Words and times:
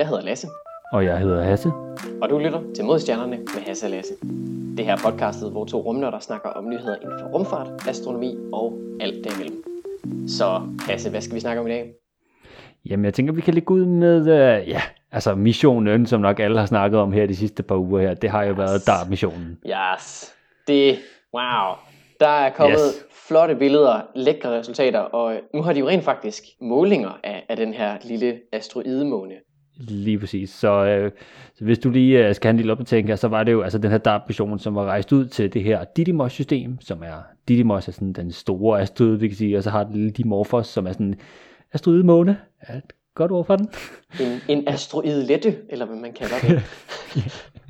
Jeg 0.00 0.08
hedder 0.08 0.22
Lasse. 0.22 0.48
Og 0.92 1.04
jeg 1.04 1.18
hedder 1.18 1.42
Hasse. 1.42 1.68
Og 2.22 2.30
du 2.30 2.38
lytter 2.38 2.60
til 2.74 2.84
Modstjernerne 2.84 3.36
med 3.36 3.62
Hasse 3.66 3.86
og 3.86 3.90
Lasse. 3.90 4.14
Det 4.76 4.84
her 4.84 4.92
er 4.92 4.98
podcastet, 5.04 5.50
hvor 5.50 5.64
to 5.64 5.80
rumnørder 5.80 6.18
snakker 6.18 6.48
om 6.48 6.68
nyheder 6.68 6.96
inden 6.96 7.18
for 7.20 7.26
rumfart, 7.26 7.88
astronomi 7.88 8.36
og 8.52 8.78
alt 9.00 9.24
derimellem. 9.24 9.64
Så 10.28 10.62
Hasse, 10.88 11.10
hvad 11.10 11.20
skal 11.20 11.34
vi 11.34 11.40
snakke 11.40 11.60
om 11.60 11.66
i 11.66 11.70
dag? 11.70 11.92
Jamen, 12.90 13.04
jeg 13.04 13.14
tænker, 13.14 13.32
vi 13.32 13.40
kan 13.40 13.54
lægge 13.54 13.74
ud 13.74 13.84
med, 13.84 14.20
uh, 14.20 14.68
ja, 14.68 14.82
altså 15.12 15.34
missionen, 15.34 16.06
som 16.06 16.20
nok 16.20 16.40
alle 16.40 16.58
har 16.58 16.66
snakket 16.66 17.00
om 17.00 17.12
her 17.12 17.26
de 17.26 17.36
sidste 17.36 17.62
par 17.62 17.76
uger 17.76 18.00
her. 18.00 18.14
Det 18.14 18.30
har 18.30 18.42
jo 18.42 18.50
yes. 18.50 18.58
været 18.58 18.86
DART-missionen. 18.86 19.58
Yes. 19.66 20.34
Det, 20.66 20.98
wow. 21.34 21.74
Der 22.20 22.28
er 22.28 22.50
kommet 22.50 22.80
yes. 22.80 23.04
flotte 23.28 23.54
billeder, 23.54 24.00
lækre 24.14 24.58
resultater, 24.58 25.00
og 25.00 25.34
nu 25.54 25.62
har 25.62 25.72
de 25.72 25.80
jo 25.80 25.88
rent 25.88 26.04
faktisk 26.04 26.44
målinger 26.60 27.18
af, 27.24 27.46
af 27.48 27.56
den 27.56 27.74
her 27.74 27.96
lille 28.04 28.40
asteroidemåne. 28.52 29.34
Lige 29.80 30.18
præcis. 30.18 30.50
Så, 30.50 30.84
øh, 30.84 31.10
så 31.54 31.64
hvis 31.64 31.78
du 31.78 31.90
lige 31.90 32.28
øh, 32.28 32.34
skal 32.34 32.48
have 32.48 32.50
en 32.50 32.56
lille 32.56 32.72
opdatering 32.72 33.18
så 33.18 33.28
var 33.28 33.44
det 33.44 33.52
jo 33.52 33.62
altså 33.62 33.78
den 33.78 33.90
her 33.90 33.98
DART-mission, 33.98 34.58
som 34.58 34.74
var 34.74 34.84
rejst 34.84 35.12
ud 35.12 35.26
til 35.26 35.52
det 35.52 35.62
her 35.62 35.84
Didymos-system, 35.84 36.80
som 36.80 37.02
er, 37.02 37.22
Didymos 37.48 37.88
er 37.88 37.92
sådan 37.92 38.12
den 38.12 38.32
store 38.32 38.80
asteroide, 38.80 39.20
vi 39.20 39.28
kan 39.28 39.36
sige, 39.36 39.56
og 39.56 39.62
så 39.62 39.70
har 39.70 39.84
det 39.84 39.96
lille 39.96 40.10
Dimorphos, 40.10 40.66
som 40.66 40.86
er 40.86 40.92
sådan 40.92 41.14
asteroidemåne. 41.72 42.38
Er 42.60 42.76
et 42.76 42.92
godt 43.14 43.32
ord 43.32 43.46
for 43.46 43.56
den? 43.56 43.68
En, 44.20 44.40
en 44.48 44.68
asteroidelette, 44.68 45.56
eller 45.68 45.86
hvad 45.86 45.96
man 45.96 46.12
kalder 46.12 46.34
det. 46.42 46.62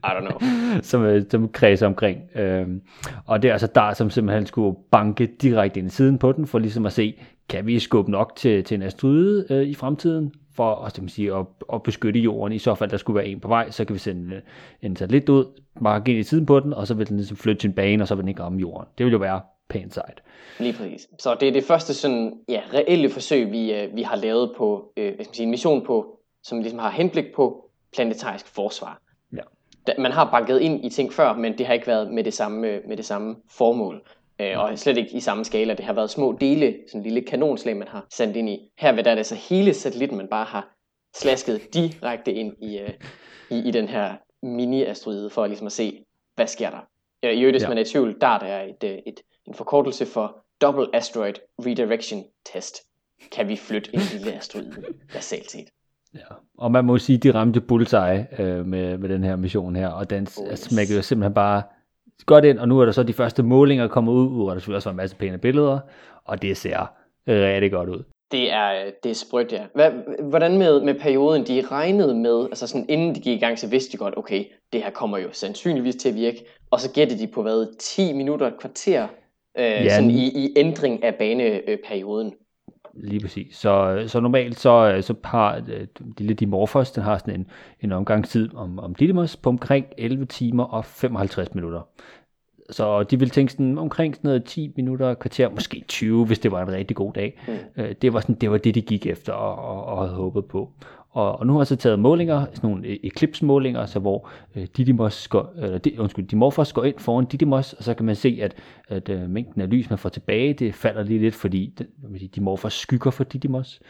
I 0.05 0.07
don't 0.07 0.21
know. 0.21 0.39
som, 0.83 1.05
øh, 1.05 1.25
som 1.31 1.49
kredser 1.49 1.87
omkring. 1.87 2.21
Øhm, 2.35 2.81
og 3.27 3.43
det 3.43 3.49
er 3.49 3.53
altså 3.53 3.69
der, 3.75 3.95
som 3.95 4.11
simpelthen 4.11 4.47
skulle 4.47 4.77
banke 4.91 5.27
direkte 5.43 5.81
ind 5.81 5.87
i 5.87 5.91
siden 5.91 6.19
på 6.19 6.33
den, 6.33 6.47
for 6.47 6.59
ligesom 6.59 6.87
at 6.87 6.93
se, 6.93 7.21
kan 7.49 7.67
vi 7.67 7.79
skubbe 7.79 8.11
nok 8.11 8.33
til, 8.37 8.65
til 8.65 8.75
en 8.75 8.83
asteroide 8.83 9.47
øh, 9.51 9.63
i 9.63 9.75
fremtiden, 9.75 10.33
for 10.61 10.75
at, 10.85 11.01
man 11.01 11.09
sige, 11.09 11.35
at, 11.35 11.47
at 11.73 11.83
beskytte 11.83 12.21
jorden. 12.21 12.53
I 12.53 12.59
så 12.59 12.75
fald, 12.75 12.91
der 12.91 12.97
skulle 12.97 13.17
være 13.17 13.27
en 13.27 13.41
på 13.41 13.49
vej, 13.49 13.71
så 13.71 13.85
kan 13.85 13.95
vi 13.95 13.99
sende 13.99 14.43
en 14.83 14.97
satellit 14.97 15.29
ud, 15.29 15.45
markere 15.81 16.15
ind 16.15 16.21
i 16.21 16.25
tiden 16.25 16.47
på 16.47 16.61
den, 16.61 16.75
og 16.75 16.87
så 16.87 16.95
vil 16.95 17.09
den 17.09 17.17
ligesom 17.17 17.37
flytte 17.37 17.61
sin 17.61 17.73
bane, 17.73 18.05
og 18.05 18.09
så 18.09 18.15
vil 18.15 18.23
den 18.23 18.29
ikke 18.29 18.43
ramme 18.43 18.61
jorden. 18.61 18.89
Det 18.99 19.07
vil 19.07 19.13
jo 19.13 19.19
være 19.19 19.41
pænt 19.69 19.95
sejt. 19.95 20.23
Lige 20.59 20.73
præcis. 20.73 21.09
Så 21.19 21.37
det 21.41 21.49
er 21.49 21.53
det 21.53 21.65
første 21.65 21.95
sådan, 21.95 22.33
ja, 22.49 22.61
reelle 22.75 23.11
forsøg, 23.11 23.51
vi, 23.51 23.75
øh, 23.75 23.97
vi 23.97 24.03
har 24.03 24.17
lavet 24.17 24.53
på, 24.57 24.93
øh, 24.97 25.15
hvad 25.15 25.25
skal 25.25 25.31
man 25.31 25.35
sige, 25.35 25.45
en 25.45 25.51
mission 25.51 25.85
på, 25.87 26.19
som 26.43 26.61
ligesom 26.61 26.79
har 26.79 26.91
henblik 26.91 27.25
på 27.37 27.71
planetarisk 27.93 28.47
forsvar. 28.47 29.01
Ja. 29.33 29.43
Man 29.99 30.13
har 30.13 30.31
banket 30.31 30.61
ind 30.61 30.85
i 30.85 30.91
ting 30.91 31.13
før, 31.13 31.35
men 31.35 31.59
det 31.59 31.67
har 31.67 31.75
ikke 31.75 31.87
været 31.87 32.13
med 32.13 32.25
det 32.25 32.35
samme, 32.35 32.69
øh, 32.69 32.81
med 32.89 32.97
det 32.97 33.05
samme 33.05 33.37
formål. 33.51 34.03
Øh, 34.41 34.59
og 34.59 34.79
slet 34.79 34.97
ikke 34.97 35.17
i 35.17 35.21
samme 35.21 35.45
skala. 35.45 35.75
Det 35.75 35.85
har 35.85 35.93
været 35.93 36.11
små 36.11 36.37
dele, 36.41 36.77
sådan 36.89 37.01
en 37.01 37.05
lille 37.05 37.23
kanonslag, 37.23 37.77
man 37.77 37.89
har 37.89 38.07
sendt 38.11 38.37
ind 38.37 38.49
i. 38.49 38.59
Her 38.79 38.93
ved 38.93 39.05
der 39.05 39.11
er 39.11 39.15
det 39.15 39.27
så 39.27 39.35
hele 39.35 39.75
satellitten, 39.75 40.17
man 40.19 40.29
bare 40.29 40.45
har 40.45 40.77
slasket 41.17 41.75
direkte 41.75 42.33
ind 42.33 42.55
i, 42.63 42.79
øh, 42.79 42.91
i, 43.51 43.69
i 43.69 43.71
den 43.71 43.89
her 43.89 44.15
mini-asteroide, 44.43 45.31
for 45.31 45.47
ligesom 45.47 45.67
at 45.67 45.73
se, 45.73 46.05
hvad 46.35 46.47
sker 46.47 46.71
der. 46.71 46.81
Øh, 47.25 47.33
I 47.33 47.41
øvrigt, 47.41 47.55
hvis 47.55 47.63
ja. 47.63 47.69
man 47.69 47.79
er 47.79 47.83
i 47.83 47.85
tvivl, 47.85 48.17
der 48.21 48.27
er 48.27 48.63
et, 48.63 48.85
et, 48.85 49.03
et, 49.07 49.21
en 49.49 49.55
forkortelse 49.55 50.07
for 50.07 50.45
Double 50.61 50.87
Asteroid 50.97 51.35
Redirection 51.67 52.25
Test. 52.53 52.77
Kan 53.33 53.49
vi 53.49 53.57
flytte 53.57 53.95
en 53.95 54.01
lille 54.13 54.33
asteroide, 54.33 54.73
basalt 55.13 55.51
set. 55.51 55.69
Ja, 56.15 56.35
og 56.59 56.73
man 56.73 56.85
må 56.85 56.99
sige, 56.99 57.19
de 57.19 57.35
ramte 57.35 57.61
bullseye 57.61 58.27
øh, 58.39 58.67
med, 58.67 58.99
med 58.99 59.09
den 59.09 59.25
her 59.25 59.37
mission 59.37 59.77
her, 59.77 59.89
og 59.89 60.11
den 60.11 60.27
oh, 60.39 60.53
yes. 60.53 60.59
smækkede 60.59 60.97
jo 60.97 61.03
simpelthen 61.03 61.35
bare 61.35 61.63
godt 62.27 62.45
ind, 62.45 62.59
og 62.59 62.69
nu 62.69 62.81
er 62.81 62.85
der 62.85 62.93
så 62.93 63.03
de 63.03 63.13
første 63.13 63.43
målinger 63.43 63.89
kommet 63.89 64.13
ud, 64.13 64.49
og 64.49 64.55
der 64.55 64.61
selvfølgelig 64.61 64.77
også 64.77 64.89
var 64.89 64.93
en 64.93 64.97
masse 64.97 65.17
pæne 65.17 65.39
billeder, 65.39 65.79
og 66.25 66.43
det 66.43 66.57
ser 66.57 66.93
rigtig 67.29 67.71
godt 67.71 67.89
ud. 67.89 68.03
Det 68.33 68.53
er, 68.53 68.91
det 69.03 69.11
er 69.11 69.15
sprødt, 69.15 69.53
ja. 69.53 69.63
Hvad, 69.75 69.91
hvordan 70.23 70.59
med, 70.59 70.81
med 70.81 70.95
perioden, 70.95 71.47
de 71.47 71.65
regnede 71.71 72.15
med, 72.15 72.45
altså 72.45 72.67
sådan 72.67 72.87
inden 72.89 73.15
de 73.15 73.21
gik 73.21 73.37
i 73.37 73.41
gang, 73.41 73.59
så 73.59 73.69
vidste 73.69 73.93
de 73.93 73.97
godt, 73.97 74.15
okay, 74.17 74.45
det 74.73 74.83
her 74.83 74.91
kommer 74.91 75.19
jo 75.19 75.29
sandsynligvis 75.33 75.97
til 75.97 76.09
at 76.09 76.15
virke, 76.15 76.45
og 76.71 76.81
så 76.81 76.93
gættede 76.93 77.21
de 77.21 77.27
på 77.27 77.43
hvad, 77.43 77.79
10 77.79 78.13
minutter, 78.13 78.47
et 78.47 78.59
kvarter, 78.61 79.09
øh, 79.59 79.65
ja. 79.65 79.89
sådan 79.89 80.11
i, 80.11 80.45
i 80.45 80.53
ændring 80.57 81.05
af 81.05 81.15
baneperioden. 81.15 82.33
Lige 82.95 83.21
præcis. 83.21 83.57
Så, 83.57 84.05
så 84.07 84.21
normalt 84.21 84.61
så, 84.61 84.99
så 85.01 85.15
har 85.25 85.63
øh, 85.69 85.87
lille 86.19 86.35
Dimorphos, 86.35 86.91
den 86.91 87.03
har 87.03 87.19
sådan 87.19 87.35
en, 87.35 87.47
en 87.81 87.93
omgangstid 87.93 88.55
om, 88.55 88.79
om 88.79 88.95
Didymos 88.95 89.37
på 89.37 89.49
omkring 89.49 89.87
11 89.99 90.25
timer 90.25 90.65
og 90.65 90.85
55 90.85 91.55
minutter. 91.55 91.81
Så 92.71 93.03
de 93.03 93.19
ville 93.19 93.31
tænke 93.31 93.53
sådan 93.53 93.79
omkring 93.79 94.15
sådan 94.15 94.29
noget 94.29 94.45
10 94.45 94.73
minutter, 94.77 95.15
kvarter, 95.15 95.49
måske 95.49 95.85
20, 95.89 96.27
hvis 96.27 96.39
det 96.39 96.53
var 96.53 96.63
en 96.63 96.73
rigtig 96.73 96.97
god 96.97 97.13
dag. 97.13 97.41
Mm. 97.49 97.83
Øh, 97.83 97.95
det, 98.03 98.13
var 98.13 98.21
sådan, 98.21 98.35
det 98.35 98.51
var 98.51 98.59
det, 98.59 98.75
de 98.75 98.81
gik 98.81 99.07
efter 99.07 99.33
og, 99.33 99.57
og, 99.57 99.85
og 99.85 99.99
havde 99.99 100.15
håbet 100.15 100.45
på. 100.45 100.71
Og, 101.13 101.39
og 101.39 101.47
nu 101.47 101.53
har 101.53 101.61
jeg 101.61 101.67
så 101.67 101.77
taget 101.77 101.99
målinger, 101.99 102.47
sådan 102.55 102.71
nogle 102.71 102.89
e- 102.89 103.01
eclipse-målinger, 103.03 103.87
så 103.87 103.99
hvor 103.99 104.29
øh, 104.57 104.67
Didymos 104.77 105.29
går, 105.29 105.53
øh, 105.59 105.79
de, 105.79 106.01
undskyld, 106.01 106.27
Dimorphos 106.27 106.73
går 106.73 106.85
ind 106.85 106.99
foran 106.99 107.25
Didymos, 107.25 107.73
og 107.73 107.85
så 107.85 107.95
kan 107.95 108.07
man 108.07 108.15
se, 108.15 108.39
at, 108.43 108.55
at 108.89 109.09
øh, 109.09 109.31
mængden 109.31 109.63
af 109.63 109.71
lys, 109.71 109.91
man 109.91 109.99
får 109.99 110.09
tilbage, 110.09 110.55
det 110.55 110.75
falder 110.75 111.03
lige 111.03 111.21
lidt, 111.21 111.35
fordi 111.35 111.79
Dimorphos 112.35 112.73
skygger 112.73 113.11
for 113.11 113.25
Didymos. 113.25 113.81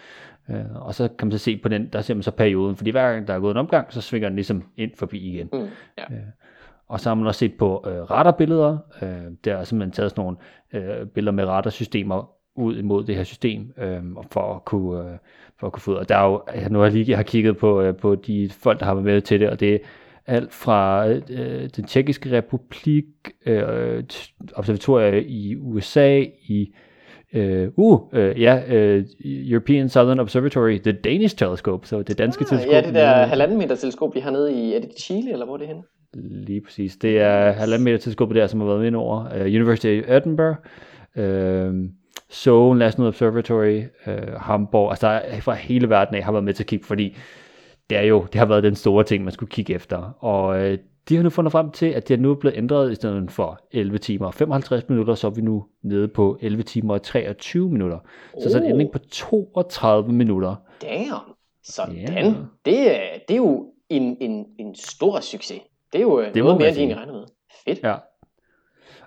Øh, 0.50 0.56
og 0.75 0.94
så 0.94 1.08
kan 1.19 1.28
man 1.28 1.32
så 1.32 1.38
se 1.38 1.56
på 1.56 1.69
den, 1.69 1.88
der 1.92 2.00
ser 2.00 2.14
man 2.14 2.22
så 2.22 2.31
perioden, 2.31 2.76
fordi 2.76 2.91
hver 2.91 3.12
gang 3.12 3.28
der 3.28 3.34
er 3.34 3.41
gået 3.41 3.50
en 3.50 3.56
omgang, 3.56 3.92
så 3.92 4.00
svinger 4.00 4.28
den 4.28 4.37
ligesom 4.37 4.62
ind 4.76 4.91
forbi 4.97 5.19
igen. 5.19 5.48
Mm, 5.52 5.69
ja. 5.98 6.14
øh, 6.14 6.20
og 6.88 7.00
så 7.00 7.10
har 7.10 7.14
man 7.14 7.26
også 7.26 7.38
set 7.38 7.54
på 7.58 7.84
øh, 7.87 8.10
radarbilleder. 8.10 8.78
Øh, 9.02 9.32
der 9.44 9.56
er 9.56 9.64
simpelthen 9.64 9.92
taget 9.92 10.10
sådan 10.10 10.22
nogle 10.22 10.37
øh, 10.72 11.06
billeder 11.06 11.32
med 11.32 11.44
radarsystemer 11.44 12.39
ud 12.60 12.76
imod 12.76 13.04
det 13.04 13.16
her 13.16 13.25
system, 13.25 13.72
øh, 13.78 14.03
for 14.32 14.54
at 14.54 14.65
kunne, 14.65 14.98
øh, 14.98 15.19
for 15.60 15.66
at 15.66 15.72
kunne 15.72 15.82
få 15.82 15.91
ud. 15.91 15.97
Og 15.97 16.09
der 16.09 16.16
er 16.16 16.26
jo, 16.26 16.43
nu 16.71 16.78
har 16.78 16.87
jeg 16.87 16.93
lige 16.93 17.10
jeg 17.10 17.19
har 17.19 17.22
kigget 17.22 17.56
på, 17.56 17.81
øh, 17.81 17.97
på 17.97 18.15
de 18.15 18.50
folk, 18.50 18.81
der 18.81 18.87
har 18.87 18.94
været 18.94 19.04
med 19.04 19.21
til 19.21 19.41
det, 19.41 19.50
og 19.50 19.60
det 19.60 19.75
er 19.75 19.78
alt 20.26 20.53
fra 20.53 21.09
øh, 21.09 21.69
den 21.76 21.84
tjekkiske 21.84 22.32
republik, 22.32 23.04
øh, 23.47 24.03
observatorier 24.54 25.22
i 25.26 25.56
USA, 25.56 26.25
i 26.43 26.75
Uh, 27.34 27.69
uh, 27.76 28.15
uh, 28.15 28.41
ja, 28.41 28.62
uh, 28.69 29.04
European 29.25 29.88
Southern 29.88 30.20
Observatory, 30.20 30.78
the 30.78 30.93
Danish 30.93 31.37
telescope, 31.37 31.87
så 31.87 32.03
det 32.03 32.19
danske 32.19 32.43
ah, 32.43 32.49
teleskop. 32.49 32.72
Ja, 32.72 32.81
det 32.81 32.94
der 32.94 33.26
halvanden 33.26 33.59
meter 33.59 33.75
teleskop, 33.75 34.15
vi 34.15 34.20
har 34.20 34.31
nede 34.31 34.53
i, 34.53 34.75
er 34.75 34.81
det 34.81 34.91
Chile, 34.99 35.32
eller 35.32 35.47
hvor 35.47 35.54
er 35.54 35.59
det 35.59 35.66
henne? 35.66 35.82
Lige 36.47 36.60
præcis. 36.60 36.97
Det 36.97 37.20
er 37.20 37.53
halvanden 37.53 37.84
meter 37.84 37.99
teleskopet 37.99 38.37
der, 38.37 38.47
som 38.47 38.60
har 38.60 38.66
været 38.66 38.81
med 38.81 39.00
over. 39.00 39.25
Uh, 39.25 39.41
University 39.41 40.00
of 40.03 40.16
Edinburgh, 40.16 40.56
uh, 41.16 41.22
Seoul 42.30 42.76
National 42.78 43.08
Observatory, 43.08 43.82
uh, 44.06 44.34
Hamburg, 44.36 44.91
altså 44.91 45.06
der 45.06 45.12
er 45.12 45.41
fra 45.41 45.54
hele 45.54 45.88
verden 45.88 46.14
af 46.14 46.22
har 46.22 46.32
været 46.32 46.44
med 46.44 46.54
til 46.54 46.62
at 46.62 46.66
kigge, 46.66 46.86
fordi 46.86 47.16
det 47.91 47.98
er 47.98 48.02
jo, 48.02 48.26
det 48.32 48.38
har 48.38 48.46
været 48.46 48.62
den 48.62 48.74
store 48.74 49.04
ting, 49.04 49.24
man 49.24 49.32
skulle 49.32 49.50
kigge 49.50 49.74
efter. 49.74 50.16
Og 50.20 50.48
uh, 50.48 50.74
de 51.08 51.16
har 51.16 51.22
nu 51.22 51.30
fundet 51.30 51.52
frem 51.52 51.70
til, 51.70 51.86
at 51.86 52.08
det 52.08 52.14
er 52.14 52.19
nu 52.19 52.34
blevet 52.34 52.56
ændret 52.56 52.92
i 52.92 52.94
stedet 52.94 53.30
for 53.30 53.60
11 53.72 53.98
timer 53.98 54.26
og 54.26 54.34
55 54.34 54.88
minutter, 54.88 55.14
så 55.14 55.26
er 55.26 55.30
vi 55.30 55.40
nu 55.40 55.64
nede 55.82 56.08
på 56.08 56.38
11 56.40 56.62
timer 56.62 56.94
og 56.94 57.02
23 57.02 57.70
minutter. 57.70 57.98
Så 58.38 58.46
oh. 58.46 58.50
så 58.52 58.58
en 58.58 58.64
ændring 58.64 58.92
på 58.92 58.98
32 58.98 60.12
minutter. 60.12 60.54
Damn, 60.82 61.10
sådan. 61.64 61.96
Yeah. 61.96 62.24
Det, 62.64 62.74
det 63.28 63.34
er 63.34 63.36
jo 63.36 63.72
en, 63.88 64.16
en, 64.20 64.46
en 64.58 64.74
stor 64.74 65.20
succes. 65.20 65.60
Det 65.92 65.98
er 65.98 66.02
jo 66.02 66.24
det 66.24 66.36
noget 66.36 66.58
mere, 66.58 66.69
end 66.69 66.76
de 66.76 66.80
egentlig 66.80 66.98
regner 66.98 67.12
med. 67.12 67.24
Fedt. 67.64 67.78
Ja. 67.82 67.94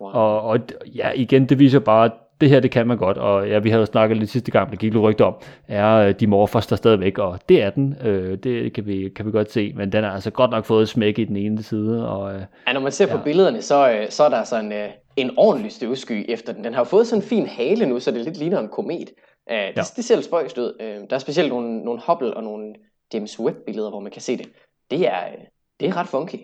Wow. 0.02 0.12
Og, 0.12 0.42
og 0.42 0.60
ja, 0.96 1.12
igen, 1.12 1.50
det 1.50 1.60
viser 1.60 1.80
bare, 1.80 2.06
at 2.06 2.12
det 2.44 2.52
her, 2.52 2.60
det 2.60 2.72
kan 2.72 2.88
man 2.88 2.98
godt, 2.98 3.18
og 3.18 3.50
ja, 3.50 3.60
vi 3.60 3.70
havde 3.70 3.86
snakket 3.86 4.18
lidt 4.18 4.30
sidste 4.30 4.52
gang, 4.52 4.72
der 4.72 4.76
gik 4.76 4.94
lidt 4.94 5.04
rygte 5.04 5.26
om, 5.26 5.36
er 5.68 5.96
øh, 5.96 6.14
de 6.20 6.28
morfos 6.28 6.68
der 6.68 6.76
stadigvæk, 6.76 7.18
og 7.18 7.40
det 7.50 7.62
er 7.62 7.70
den, 7.70 7.96
øh, 8.04 8.38
det 8.38 8.74
kan 8.74 8.86
vi, 8.86 9.10
kan 9.16 9.26
vi 9.26 9.32
godt 9.32 9.52
se, 9.52 9.74
men 9.76 9.92
den 9.92 10.04
har 10.04 10.12
altså 10.12 10.32
godt 10.32 10.52
nok 10.52 10.66
fået 10.66 10.90
smæk 10.90 11.20
i 11.20 11.24
den 11.24 11.36
ene 11.36 11.64
side. 11.64 12.10
Og, 12.10 12.36
øh, 12.36 12.42
ja, 12.68 12.74
når 12.74 12.82
man 12.82 12.92
ser 12.92 13.08
ja. 13.08 13.18
på 13.18 13.24
billederne, 13.24 13.62
så, 13.62 13.92
øh, 13.92 14.10
så 14.10 14.24
er 14.24 14.30
der 14.30 14.44
sådan 14.44 14.72
øh, 14.72 14.90
en 15.16 15.32
ordentlig 15.38 15.72
støvsky 15.72 16.26
efter 16.28 16.54
den. 16.54 16.64
Den 16.64 16.74
har 16.74 16.82
jo 16.82 16.86
fået 16.86 17.08
sådan 17.08 17.24
en 17.24 17.28
fin 17.28 17.48
hale 17.48 17.86
nu, 17.86 18.00
så 18.00 18.12
det 18.12 18.22
lidt 18.22 18.38
ligner 18.38 18.60
en 18.60 18.70
komet. 18.70 19.10
Øh, 19.52 19.58
det, 19.58 19.78
ja. 19.78 19.82
det 19.96 20.06
ser 20.06 20.16
lidt 20.16 20.26
spøjst 20.26 20.58
ud. 20.58 20.78
Øh, 20.82 20.96
der 21.10 21.16
er 21.16 21.20
specielt 21.20 21.50
nogle, 21.50 21.78
nogle 21.86 22.02
Hubble 22.08 22.34
og 22.34 22.44
nogle 22.44 22.74
James 23.14 23.40
Webb 23.40 23.58
billeder, 23.66 23.90
hvor 23.90 24.00
man 24.00 24.12
kan 24.12 24.22
se 24.22 24.38
det. 24.38 24.50
Det 24.92 25.08
er, 25.08 25.20
øh, 25.28 25.44
det 25.80 25.90
er 25.90 25.98
ret 25.98 26.08
funky. 26.08 26.38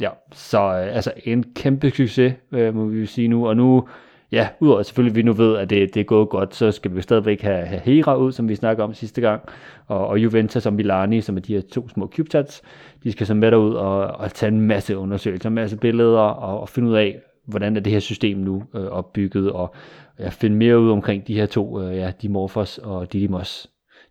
Ja, 0.00 0.10
så 0.32 0.58
øh, 0.58 0.96
altså 0.96 1.12
en 1.24 1.44
kæmpe 1.54 1.90
succes, 1.90 2.34
øh, 2.52 2.74
må 2.74 2.84
vi 2.84 3.06
sige 3.06 3.28
nu, 3.28 3.48
og 3.48 3.56
nu, 3.56 3.88
ja, 4.32 4.48
udover 4.60 4.82
selvfølgelig, 4.82 5.12
at 5.12 5.16
vi 5.16 5.22
nu 5.22 5.32
ved, 5.32 5.56
at 5.56 5.70
det, 5.70 5.94
det 5.94 6.00
er 6.00 6.04
gået 6.04 6.28
godt, 6.28 6.54
så 6.54 6.72
skal 6.72 6.96
vi 6.96 7.02
stadigvæk 7.02 7.42
have, 7.42 7.66
have 7.66 7.80
Hera 7.80 8.16
ud, 8.16 8.32
som 8.32 8.48
vi 8.48 8.54
snakker 8.54 8.84
om 8.84 8.94
sidste 8.94 9.20
gang, 9.20 9.42
og, 9.86 10.06
og 10.06 10.18
Juventus 10.18 10.66
og 10.66 10.72
Milani, 10.72 11.20
som 11.20 11.36
er 11.36 11.40
de 11.40 11.54
her 11.54 11.60
to 11.72 11.88
små 11.88 12.06
CubeSats, 12.06 12.62
de 13.04 13.12
skal 13.12 13.26
så 13.26 13.34
med 13.34 13.50
derud 13.50 13.74
og, 13.74 14.06
og 14.06 14.32
tage 14.32 14.52
en 14.52 14.60
masse 14.60 14.98
undersøgelser, 14.98 15.48
en 15.48 15.54
masse 15.54 15.76
billeder, 15.76 16.18
og, 16.18 16.60
og 16.60 16.68
finde 16.68 16.88
ud 16.88 16.94
af, 16.94 17.18
hvordan 17.46 17.76
er 17.76 17.80
det 17.80 17.92
her 17.92 18.00
system 18.00 18.38
nu 18.38 18.62
øh, 18.74 18.86
opbygget, 18.86 19.52
og 19.52 19.74
ja, 20.18 20.28
finde 20.28 20.56
mere 20.56 20.80
ud 20.80 20.90
omkring 20.90 21.26
de 21.26 21.34
her 21.34 21.46
to, 21.46 21.82
øh, 21.82 21.96
ja, 21.96 22.12
Dimorphos 22.22 22.78
og 22.78 23.12
Didymos 23.12 23.70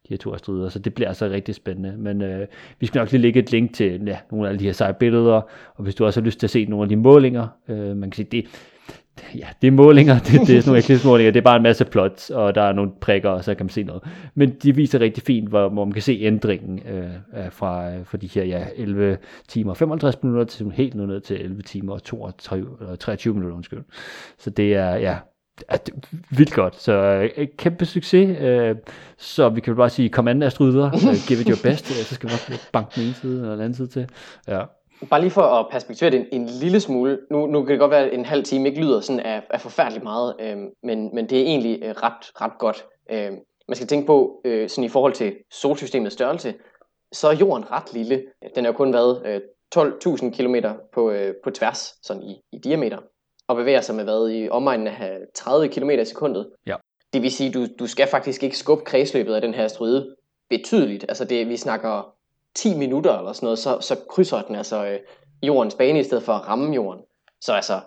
de 0.09 0.13
her 0.13 0.17
to 0.17 0.33
asteroider, 0.33 0.69
så 0.69 0.79
det 0.79 0.93
bliver 0.93 1.07
altså 1.07 1.25
rigtig 1.25 1.55
spændende. 1.55 1.97
Men 1.97 2.21
øh, 2.21 2.47
vi 2.79 2.85
skal 2.85 2.99
nok 2.99 3.11
lige 3.11 3.21
lægge 3.21 3.39
et 3.39 3.51
link 3.51 3.73
til 3.73 4.01
ja, 4.05 4.17
nogle 4.31 4.49
af 4.49 4.57
de 4.57 4.65
her 4.65 4.71
seje 4.71 4.93
billeder, 4.93 5.41
og 5.75 5.83
hvis 5.83 5.95
du 5.95 6.05
også 6.05 6.19
har 6.19 6.25
lyst 6.25 6.39
til 6.39 6.47
at 6.47 6.51
se 6.51 6.65
nogle 6.65 6.83
af 6.83 6.89
de 6.89 6.95
målinger, 6.95 7.47
øh, 7.69 7.97
man 7.97 8.11
kan 8.11 8.13
sige, 8.13 8.27
det, 8.31 8.45
ja, 9.35 9.47
det 9.61 9.67
er 9.67 9.71
målinger, 9.71 10.19
det, 10.25 10.25
det 10.25 10.39
er 10.39 10.45
sådan 10.45 10.63
nogle 10.65 10.79
eklipsmålinger, 10.79 11.31
det 11.31 11.39
er 11.39 11.43
bare 11.43 11.55
en 11.55 11.63
masse 11.63 11.85
plots, 11.85 12.29
og 12.29 12.55
der 12.55 12.61
er 12.61 12.73
nogle 12.73 12.91
prikker, 13.01 13.29
og 13.29 13.43
så 13.43 13.55
kan 13.55 13.65
man 13.65 13.69
se 13.69 13.83
noget. 13.83 14.03
Men 14.35 14.49
de 14.63 14.75
viser 14.75 14.99
rigtig 14.99 15.23
fint, 15.23 15.49
hvor, 15.49 15.69
hvor 15.69 15.85
man 15.85 15.93
kan 15.93 16.01
se 16.01 16.19
ændringen 16.21 16.79
øh, 16.87 17.51
fra, 17.51 18.01
fra 18.03 18.17
de 18.17 18.27
her 18.27 18.43
ja, 18.43 18.65
11 18.75 19.17
timer 19.47 19.71
og 19.71 19.77
55 19.77 20.23
minutter 20.23 20.45
til 20.45 20.71
helt 20.71 20.95
ned 20.95 21.21
til 21.21 21.41
11 21.41 21.61
timer 21.61 21.93
og 21.93 22.03
22, 22.03 22.77
eller 22.79 22.95
23 22.95 23.33
minutter, 23.33 23.55
undskyld. 23.55 23.83
Så 24.37 24.49
det 24.49 24.75
er, 24.75 24.95
ja, 24.95 25.15
er 25.67 25.77
vildt 26.29 26.53
godt. 26.53 26.81
Så 26.81 26.93
øh, 27.37 27.47
kæmpe 27.57 27.85
succes. 27.85 28.37
Øh, 28.41 28.75
så 29.17 29.49
vi 29.49 29.61
kan 29.61 29.75
bare 29.75 29.89
sige, 29.89 30.09
kom 30.09 30.27
an, 30.27 30.43
Astrid 30.43 30.71
videre. 30.71 30.91
Øh, 30.95 31.15
give 31.27 31.39
it 31.39 31.47
your 31.47 31.71
best. 31.71 31.87
så 32.09 32.15
skal 32.15 32.29
vi 32.29 32.33
nok 32.33 32.59
banke 32.71 32.91
den 32.95 33.03
ene 33.03 33.13
side 33.13 33.51
og 33.51 33.51
den 33.51 33.63
anden 33.63 33.73
side 33.73 33.87
til. 33.87 34.09
Ja. 34.47 34.61
Bare 35.09 35.21
lige 35.21 35.31
for 35.31 35.41
at 35.41 35.67
perspektivere 35.71 36.11
det 36.11 36.19
en, 36.19 36.41
en 36.41 36.47
lille 36.47 36.79
smule. 36.79 37.19
Nu, 37.31 37.45
nu 37.45 37.63
kan 37.63 37.71
det 37.71 37.79
godt 37.79 37.91
være, 37.91 38.05
at 38.05 38.13
en 38.13 38.25
halv 38.25 38.43
time 38.43 38.69
ikke 38.69 38.81
lyder 38.81 39.01
sådan 39.01 39.19
af, 39.19 39.43
af 39.49 39.61
forfærdeligt 39.61 40.03
meget, 40.03 40.35
øh, 40.39 40.57
men, 40.83 41.15
men 41.15 41.29
det 41.29 41.37
er 41.37 41.43
egentlig 41.43 41.83
øh, 41.83 41.89
ret, 41.89 42.41
ret 42.41 42.51
godt. 42.59 42.85
Øh, 43.11 43.31
man 43.67 43.75
skal 43.75 43.87
tænke 43.87 44.07
på, 44.07 44.41
øh, 44.45 44.69
sådan 44.69 44.83
i 44.83 44.89
forhold 44.89 45.13
til 45.13 45.35
solsystemets 45.51 46.13
størrelse, 46.13 46.53
så 47.11 47.27
er 47.27 47.35
jorden 47.35 47.71
ret 47.71 47.93
lille. 47.93 48.23
Den 48.55 48.65
har 48.65 48.71
kun 48.71 48.93
været 48.93 49.21
øh, 49.25 49.41
12.000 49.75 50.29
km 50.29 50.55
på, 50.93 51.11
øh, 51.11 51.33
på 51.43 51.51
tværs, 51.51 51.93
sådan 52.03 52.23
i, 52.23 52.41
i 52.51 52.57
diameter, 52.57 52.97
og 53.47 53.55
bevæger 53.55 53.81
sig 53.81 53.95
med 53.95 54.03
hvad 54.03 54.29
i 54.29 54.49
omegnen 54.49 54.87
af 54.87 55.19
30 55.35 55.67
km 55.67 55.89
i 55.89 56.05
sekundet. 56.05 56.49
Ja. 56.67 56.75
Det 57.13 57.21
vil 57.21 57.31
sige, 57.31 57.51
du, 57.51 57.65
du 57.79 57.87
skal 57.87 58.07
faktisk 58.07 58.43
ikke 58.43 58.57
skubbe 58.57 58.83
kredsløbet 58.83 59.35
af 59.35 59.41
den 59.41 59.53
her 59.53 59.65
asteroide 59.65 60.15
betydeligt. 60.49 61.05
Altså 61.09 61.25
det, 61.25 61.49
vi 61.49 61.57
snakker 61.57 62.16
10 62.57 62.77
minutter 62.77 63.17
eller 63.17 63.33
sådan 63.33 63.45
noget, 63.45 63.59
så, 63.59 63.77
så 63.81 63.95
krydser 64.09 64.41
den 64.41 64.55
altså 64.55 64.85
øh, 64.85 64.99
jordens 65.43 65.75
bane 65.75 65.99
i 65.99 66.03
stedet 66.03 66.23
for 66.23 66.33
at 66.33 66.47
ramme 66.47 66.73
jorden. 66.73 67.03
Så 67.41 67.53
altså, 67.53 67.79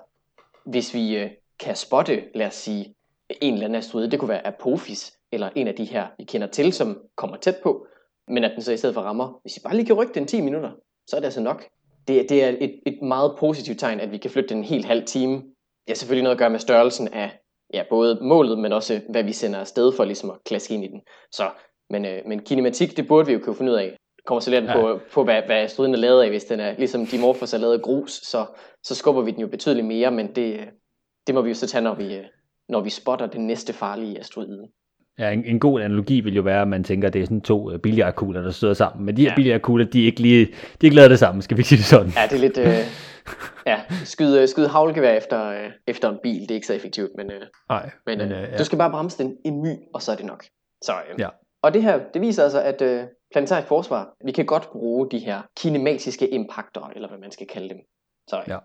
hvis 0.67 0.95
vi 0.95 1.17
øh, 1.17 1.31
kan 1.61 1.77
spotte, 1.77 2.23
lad 2.35 2.47
os 2.47 2.55
sige, 2.55 2.95
en 3.41 3.55
eller 3.55 3.65
anden 3.65 3.79
asteroide, 3.79 4.11
det 4.11 4.19
kunne 4.19 4.29
være 4.29 4.47
Apophis, 4.47 5.13
eller 5.33 5.51
en 5.55 5.69
af 5.69 5.75
de 5.75 5.85
her, 5.85 6.07
vi 6.19 6.25
kender 6.25 6.47
til, 6.47 6.73
som 6.73 6.99
kommer 7.17 7.37
tæt 7.37 7.57
på, 7.63 7.87
men 8.29 8.45
at 8.45 8.53
den 8.55 8.63
så 8.63 8.73
i 8.73 8.77
stedet 8.77 8.95
for 8.95 9.03
rammer, 9.03 9.41
hvis 9.43 9.57
vi 9.57 9.61
bare 9.65 9.77
lige 9.77 9.87
kan 9.87 9.97
rykke 9.97 10.15
den 10.15 10.27
10 10.27 10.41
minutter, 10.41 10.71
så 11.07 11.17
er 11.17 11.21
det 11.21 11.27
altså 11.27 11.41
nok. 11.41 11.65
Det, 12.09 12.29
det 12.29 12.45
er 12.45 12.49
et, 12.49 12.81
et 12.87 13.03
meget 13.03 13.35
positivt 13.39 13.79
tegn, 13.79 14.01
at 14.01 14.13
vi 14.13 14.19
kan 14.19 14.31
flytte 14.31 14.49
den 14.49 14.59
en 14.59 14.65
helt 14.65 14.85
halv 14.85 15.07
time. 15.07 15.35
Det 15.35 15.89
har 15.89 15.95
selvfølgelig 15.95 16.23
noget 16.23 16.35
at 16.35 16.39
gøre 16.39 16.51
med 16.51 16.59
størrelsen 16.59 17.09
af 17.09 17.31
ja, 17.75 17.83
både 17.91 18.19
målet, 18.23 18.59
men 18.59 18.73
også 18.73 19.01
hvad 19.09 19.25
vi 19.25 19.33
sender 19.33 19.59
afsted 19.59 19.93
for 19.93 20.05
ligesom 20.05 20.31
at 20.31 20.37
klaske 20.45 20.75
ind 20.75 20.85
i 20.85 20.89
den. 20.89 21.01
Så, 21.33 21.51
men, 21.91 22.05
øh, 22.05 22.23
men 22.27 22.43
kinematik, 22.43 22.97
det 22.97 23.09
burde 23.09 23.27
vi 23.27 23.33
jo 23.33 23.39
kunne 23.39 23.57
finde 23.57 23.73
ud 23.73 23.77
af 23.77 23.97
kommer 24.31 24.41
så 24.41 24.51
lidt 24.51 24.65
ja. 24.65 24.73
på, 24.73 25.01
på 25.13 25.25
hvad, 25.25 25.43
hvad 25.47 25.69
striden 25.69 25.95
er 25.95 25.99
lavet 25.99 26.23
af. 26.23 26.29
Hvis 26.29 26.45
den 26.45 26.61
er 26.61 26.75
ligesom 26.79 27.07
Dimorphos 27.07 27.55
er 27.55 27.59
lavet 27.59 27.75
af 27.75 27.83
grus, 27.83 28.11
så, 28.13 28.47
så 28.83 28.95
skubber 28.95 29.23
vi 29.23 29.31
den 29.31 29.41
jo 29.41 29.47
betydeligt 29.47 29.87
mere, 29.87 30.11
men 30.11 30.35
det, 30.35 30.61
det 31.27 31.35
må 31.35 31.43
vi 31.43 31.49
jo 31.49 31.55
så 31.55 31.67
tage, 31.67 31.83
når 31.83 31.95
vi, 31.95 32.19
når 32.69 32.81
vi 32.81 32.91
spotter 32.91 33.27
den 33.27 33.47
næste 33.47 33.73
farlige 33.73 34.19
asteroide. 34.19 34.69
Ja, 35.19 35.31
en, 35.31 35.45
en 35.45 35.61
god 35.61 35.81
analogi 35.81 36.21
vil 36.21 36.35
jo 36.35 36.43
være, 36.43 36.63
at 36.63 36.69
man 36.69 36.85
tænker, 36.85 37.09
at 37.09 37.15
det 37.15 37.23
er 37.23 37.27
sådan 37.27 37.41
to 37.41 37.73
uh, 37.73 37.79
billiardkugler, 37.79 38.43
der 38.43 38.51
støder 38.51 38.75
sammen. 38.75 39.07
Men 39.07 39.17
de 39.17 39.23
her 39.23 39.31
ja. 39.31 39.35
billiardkugler, 39.35 39.87
de 39.87 40.03
er 40.03 40.07
ikke 40.07 40.21
lige, 40.21 40.47
de 40.47 40.53
er 40.53 40.85
ikke 40.85 40.97
lavet 40.97 41.11
det 41.11 41.19
samme, 41.19 41.43
skal 41.43 41.57
vi 41.57 41.63
sige 41.63 41.77
det 41.77 41.87
sådan. 41.87 42.13
Ja, 42.17 42.23
det 42.31 42.37
er 42.37 42.41
lidt, 42.41 42.59
øh, 42.59 42.75
ja, 43.73 43.81
skyde, 44.05 44.47
skyde 44.47 44.69
havlgevær 44.69 45.13
efter, 45.13 45.51
øh, 45.51 45.71
efter 45.87 46.11
en 46.11 46.19
bil, 46.23 46.41
det 46.41 46.51
er 46.51 46.55
ikke 46.55 46.67
så 46.67 46.75
effektivt, 46.75 47.11
men, 47.17 47.31
øh, 47.31 47.43
Nej, 47.69 47.91
men, 48.07 48.19
men 48.19 48.33
øh, 48.33 48.49
ja. 48.53 48.57
du 48.59 48.65
skal 48.65 48.79
bare 48.79 48.91
bremse 48.91 49.23
den 49.23 49.37
en 49.45 49.63
my, 49.63 49.77
og 49.95 50.03
så 50.03 50.13
er 50.13 50.17
det 50.17 50.27
nok. 50.27 50.45
Så, 50.83 50.93
øh, 50.93 51.21
ja. 51.21 51.29
Og 51.63 51.75
det 51.75 51.83
her, 51.83 52.01
det 52.15 52.23
viser 52.23 52.43
altså, 52.43 52.63
at 52.63 52.83
øh, 52.83 53.03
planetarisk 53.33 53.69
forsvar, 53.69 54.15
vi 54.25 54.33
kan 54.33 54.47
godt 54.47 54.71
bruge 54.73 55.11
de 55.11 55.19
her 55.19 55.43
kinematiske 55.57 56.29
impacter, 56.29 56.91
eller 56.95 57.09
hvad 57.09 57.19
man 57.19 57.31
skal 57.31 57.47
kalde 57.47 57.69
dem. 57.69 57.79
Så 58.29 58.43
ja. 58.49 58.59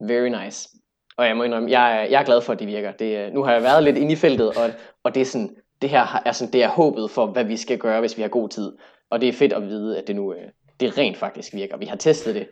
very 0.00 0.44
nice. 0.44 0.68
Og 1.16 1.26
jeg 1.26 1.36
må 1.36 1.42
indrømme, 1.42 1.70
jeg 1.70 1.96
er, 1.96 2.02
jeg 2.02 2.20
er 2.20 2.24
glad 2.24 2.42
for, 2.42 2.52
at 2.52 2.58
de 2.58 2.66
virker. 2.66 2.92
Det, 2.92 3.32
nu 3.32 3.42
har 3.42 3.52
jeg 3.52 3.62
været 3.62 3.84
lidt 3.84 3.96
inde 3.96 4.12
i 4.12 4.16
feltet, 4.16 4.48
og, 4.48 4.70
og 5.02 5.14
det 5.14 5.20
er 5.20 5.24
sådan, 5.24 5.56
det 5.82 5.90
her 5.90 6.22
er 6.24 6.32
sådan, 6.32 6.52
det 6.52 6.62
er 6.62 6.68
håbet 6.68 7.10
for, 7.10 7.26
hvad 7.26 7.44
vi 7.44 7.56
skal 7.56 7.78
gøre, 7.78 8.00
hvis 8.00 8.16
vi 8.16 8.22
har 8.22 8.28
god 8.28 8.48
tid. 8.48 8.72
Og 9.10 9.20
det 9.20 9.28
er 9.28 9.32
fedt 9.32 9.52
at 9.52 9.62
vide, 9.62 9.98
at 9.98 10.06
det 10.06 10.16
nu 10.16 10.32
øh, 10.34 10.48
det 10.80 10.98
rent 10.98 11.16
faktisk 11.16 11.54
virker. 11.54 11.76
Vi 11.76 11.86
har 11.86 11.96
testet 11.96 12.34
det. 12.34 12.48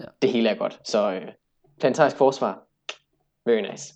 Ja. 0.00 0.04
Det 0.22 0.30
hele 0.30 0.48
er 0.48 0.54
godt. 0.54 0.80
Så 0.84 1.12
øh, 1.12 1.28
planetarisk 1.80 2.16
forsvar, 2.16 2.62
very 3.46 3.70
nice. 3.70 3.94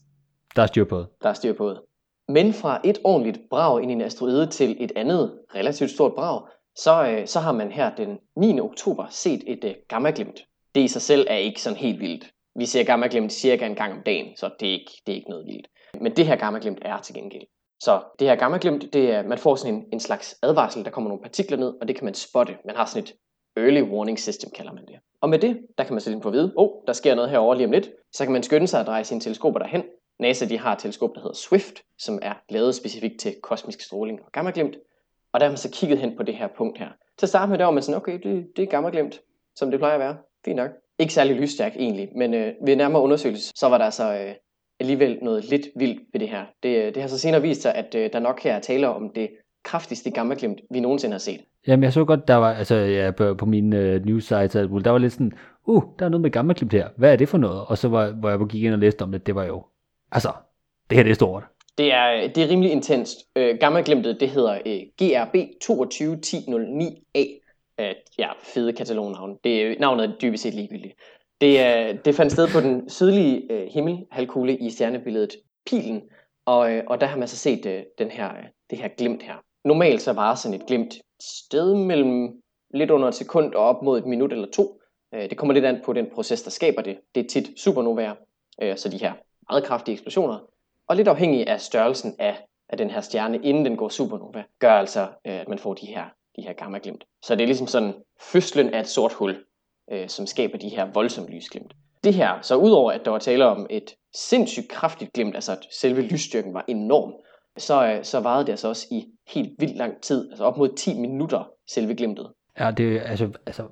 Der 0.56 0.62
er 0.62 0.66
styr 0.66 0.84
på 0.84 0.98
det. 0.98 1.06
Der 1.22 1.28
er 1.28 1.32
styr 1.32 1.52
på 1.52 1.70
det. 1.70 1.80
Men 2.28 2.52
fra 2.52 2.80
et 2.84 2.98
ordentligt 3.04 3.40
brag 3.50 3.82
ind 3.82 3.90
i 3.90 3.94
en 3.94 4.00
asteroide 4.00 4.46
til 4.46 4.76
et 4.80 4.92
andet 4.96 5.38
relativt 5.54 5.90
stort 5.90 6.14
brag, 6.14 6.42
så, 6.78 7.06
øh, 7.08 7.26
så 7.26 7.40
har 7.40 7.52
man 7.52 7.72
her 7.72 7.94
den 7.94 8.18
9. 8.36 8.60
oktober 8.60 9.06
set 9.10 9.42
et 9.46 9.64
øh, 9.64 9.74
gammaglimt. 9.88 10.44
Det 10.74 10.80
i 10.80 10.88
sig 10.88 11.02
selv 11.02 11.26
er 11.30 11.36
ikke 11.36 11.62
sådan 11.62 11.78
helt 11.78 12.00
vildt. 12.00 12.30
Vi 12.56 12.66
ser 12.66 12.84
gammaglimt 12.84 13.32
cirka 13.32 13.66
en 13.66 13.74
gang 13.74 13.92
om 13.92 14.02
dagen, 14.06 14.36
så 14.36 14.50
det 14.60 14.68
er 14.68 14.72
ikke, 14.72 14.92
det 15.06 15.12
er 15.12 15.16
ikke 15.16 15.30
noget 15.30 15.46
vildt. 15.46 15.68
Men 16.00 16.16
det 16.16 16.26
her 16.26 16.36
gammaglimt 16.36 16.78
er 16.82 16.98
til 16.98 17.14
gengæld. 17.14 17.46
Så 17.80 18.00
det 18.18 18.28
her 18.28 18.36
gammaglimt, 18.36 18.92
det 18.92 19.10
er, 19.10 19.22
man 19.22 19.38
får 19.38 19.54
sådan 19.54 19.74
en, 19.74 19.84
en 19.92 20.00
slags 20.00 20.38
advarsel, 20.42 20.84
der 20.84 20.90
kommer 20.90 21.08
nogle 21.10 21.22
partikler 21.22 21.56
ned, 21.56 21.74
og 21.80 21.88
det 21.88 21.96
kan 21.96 22.04
man 22.04 22.14
spotte. 22.14 22.56
Man 22.64 22.76
har 22.76 22.86
sådan 22.86 23.02
et 23.02 23.14
early 23.56 23.82
warning 23.82 24.18
system, 24.18 24.50
kalder 24.50 24.72
man 24.72 24.86
det. 24.86 24.94
Og 25.20 25.28
med 25.28 25.38
det, 25.38 25.58
der 25.78 25.84
kan 25.84 25.94
man 25.94 26.00
sætte 26.00 26.14
ind 26.14 26.22
på 26.22 26.28
at 26.28 26.34
vide, 26.34 26.52
åh, 26.56 26.64
oh, 26.64 26.70
der 26.86 26.92
sker 26.92 27.14
noget 27.14 27.30
herovre 27.30 27.56
lige 27.56 27.66
om 27.66 27.72
lidt. 27.72 27.90
Så 28.12 28.24
kan 28.24 28.32
man 28.32 28.42
skynde 28.42 28.66
sig 28.66 28.80
at 28.80 28.86
dreje 28.86 29.04
sine 29.04 29.20
teleskoper 29.20 29.58
derhen. 29.58 29.82
NASA 30.20 30.46
de 30.46 30.58
har 30.58 30.72
et 30.72 30.78
teleskop, 30.78 31.10
der 31.14 31.20
hedder 31.20 31.36
SWIFT, 31.36 31.82
som 31.98 32.18
er 32.22 32.34
lavet 32.48 32.74
specifikt 32.74 33.20
til 33.20 33.34
kosmisk 33.42 33.80
stråling 33.80 34.20
og 34.24 34.32
gammaglimt. 34.32 34.76
Og 35.32 35.40
der 35.40 35.46
har 35.46 35.50
man 35.50 35.56
så 35.56 35.70
kigget 35.72 35.98
hen 35.98 36.16
på 36.16 36.22
det 36.22 36.34
her 36.34 36.48
punkt 36.58 36.78
her. 36.78 36.88
Til 37.18 37.26
at 37.26 37.28
starte 37.28 37.50
med, 37.50 37.58
der 37.58 37.64
var 37.64 37.72
man 37.72 37.82
sådan, 37.82 37.96
okay, 37.96 38.18
det, 38.22 38.46
det 38.56 38.62
er 38.62 38.66
gammelglemt, 38.66 39.20
som 39.56 39.70
det 39.70 39.80
plejer 39.80 39.94
at 39.94 40.00
være. 40.00 40.16
Fint 40.44 40.56
nok. 40.56 40.70
Ikke 40.98 41.12
særlig 41.12 41.36
lysstærk 41.36 41.76
egentlig, 41.76 42.08
men 42.16 42.34
øh, 42.34 42.52
ved 42.66 42.76
nærmere 42.76 43.02
undersøgelse, 43.02 43.52
så 43.56 43.68
var 43.68 43.78
der 43.78 43.90
så 43.90 44.14
øh, 44.14 44.34
alligevel 44.80 45.18
noget 45.22 45.44
lidt 45.50 45.66
vildt 45.76 46.00
ved 46.12 46.20
det 46.20 46.28
her. 46.28 46.44
Det, 46.62 46.68
øh, 46.78 46.94
det 46.94 47.02
har 47.02 47.08
så 47.08 47.18
senere 47.18 47.42
vist 47.42 47.62
sig, 47.62 47.74
at 47.74 47.94
øh, 47.94 48.10
der 48.12 48.18
nok 48.18 48.42
her 48.42 48.54
er 48.54 48.60
tale 48.60 48.88
om 48.88 49.10
det 49.14 49.28
kraftigste 49.64 50.10
gammaglimt, 50.10 50.60
vi 50.70 50.80
nogensinde 50.80 51.14
har 51.14 51.18
set. 51.18 51.40
Jamen, 51.66 51.84
jeg 51.84 51.92
så 51.92 52.04
godt, 52.04 52.28
der 52.28 52.34
var, 52.34 52.54
altså, 52.54 52.74
ja, 52.74 53.10
på, 53.10 53.34
på 53.34 53.46
min 53.46 53.72
øh, 53.72 54.04
news 54.04 54.24
site, 54.24 54.58
der 54.58 54.90
var 54.90 54.98
lidt 54.98 55.12
sådan, 55.12 55.32
uh, 55.66 55.82
der 55.98 56.04
er 56.04 56.08
noget 56.08 56.22
med 56.22 56.30
gammaglimt 56.30 56.72
her. 56.72 56.88
Hvad 56.96 57.12
er 57.12 57.16
det 57.16 57.28
for 57.28 57.38
noget? 57.38 57.64
Og 57.66 57.78
så 57.78 57.88
var, 57.88 58.10
hvor 58.10 58.30
jeg 58.30 58.38
gik 58.48 58.62
ind 58.62 58.72
og 58.72 58.78
læste 58.78 59.02
om 59.02 59.12
det, 59.12 59.26
det 59.26 59.34
var 59.34 59.44
jo, 59.44 59.64
altså, 60.12 60.32
det 60.90 60.96
her 60.96 61.02
det 61.02 61.10
er 61.10 61.14
stort. 61.14 61.44
Det 61.78 61.92
er, 61.92 62.28
det 62.28 62.42
er 62.42 62.48
rimelig 62.48 62.72
intenst. 62.72 63.18
Øh, 63.36 63.58
Gamma-glimtet, 63.60 64.20
det 64.20 64.30
hedder 64.30 64.58
øh, 64.66 64.80
GRB 64.98 65.36
221009A. 65.64 67.44
Øh, 67.80 67.94
ja, 68.18 68.28
fede 68.42 68.72
katalognavn. 68.72 69.38
Det, 69.44 69.80
navnet 69.80 70.04
er 70.04 70.12
dybest 70.22 70.42
set 70.42 70.54
ligegyldigt. 70.54 70.94
Det, 71.40 71.60
er, 71.60 71.92
det 71.92 72.14
fandt 72.14 72.32
sted 72.32 72.48
på 72.48 72.60
den 72.60 72.90
sydlige 72.90 73.52
øh, 73.52 73.68
himmelhalvkugle 73.68 74.56
i 74.56 74.70
stjernebilledet 74.70 75.36
Pilen, 75.66 76.02
og, 76.46 76.72
øh, 76.72 76.84
og 76.86 77.00
der 77.00 77.06
har 77.06 77.18
man 77.18 77.28
så 77.28 77.36
set 77.36 77.66
øh, 77.66 77.82
den 77.98 78.10
her, 78.10 78.28
øh, 78.28 78.44
det 78.70 78.78
her 78.78 78.88
glimt 78.88 79.22
her. 79.22 79.34
Normalt 79.64 80.02
så 80.02 80.12
var 80.12 80.34
sådan 80.34 80.60
et 80.60 80.66
glimt 80.66 80.94
sted 81.20 81.74
mellem 81.74 82.42
lidt 82.74 82.90
under 82.90 83.08
et 83.08 83.14
sekund 83.14 83.54
og 83.54 83.64
op 83.64 83.82
mod 83.82 83.98
et 83.98 84.06
minut 84.06 84.32
eller 84.32 84.48
to. 84.50 84.80
Øh, 85.14 85.30
det 85.30 85.38
kommer 85.38 85.54
lidt 85.54 85.64
an 85.64 85.80
på 85.84 85.92
den 85.92 86.06
proces, 86.14 86.42
der 86.42 86.50
skaber 86.50 86.82
det. 86.82 86.98
Det 87.14 87.24
er 87.24 87.28
tit 87.28 87.60
supernovaer, 87.60 88.14
øh, 88.62 88.76
så 88.76 88.88
de 88.88 88.98
her 88.98 89.12
meget 89.50 89.64
kraftige 89.64 89.92
eksplosioner. 89.92 90.38
Og 90.88 90.96
lidt 90.96 91.08
afhængig 91.08 91.48
af 91.48 91.60
størrelsen 91.60 92.14
af, 92.18 92.36
af 92.68 92.78
den 92.78 92.90
her 92.90 93.00
stjerne, 93.00 93.38
inden 93.38 93.64
den 93.64 93.76
går 93.76 93.88
supernova, 93.88 94.44
gør 94.58 94.72
altså, 94.72 95.00
øh, 95.02 95.40
at 95.40 95.48
man 95.48 95.58
får 95.58 95.74
de 95.74 95.86
her, 95.86 96.04
de 96.36 96.42
her 96.42 96.52
gamma-glimt. 96.52 97.04
Så 97.24 97.34
det 97.34 97.42
er 97.42 97.46
ligesom 97.46 97.66
sådan 97.66 97.94
fødslen 98.20 98.74
af 98.74 98.80
et 98.80 98.88
sort 98.88 99.12
hul, 99.12 99.36
øh, 99.92 100.08
som 100.08 100.26
skaber 100.26 100.58
de 100.58 100.68
her 100.68 100.92
voldsomme 100.92 101.30
lysglimt. 101.30 101.74
Det 102.04 102.14
her, 102.14 102.40
så 102.42 102.56
udover 102.56 102.92
at 102.92 103.04
der 103.04 103.10
var 103.10 103.18
tale 103.18 103.46
om 103.46 103.66
et 103.70 103.94
sindssygt 104.14 104.68
kraftigt 104.68 105.12
glimt, 105.12 105.34
altså 105.34 105.52
at 105.52 105.66
selve 105.80 106.02
lysstyrken 106.02 106.54
var 106.54 106.64
enorm, 106.68 107.12
så, 107.58 107.86
øh, 107.86 108.04
så 108.04 108.20
varede 108.20 108.44
det 108.44 108.50
altså 108.50 108.68
også 108.68 108.86
i 108.90 109.04
helt 109.28 109.50
vildt 109.58 109.76
lang 109.76 110.00
tid, 110.02 110.30
altså 110.30 110.44
op 110.44 110.56
mod 110.56 110.76
10 110.76 111.00
minutter, 111.00 111.50
selve 111.70 111.94
glimtet. 111.94 112.26
Ja, 112.58 112.70
det 112.70 112.96
er 112.96 113.02
altså, 113.02 113.30
altså 113.46 113.62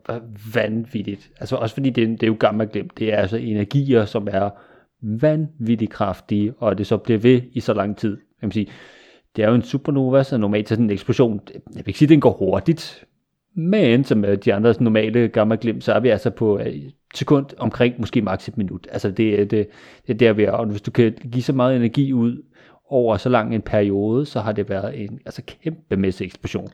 vanvittigt. 0.55 1.31
Altså 1.41 1.57
også 1.57 1.75
fordi 1.75 1.91
det, 1.91 2.09
det 2.09 2.23
er 2.23 2.27
jo 2.27 2.37
gamma-glimt. 2.41 2.99
Det 2.99 3.13
er 3.13 3.17
altså 3.17 3.37
energier, 3.37 4.05
som 4.05 4.29
er 4.31 4.51
vanvittigt 5.03 5.91
kraftige, 5.91 6.55
og 6.59 6.79
det 6.79 6.87
så 6.87 6.97
bliver 6.97 7.19
ved 7.19 7.43
i 7.53 7.61
så 7.61 7.75
lang 7.75 7.97
tid. 7.97 8.11
Jeg 8.11 8.47
man 8.47 8.53
sige, 8.53 8.69
det 9.37 9.45
er 9.45 9.49
jo 9.49 9.55
en 9.55 9.63
supernova, 9.63 10.23
så 10.23 10.37
normalt 10.37 10.69
sådan 10.69 10.85
en 10.85 10.91
eksplosion, 10.91 11.41
jeg 11.55 11.63
vil 11.75 11.85
ikke 11.87 11.99
sige, 11.99 12.07
at 12.07 12.11
den 12.11 12.21
går 12.21 12.33
hurtigt, 12.33 13.05
men 13.55 14.05
som 14.05 14.25
de 14.45 14.55
andre 14.55 14.75
normale 14.81 15.29
gamma 15.29 15.57
glimt, 15.61 15.85
så 15.85 15.93
er 15.93 16.01
vi 16.01 16.09
altså 16.09 16.31
på 16.31 16.59
øh, 16.59 16.67
et 16.67 16.95
sekund 17.15 17.47
omkring 17.59 17.95
måske 17.99 18.23
maks 18.23 18.49
et 18.49 18.57
minut. 18.59 18.87
Altså 18.91 19.11
det, 19.11 19.39
øh, 19.39 19.51
det, 19.51 19.69
det 20.07 20.15
er 20.15 20.15
der, 20.15 20.33
vi 20.33 20.45
er. 20.45 20.51
Og 20.51 20.67
hvis 20.67 20.83
du 20.83 20.91
kan 20.91 21.13
give 21.33 21.43
så 21.43 21.53
meget 21.53 21.77
energi 21.77 22.13
ud 22.13 22.43
over 22.89 23.17
så 23.17 23.29
lang 23.29 23.55
en 23.55 23.63
periode, 23.63 24.27
så 24.27 24.41
har 24.41 24.53
det 24.53 24.69
været 24.69 25.05
en 25.05 25.21
altså, 25.27 25.43
kæmpemæssig 25.63 26.25
eksplosion. 26.25 26.69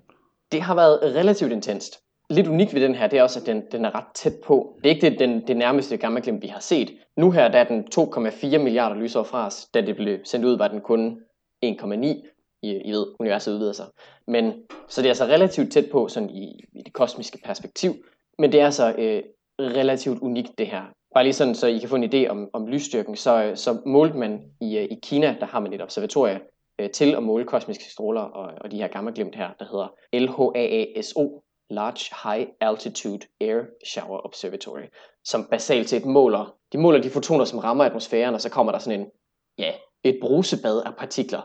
Det 0.53 0.63
har 0.63 0.75
været 0.75 0.99
relativt 1.03 1.53
intenst 1.53 1.95
lidt 2.33 2.49
unikt 2.49 2.75
ved 2.75 2.81
den 2.81 2.95
her, 2.95 3.07
det 3.07 3.19
er 3.19 3.23
også, 3.23 3.41
at 3.41 3.47
den, 3.47 3.63
den 3.73 3.85
er 3.85 3.95
ret 3.95 4.15
tæt 4.15 4.33
på. 4.45 4.79
Det 4.85 4.91
er 4.91 4.95
ikke 4.95 5.11
det, 5.11 5.19
den, 5.19 5.47
det 5.47 5.57
nærmeste 5.57 5.97
gammaglimt, 5.97 6.43
vi 6.43 6.47
har 6.47 6.61
set. 6.61 6.91
Nu 7.17 7.31
her, 7.31 7.49
der 7.49 7.59
er 7.59 7.65
den 7.65 7.85
2,4 7.95 8.59
milliarder 8.59 8.97
lysår 8.97 9.23
fra 9.23 9.47
os. 9.47 9.69
Da 9.75 9.81
det 9.81 9.97
blev 9.97 10.19
sendt 10.25 10.45
ud, 10.45 10.59
var 10.59 10.69
den 10.69 10.81
kun 10.81 11.21
1,9. 11.65 12.07
I, 12.63 12.71
I 12.85 12.91
ved, 12.91 13.07
universet 13.21 13.53
udvider 13.53 13.73
sig. 13.73 13.87
Men, 14.27 14.53
så 14.89 15.03
det 15.03 15.07
er 15.07 15.11
altså 15.11 15.25
relativt 15.25 15.73
tæt 15.73 15.85
på 15.93 16.09
sådan 16.09 16.31
i, 16.31 16.65
i 16.73 16.83
det 16.85 16.93
kosmiske 16.93 17.39
perspektiv. 17.45 17.93
Men 18.39 18.53
det 18.53 18.61
er 18.61 18.65
altså 18.65 18.95
øh, 18.99 19.23
relativt 19.61 20.19
unikt 20.21 20.59
det 20.59 20.67
her. 20.67 20.83
bare 21.15 21.25
lige 21.25 21.33
sådan, 21.33 21.55
så 21.55 21.67
I 21.67 21.79
kan 21.79 21.89
få 21.89 21.97
en 21.97 22.15
idé 22.15 22.29
om, 22.29 22.49
om 22.53 22.67
lysstyrken, 22.67 23.17
så, 23.17 23.53
så 23.55 23.81
målte 23.87 24.17
man 24.17 24.43
i, 24.61 24.79
øh, 24.79 24.85
i 24.85 24.99
Kina, 25.03 25.37
der 25.41 25.47
har 25.47 25.61
man 25.61 25.73
et 25.73 25.83
observatorie 25.83 26.41
øh, 26.79 26.91
til 26.91 27.15
at 27.15 27.23
måle 27.23 27.45
kosmiske 27.45 27.85
stråler 27.85 28.21
og, 28.21 28.53
og 28.61 28.71
de 28.71 28.77
her 28.77 28.89
gammaglimt 28.89 29.35
her, 29.35 29.51
der 29.59 29.65
hedder 29.65 29.89
LHAASO, 30.13 31.43
Large 31.71 32.15
High 32.23 32.49
Altitude 32.61 33.27
Air 33.41 33.63
Shower 33.85 34.27
Observatory, 34.27 34.87
som 35.25 35.45
basalt 35.51 35.89
set 35.89 36.05
måler, 36.05 36.57
de 36.73 36.79
måler 36.79 37.03
de 37.03 37.11
fotoner, 37.11 37.45
som 37.45 37.59
rammer 37.59 37.85
atmosfæren, 37.85 38.35
og 38.35 38.41
så 38.41 38.51
kommer 38.51 38.73
der 38.73 38.79
sådan 38.79 39.01
en, 39.01 39.07
ja, 39.59 39.73
et 40.05 40.19
brusebad 40.21 40.83
af 40.87 40.97
partikler. 40.97 41.43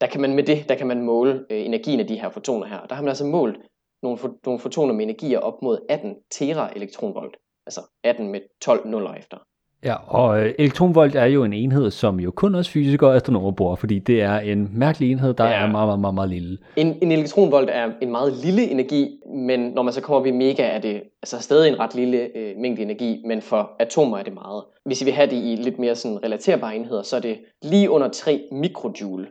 Der 0.00 0.06
kan 0.06 0.20
man 0.20 0.34
med 0.34 0.44
det, 0.44 0.68
der 0.68 0.74
kan 0.74 0.86
man 0.86 1.02
måle 1.02 1.46
øh, 1.50 1.66
energien 1.66 2.00
af 2.00 2.06
de 2.06 2.20
her 2.20 2.30
fotoner 2.30 2.66
her. 2.66 2.86
Der 2.86 2.94
har 2.94 3.02
man 3.02 3.08
altså 3.08 3.26
målt 3.26 3.58
nogle, 4.02 4.18
nogle 4.44 4.60
fotoner 4.60 4.94
med 4.94 5.04
energier 5.04 5.38
op 5.38 5.62
mod 5.62 5.86
18 5.88 6.16
tera 6.30 6.72
elektronvolt. 6.76 7.36
Altså 7.66 7.80
18 8.04 8.28
med 8.28 8.40
12 8.60 8.88
nuller 8.88 9.14
efter. 9.14 9.38
Ja, 9.84 9.94
og 9.94 10.40
øh, 10.40 10.54
elektronvolt 10.58 11.16
er 11.16 11.24
jo 11.24 11.44
en 11.44 11.52
enhed, 11.52 11.90
som 11.90 12.20
jo 12.20 12.30
kun 12.30 12.54
også 12.54 12.70
fysikere 12.70 13.10
og 13.10 13.16
astronomer 13.16 13.50
bruger, 13.50 13.76
fordi 13.76 13.98
det 13.98 14.22
er 14.22 14.38
en 14.38 14.70
mærkelig 14.78 15.12
enhed, 15.12 15.34
der 15.34 15.44
ja. 15.44 15.52
er 15.52 15.66
meget, 15.66 15.88
meget, 15.88 16.00
meget, 16.00 16.14
meget 16.14 16.30
lille. 16.30 16.58
En, 16.76 16.98
en 17.02 17.12
elektronvolt 17.12 17.70
er 17.70 17.92
en 18.02 18.10
meget 18.10 18.32
lille 18.32 18.70
energi, 18.70 19.20
men 19.34 19.60
når 19.60 19.82
man 19.82 19.92
så 19.92 20.00
kommer 20.00 20.20
op 20.20 20.26
i 20.26 20.30
mega, 20.30 20.62
er 20.62 20.78
det 20.78 21.02
altså 21.22 21.38
stadig 21.38 21.68
en 21.68 21.80
ret 21.80 21.94
lille 21.94 22.36
øh, 22.36 22.56
mængde 22.56 22.82
energi, 22.82 23.22
men 23.26 23.42
for 23.42 23.70
atomer 23.78 24.18
er 24.18 24.22
det 24.22 24.34
meget. 24.34 24.64
Hvis 24.84 25.00
vi 25.00 25.04
vil 25.04 25.14
have 25.14 25.30
det 25.30 25.36
i 25.36 25.56
lidt 25.62 25.78
mere 25.78 25.96
sådan 25.96 26.24
relaterbare 26.24 26.76
enheder, 26.76 27.02
så 27.02 27.16
er 27.16 27.20
det 27.20 27.38
lige 27.62 27.90
under 27.90 28.08
3 28.08 28.48
mikrojoule. 28.52 29.26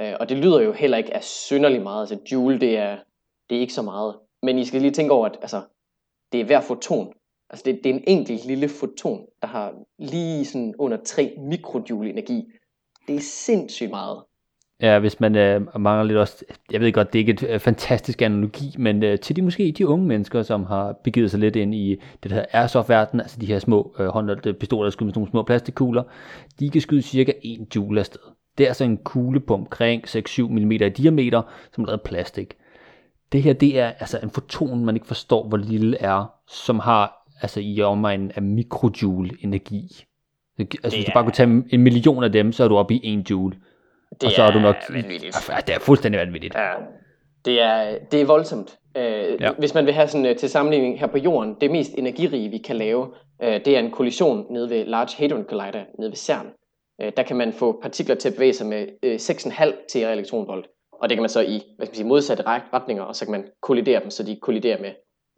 Øh, 0.00 0.12
og 0.20 0.28
det 0.28 0.36
lyder 0.36 0.60
jo 0.60 0.72
heller 0.72 0.96
ikke 0.96 1.14
af 1.14 1.22
synderlig 1.22 1.82
meget. 1.82 2.00
Altså 2.00 2.18
joule, 2.32 2.60
det 2.60 2.78
er, 2.78 2.96
det 3.50 3.56
er 3.56 3.60
ikke 3.60 3.74
så 3.74 3.82
meget. 3.82 4.14
Men 4.42 4.58
I 4.58 4.64
skal 4.64 4.80
lige 4.80 4.90
tænke 4.90 5.12
over, 5.12 5.26
at 5.26 5.38
altså, 5.42 5.60
det 6.32 6.40
er 6.40 6.44
hver 6.44 6.60
foton, 6.60 7.12
Altså 7.52 7.62
det, 7.64 7.80
det 7.84 7.90
er 7.90 7.94
en 7.94 8.04
enkelt 8.06 8.44
lille 8.46 8.68
foton, 8.68 9.26
der 9.42 9.46
har 9.46 9.72
lige 9.98 10.44
sådan 10.44 10.74
under 10.78 10.98
3 11.04 11.34
mikrojoule 11.38 12.10
energi. 12.10 12.44
Det 13.08 13.16
er 13.16 13.20
sindssygt 13.20 13.90
meget. 13.90 14.22
Ja, 14.82 14.98
hvis 14.98 15.20
man 15.20 15.36
øh, 15.36 15.80
mangler 15.80 16.02
lidt 16.02 16.18
også, 16.18 16.44
jeg 16.72 16.80
ved 16.80 16.92
godt, 16.92 17.12
det 17.12 17.18
er 17.18 17.20
ikke 17.20 17.32
et 17.32 17.42
øh, 17.42 17.60
fantastisk 17.60 18.22
analogi, 18.22 18.74
men 18.78 19.02
øh, 19.02 19.18
til 19.18 19.36
de 19.36 19.42
måske 19.42 19.72
de 19.78 19.88
unge 19.88 20.06
mennesker, 20.06 20.42
som 20.42 20.64
har 20.64 20.92
begivet 21.04 21.30
sig 21.30 21.40
lidt 21.40 21.56
ind 21.56 21.74
i 21.74 21.96
det 22.22 22.32
her 22.32 22.44
airsoft-verden, 22.52 23.20
altså 23.20 23.38
de 23.40 23.46
her 23.46 23.58
små 23.58 23.94
øh, 23.98 24.06
håndholdte 24.06 24.54
pistoler, 24.54 24.84
der 24.84 24.90
skyder 24.90 25.04
med 25.04 25.12
sådan 25.12 25.20
nogle 25.20 25.30
små 25.30 25.42
plastikkugler, 25.42 26.02
de 26.60 26.70
kan 26.70 26.80
skyde 26.80 27.02
cirka 27.02 27.32
1 27.42 27.76
joule 27.76 28.00
afsted. 28.00 28.20
Det 28.58 28.64
er 28.64 28.68
altså 28.68 28.84
en 28.84 28.96
kugle 28.96 29.40
på 29.40 29.54
omkring 29.54 30.04
6-7 30.08 30.42
mm 30.42 30.72
i 30.72 30.78
diameter, 30.78 31.42
som 31.72 31.84
er 31.84 31.86
lavet 31.86 31.98
af 31.98 32.04
plastik. 32.04 32.54
Det 33.32 33.42
her, 33.42 33.52
det 33.52 33.78
er 33.78 33.86
altså 33.86 34.18
en 34.22 34.30
foton, 34.30 34.84
man 34.84 34.96
ikke 34.96 35.06
forstår, 35.06 35.48
hvor 35.48 35.56
lille 35.56 35.98
er, 35.98 36.32
som 36.48 36.78
har 36.78 37.21
altså 37.42 37.60
i 37.60 37.82
omegnen 37.82 38.32
af 38.36 38.42
mikrojoule 38.42 39.30
energi. 39.40 40.04
Altså 40.58 40.76
det 40.82 40.92
hvis 40.92 41.04
du 41.04 41.10
bare 41.14 41.24
kunne 41.24 41.32
tage 41.32 41.64
en 41.70 41.80
million 41.80 42.24
af 42.24 42.32
dem, 42.32 42.52
så 42.52 42.64
er 42.64 42.68
du 42.68 42.76
oppe 42.76 42.94
i 42.94 43.00
en 43.02 43.20
joule. 43.20 43.56
Det 44.20 44.24
og 44.24 44.32
så 44.32 44.42
er, 44.42 44.46
er 44.46 44.52
du 44.52 44.58
nok... 44.58 44.76
vanvittigt. 44.90 45.36
Ja, 45.48 45.56
det 45.66 45.74
er 45.74 45.78
fuldstændig 45.78 46.20
vanvittigt. 46.20 46.54
Ja. 46.54 46.70
Det 47.44 47.62
er, 47.62 47.98
det 48.12 48.20
er 48.20 48.24
voldsomt. 48.24 48.78
Øh, 48.96 49.40
ja. 49.40 49.52
Hvis 49.58 49.74
man 49.74 49.86
vil 49.86 49.94
have 49.94 50.08
sådan 50.08 50.30
uh, 50.30 50.36
til 50.36 50.48
sammenligning 50.48 51.00
her 51.00 51.06
på 51.06 51.18
jorden, 51.18 51.56
det 51.60 51.70
mest 51.70 51.90
energirige 51.98 52.48
vi 52.48 52.58
kan 52.58 52.76
lave, 52.76 53.06
uh, 53.06 53.48
det 53.48 53.68
er 53.68 53.78
en 53.78 53.90
kollision 53.90 54.46
nede 54.52 54.70
ved 54.70 54.84
Large 54.84 55.16
Hadron 55.18 55.44
Collider 55.44 55.84
nede 55.98 56.10
ved 56.10 56.16
CERN. 56.16 56.46
Uh, 57.02 57.08
der 57.16 57.22
kan 57.22 57.36
man 57.36 57.52
få 57.52 57.78
partikler 57.82 58.14
til 58.14 58.28
at 58.28 58.34
bevæge 58.34 58.52
sig 58.52 58.66
med 58.66 58.86
uh, 59.06 59.12
6,5 59.12 59.86
tera 59.92 60.12
elektronvolt. 60.12 60.66
Og 60.92 61.08
det 61.08 61.16
kan 61.16 61.22
man 61.22 61.30
så 61.30 61.40
i 61.40 61.62
hvad 61.76 61.86
skal 61.86 61.92
man 61.92 61.96
sige, 61.96 62.06
modsatte 62.06 62.44
retninger, 62.46 63.02
og 63.02 63.16
så 63.16 63.24
kan 63.24 63.32
man 63.32 63.44
kollidere 63.62 64.00
dem, 64.00 64.10
så 64.10 64.22
de 64.22 64.38
kolliderer 64.42 64.80
med 64.80 64.90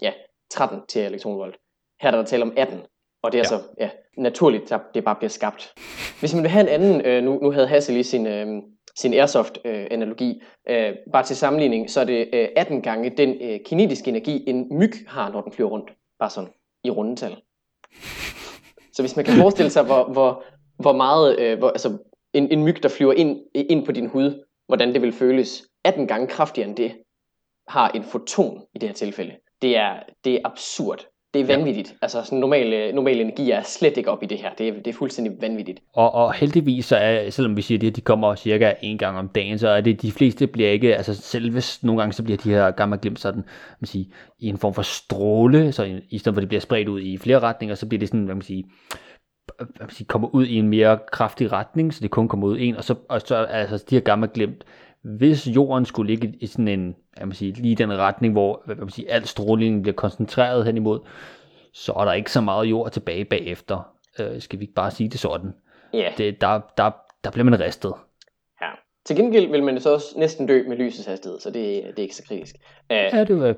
ja, 0.03 0.13
13 0.51 0.81
tera 0.89 1.07
elektronvolt. 1.07 1.57
Her 2.01 2.11
er 2.11 2.17
der 2.17 2.25
tale 2.25 2.43
om 2.43 2.53
18, 2.57 2.81
og 3.23 3.33
det 3.33 3.39
er 3.39 3.43
ja. 3.43 3.49
så 3.49 3.61
ja, 3.81 3.91
naturligt, 4.17 4.73
at 4.73 4.81
det 4.95 5.05
bare 5.05 5.15
bliver 5.15 5.29
skabt. 5.29 5.75
Hvis 6.21 6.35
man 6.35 6.43
vil 6.43 6.51
have 6.51 6.63
en 6.63 6.69
anden, 6.69 7.01
øh, 7.01 7.25
nu, 7.25 7.39
nu 7.43 7.51
havde 7.51 7.69
Hasse 7.69 7.93
lige 7.93 8.05
sin, 8.05 8.27
øh, 8.27 8.63
sin 8.97 9.15
airsoft-analogi, 9.15 10.43
øh, 10.69 10.89
øh, 10.89 10.95
bare 11.13 11.23
til 11.23 11.37
sammenligning, 11.37 11.91
så 11.91 12.01
er 12.01 12.05
det 12.05 12.29
øh, 12.33 12.49
18 12.57 12.83
gange 12.83 13.11
den 13.11 13.37
øh, 13.43 13.61
kinetiske 13.65 14.09
energi, 14.09 14.45
en 14.47 14.79
myg 14.79 14.93
har, 15.07 15.31
når 15.31 15.41
den 15.41 15.53
flyver 15.53 15.71
rundt. 15.71 15.93
Bare 16.19 16.31
sådan 16.31 16.51
i 16.85 16.91
rundetal. 16.91 17.37
Så 18.93 19.03
hvis 19.03 19.17
man 19.17 19.25
kan 19.25 19.35
forestille 19.35 19.71
sig, 19.71 19.85
hvor, 19.85 20.13
hvor, 20.13 20.45
hvor 20.79 20.93
meget, 20.93 21.39
øh, 21.39 21.59
hvor, 21.59 21.69
altså 21.69 21.99
en, 22.33 22.53
en 22.53 22.65
myg, 22.65 22.83
der 22.83 22.89
flyver 22.89 23.13
ind, 23.13 23.41
ind 23.55 23.87
på 23.87 23.93
din 23.93 24.07
hud, 24.07 24.45
hvordan 24.67 24.93
det 24.93 25.03
vil 25.03 25.13
føles 25.13 25.65
18 25.85 26.07
gange 26.07 26.27
kraftigere 26.27 26.69
end 26.69 26.77
det, 26.77 26.93
har 27.69 27.89
en 27.89 28.05
foton 28.05 28.63
i 28.75 28.79
det 28.79 28.89
her 28.89 28.95
tilfælde. 28.95 29.37
Det 29.63 29.77
er, 29.77 30.03
det 30.25 30.35
er 30.35 30.41
absurd. 30.45 31.07
Det 31.35 31.41
er 31.43 31.47
vanvittigt. 31.47 31.89
Ja. 31.89 31.97
Altså 32.03 32.23
sådan 32.25 32.39
normal, 32.39 32.95
normal 32.95 33.21
energi 33.21 33.51
er 33.51 33.63
slet 33.63 33.97
ikke 33.97 34.11
op 34.11 34.23
i 34.23 34.27
det 34.27 34.39
her. 34.39 34.51
Det 34.59 34.69
er, 34.69 34.73
det 34.73 34.87
er 34.87 34.93
fuldstændig 34.93 35.33
vanvittigt. 35.41 35.81
Og, 35.95 36.15
og 36.15 36.35
heldigvis 36.35 36.87
så 36.87 36.97
er, 36.97 37.31
selvom 37.31 37.57
vi 37.57 37.63
siger 37.63 37.79
det, 37.79 37.87
at 37.87 37.97
de 37.97 38.01
kommer 38.01 38.35
cirka 38.35 38.73
en 38.83 38.99
gang 38.99 39.19
om 39.19 39.29
dagen, 39.29 39.59
så 39.59 39.69
er 39.69 39.81
det, 39.81 40.03
de 40.03 40.13
fleste 40.13 40.47
bliver 40.47 40.71
ikke, 40.71 40.97
altså 40.97 41.15
selv 41.15 41.53
hvis 41.53 41.83
nogle 41.83 42.01
gange 42.01 42.13
så 42.13 42.23
bliver 42.23 42.37
de 42.37 42.51
her 42.51 42.71
gamma 42.71 42.97
glimt 43.03 43.21
sådan, 43.21 43.45
man 43.81 43.87
sige, 43.87 44.13
i 44.39 44.47
en 44.49 44.59
form 44.59 44.75
for 44.75 44.83
stråle, 44.83 45.73
så 45.73 45.85
i, 45.85 46.01
i 46.11 46.19
stedet 46.19 46.35
for 46.35 46.39
at 46.39 46.43
det 46.43 46.49
bliver 46.49 46.61
spredt 46.61 46.89
ud 46.89 47.01
i 47.01 47.19
flere 47.19 47.41
retninger, 47.41 47.75
så 47.75 47.87
bliver 47.89 47.99
det 47.99 48.09
sådan, 48.09 48.25
hvad 48.25 48.35
man 48.35 48.43
sige, 48.43 48.65
hvad 49.57 49.67
man 49.81 49.91
sige, 49.91 50.07
kommer 50.07 50.35
ud 50.35 50.47
i 50.47 50.57
en 50.57 50.69
mere 50.69 50.99
kraftig 51.13 51.53
retning, 51.53 51.95
så 51.95 52.01
det 52.01 52.11
kun 52.11 52.29
kommer 52.29 52.47
ud 52.47 52.57
en, 52.61 52.77
og 52.77 52.85
så, 52.85 52.95
og 53.09 53.21
så 53.21 53.37
altså 53.37 53.85
de 53.91 53.95
her 53.95 54.03
gamma 54.03 54.29
glimt, 54.35 54.65
hvis 55.05 55.47
jorden 55.47 55.85
skulle 55.85 56.11
ligge 56.11 56.35
i 56.41 56.47
sådan 56.47 56.69
en, 56.69 56.97
jeg 57.19 57.29
må 57.29 57.35
sige, 57.35 57.53
lige 57.53 57.77
den 57.77 57.99
retning, 57.99 58.33
hvor 58.33 58.63
hvad 58.67 58.77
man 58.77 58.89
sige, 58.89 59.11
al 59.11 59.27
strålingen 59.27 59.83
bliver 59.83 59.95
koncentreret 59.95 60.65
hen 60.65 60.77
imod, 60.77 61.01
så 61.73 61.93
er 61.93 62.05
der 62.05 62.13
ikke 62.13 62.33
så 62.33 62.41
meget 62.41 62.67
jord 62.67 62.91
tilbage 62.91 63.25
bagefter. 63.25 63.95
Øh, 64.19 64.41
skal 64.41 64.59
vi 64.59 64.65
ikke 64.65 64.75
bare 64.75 64.91
sige 64.91 65.09
det 65.09 65.21
sådan? 65.21 65.53
Ja. 65.93 66.13
Det, 66.19 66.41
der, 66.41 66.61
der, 66.77 66.91
der 67.25 67.31
bliver 67.31 67.45
man 67.45 67.61
ristet. 67.61 67.93
Ja. 68.63 68.69
Til 69.05 69.17
gengæld 69.17 69.51
vil 69.51 69.63
man 69.63 69.81
så 69.81 69.93
også 69.93 70.19
næsten 70.19 70.47
dø 70.47 70.63
med 70.69 70.77
lysets 70.77 71.07
hastighed, 71.07 71.41
så 71.41 71.51
det, 71.51 71.85
det 71.85 71.99
er 71.99 72.03
ikke 72.03 72.17
så 72.17 72.25
kritisk. 72.29 72.57
Uh, 72.91 72.97
ja, 72.97 73.25
det 73.25 73.41
var... 73.41 73.55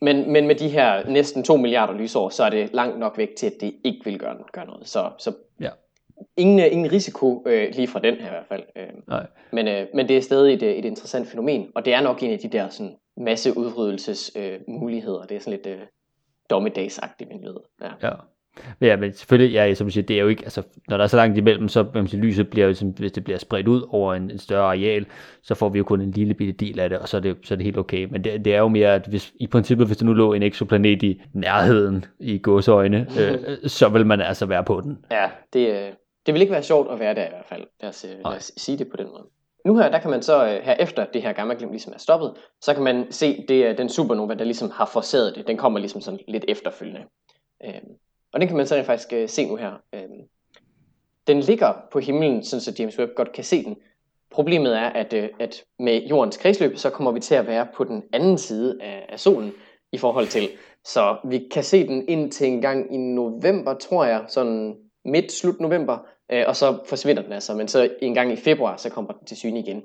Men, 0.00 0.32
men 0.32 0.46
med 0.46 0.54
de 0.54 0.68
her 0.68 1.08
næsten 1.08 1.42
2 1.42 1.56
milliarder 1.56 1.94
lysår, 1.94 2.28
så 2.28 2.44
er 2.44 2.50
det 2.50 2.70
langt 2.72 2.98
nok 2.98 3.18
væk 3.18 3.28
til, 3.36 3.46
at 3.46 3.54
det 3.60 3.74
ikke 3.84 4.04
vil 4.04 4.18
gøre, 4.18 4.36
gøre 4.52 4.66
noget. 4.66 4.88
Så, 4.88 5.10
så 5.18 5.32
ja 5.60 5.70
ingen, 6.36 6.60
øh, 6.60 6.66
ingen 6.72 6.92
risiko 6.92 7.44
øh, 7.46 7.68
lige 7.74 7.88
fra 7.88 8.00
den 8.00 8.14
her 8.14 8.26
i 8.26 8.30
hvert 8.30 8.46
fald. 8.48 8.62
Øh, 8.76 8.88
Nej. 9.08 9.26
Men, 9.52 9.68
øh, 9.68 9.86
men 9.94 10.08
det 10.08 10.16
er 10.16 10.20
stadig 10.20 10.54
et, 10.54 10.62
øh, 10.62 10.72
et 10.72 10.84
interessant 10.84 11.28
fænomen, 11.28 11.68
og 11.74 11.84
det 11.84 11.94
er 11.94 12.00
nok 12.00 12.22
en 12.22 12.30
af 12.30 12.38
de 12.38 12.48
der 12.48 12.68
sådan, 12.68 12.96
masseudryddelses 13.16 14.32
øh, 14.36 14.58
muligheder. 14.68 15.22
Det 15.22 15.36
er 15.36 15.40
sådan 15.40 15.60
lidt 15.64 15.66
øh, 15.66 15.86
dommedagsagtigt, 16.50 17.30
man 17.30 17.42
ved. 17.42 17.56
Ja. 17.82 18.08
ja. 18.08 18.14
Ja, 18.80 18.96
men 18.96 19.12
selvfølgelig, 19.12 19.52
ja, 19.52 19.74
som 19.74 19.86
du 19.86 19.90
siger, 19.90 20.06
det 20.06 20.16
er 20.16 20.20
jo 20.20 20.28
ikke, 20.28 20.42
altså, 20.44 20.62
når 20.88 20.96
der 20.96 21.04
er 21.04 21.08
så 21.08 21.16
langt 21.16 21.38
imellem, 21.38 21.68
så 21.68 21.86
man 21.94 22.08
siger, 22.08 22.22
lyset 22.22 22.50
bliver 22.50 22.66
jo, 22.66 22.74
som, 22.74 22.88
hvis 22.88 23.12
det 23.12 23.24
bliver 23.24 23.38
spredt 23.38 23.68
ud 23.68 23.82
over 23.90 24.14
en, 24.14 24.30
en, 24.30 24.38
større 24.38 24.64
areal, 24.64 25.06
så 25.42 25.54
får 25.54 25.68
vi 25.68 25.78
jo 25.78 25.84
kun 25.84 26.00
en 26.00 26.10
lille 26.10 26.34
bitte 26.34 26.52
del 26.52 26.80
af 26.80 26.88
det, 26.88 26.98
og 26.98 27.08
så 27.08 27.16
er 27.16 27.20
det, 27.20 27.36
så 27.42 27.54
er 27.54 27.56
det 27.56 27.64
helt 27.64 27.78
okay. 27.78 28.04
Men 28.10 28.24
det, 28.24 28.44
det 28.44 28.54
er 28.54 28.58
jo 28.58 28.68
mere, 28.68 28.94
at 28.94 29.06
hvis, 29.06 29.32
i 29.40 29.46
princippet, 29.46 29.86
hvis 29.86 29.96
der 29.96 30.06
nu 30.06 30.12
lå 30.12 30.32
en 30.32 30.42
exoplanet 30.42 31.02
i 31.02 31.22
nærheden 31.32 32.04
i 32.20 32.38
godsøjne, 32.38 33.06
øh, 33.20 33.38
så 33.78 33.88
vil 33.88 34.06
man 34.06 34.20
altså 34.20 34.46
være 34.46 34.64
på 34.64 34.80
den. 34.80 34.98
Ja, 35.10 35.30
det, 35.52 35.70
øh, 35.70 35.92
det 36.30 36.34
vil 36.34 36.42
ikke 36.42 36.52
være 36.52 36.62
sjovt 36.62 36.92
at 36.92 37.00
være 37.00 37.14
der 37.14 37.26
i 37.26 37.28
hvert 37.28 37.46
fald. 37.46 37.66
Lad 37.80 37.88
os, 37.88 38.04
øh, 38.04 38.10
lad 38.10 38.36
os 38.36 38.52
sige 38.56 38.78
det 38.78 38.90
på 38.90 38.96
den 38.96 39.06
måde. 39.06 39.26
Nu 39.64 39.76
her, 39.76 39.88
der 39.88 39.98
kan 39.98 40.10
man 40.10 40.22
så, 40.22 40.44
øh, 40.44 40.62
her 40.62 40.74
efter 40.74 41.04
det 41.04 41.22
her 41.22 41.32
gamma 41.32 41.54
glimt 41.54 41.72
ligesom 41.72 41.92
er 41.92 41.98
stoppet, 41.98 42.34
så 42.60 42.74
kan 42.74 42.82
man 42.82 43.12
se, 43.12 43.44
det 43.48 43.66
er 43.66 43.72
den 43.72 43.88
supernova, 43.88 44.34
der 44.34 44.44
ligesom 44.44 44.70
har 44.70 44.86
forsaget 44.86 45.34
det. 45.36 45.46
Den 45.46 45.56
kommer 45.56 45.78
ligesom 45.78 46.00
sådan 46.00 46.20
lidt 46.28 46.44
efterfølgende. 46.48 47.00
Øhm, 47.64 47.92
og 48.32 48.40
den 48.40 48.48
kan 48.48 48.56
man 48.56 48.66
så 48.66 48.82
faktisk 48.82 49.12
øh, 49.12 49.28
se 49.28 49.48
nu 49.48 49.56
her. 49.56 49.72
Øhm, 49.94 50.20
den 51.26 51.40
ligger 51.40 51.74
på 51.92 51.98
himlen, 51.98 52.44
sådan 52.44 52.60
så 52.60 52.74
James 52.78 52.98
Webb 52.98 53.12
godt 53.16 53.32
kan 53.32 53.44
se 53.44 53.64
den. 53.64 53.76
Problemet 54.30 54.76
er, 54.78 54.88
at, 54.88 55.14
at 55.14 55.64
med 55.78 56.02
jordens 56.02 56.36
kredsløb, 56.36 56.76
så 56.76 56.90
kommer 56.90 57.12
vi 57.12 57.20
til 57.20 57.34
at 57.34 57.46
være 57.46 57.66
på 57.74 57.84
den 57.84 58.02
anden 58.12 58.38
side 58.38 58.78
af, 58.82 59.06
af 59.08 59.20
solen 59.20 59.52
i 59.92 59.98
forhold 59.98 60.26
til. 60.26 60.48
Så 60.84 61.16
vi 61.24 61.48
kan 61.50 61.64
se 61.64 61.86
den 61.86 62.08
indtil 62.08 62.46
en 62.46 62.60
gang 62.60 62.94
i 62.94 62.96
november, 62.96 63.74
tror 63.74 64.04
jeg, 64.04 64.24
sådan 64.28 64.76
midt, 65.04 65.32
slut 65.32 65.60
november, 65.60 65.98
øh, 66.32 66.44
og 66.46 66.56
så 66.56 66.78
forsvinder 66.88 67.22
den 67.22 67.32
altså, 67.32 67.54
men 67.54 67.68
så 67.68 67.90
en 68.02 68.14
gang 68.14 68.32
i 68.32 68.36
februar, 68.36 68.76
så 68.76 68.90
kommer 68.90 69.12
den 69.12 69.26
til 69.26 69.36
syne 69.36 69.58
igen. 69.58 69.82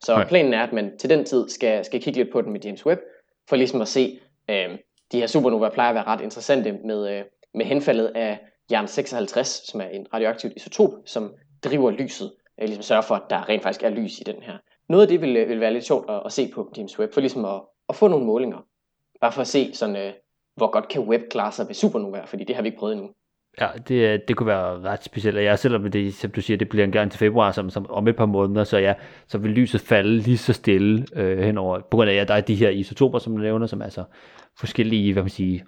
Så 0.00 0.14
okay. 0.14 0.28
planen 0.28 0.54
er, 0.54 0.62
at 0.62 0.72
man 0.72 0.98
til 0.98 1.10
den 1.10 1.24
tid 1.24 1.48
skal, 1.48 1.84
skal 1.84 2.02
kigge 2.02 2.18
lidt 2.18 2.32
på 2.32 2.42
den 2.42 2.52
med 2.52 2.60
James 2.60 2.86
Webb, 2.86 3.00
for 3.48 3.56
ligesom 3.56 3.80
at 3.80 3.88
se, 3.88 4.20
øh, 4.50 4.78
de 5.12 5.20
her 5.20 5.26
supernovaer 5.26 5.70
plejer 5.70 5.88
at 5.88 5.94
være 5.94 6.04
ret 6.04 6.20
interessante 6.20 6.72
med, 6.72 7.18
øh, 7.18 7.24
med 7.54 7.66
henfaldet 7.66 8.06
af 8.14 8.38
jern 8.70 8.88
56, 8.88 9.48
som 9.48 9.80
er 9.80 9.88
en 9.88 10.06
radioaktivt 10.14 10.52
isotop, 10.56 10.90
som 11.06 11.34
driver 11.64 11.90
lyset, 11.90 12.32
øh, 12.60 12.66
ligesom 12.66 12.82
sørger 12.82 13.02
for, 13.02 13.14
at 13.14 13.22
der 13.30 13.48
rent 13.48 13.62
faktisk 13.62 13.82
er 13.82 13.90
lys 13.90 14.20
i 14.20 14.24
den 14.24 14.42
her. 14.42 14.56
Noget 14.88 15.02
af 15.02 15.08
det 15.08 15.20
vil, 15.20 15.36
øh, 15.36 15.48
vil 15.48 15.60
være 15.60 15.72
lidt 15.72 15.84
sjovt 15.84 16.10
at, 16.10 16.22
at 16.26 16.32
se 16.32 16.50
på 16.54 16.72
James 16.76 16.98
Webb, 16.98 17.14
for 17.14 17.20
ligesom 17.20 17.44
at, 17.44 17.60
at 17.88 17.94
få 17.94 18.08
nogle 18.08 18.26
målinger. 18.26 18.58
Bare 19.20 19.32
for 19.32 19.40
at 19.40 19.46
se, 19.46 19.74
sådan, 19.74 19.96
øh, 19.96 20.12
hvor 20.56 20.70
godt 20.70 20.88
kan 20.88 21.00
Webb 21.02 21.24
klare 21.30 21.52
sig 21.52 21.66
ved 21.68 21.74
supernovaer, 21.74 22.26
fordi 22.26 22.44
det 22.44 22.56
har 22.56 22.62
vi 22.62 22.68
ikke 22.68 22.78
prøvet 22.78 22.92
endnu. 22.92 23.10
Ja, 23.60 23.66
det, 23.88 24.28
det 24.28 24.36
kunne 24.36 24.46
være 24.46 24.80
ret 24.80 25.04
specielt, 25.04 25.36
og 25.36 25.44
jeg, 25.44 25.58
selvom 25.58 25.90
det, 25.90 26.14
som 26.14 26.30
du 26.30 26.40
siger, 26.40 26.56
det 26.56 26.68
bliver 26.68 26.84
en 26.84 26.92
gang 26.92 27.10
til 27.10 27.18
februar, 27.18 27.52
som, 27.52 27.70
som 27.70 27.90
om 27.90 28.08
et 28.08 28.16
par 28.16 28.26
måneder, 28.26 28.64
så 28.64 28.78
ja, 28.78 28.94
så 29.26 29.38
vil 29.38 29.50
lyset 29.50 29.80
falde 29.80 30.16
lige 30.16 30.38
så 30.38 30.52
stille 30.52 31.06
øh, 31.16 31.38
henover, 31.38 31.78
på 31.78 31.96
grund 31.96 32.10
af, 32.10 32.14
at 32.14 32.18
ja, 32.18 32.24
der 32.24 32.34
er 32.34 32.40
de 32.40 32.54
her 32.54 32.68
isotoper, 32.68 33.18
som 33.18 33.36
du 33.36 33.42
nævner, 33.42 33.66
som 33.66 33.82
er 33.82 33.88
så 33.88 34.04
forskellige, 34.58 35.12
hvad 35.12 35.22
man 35.22 35.30
siger, 35.30 35.60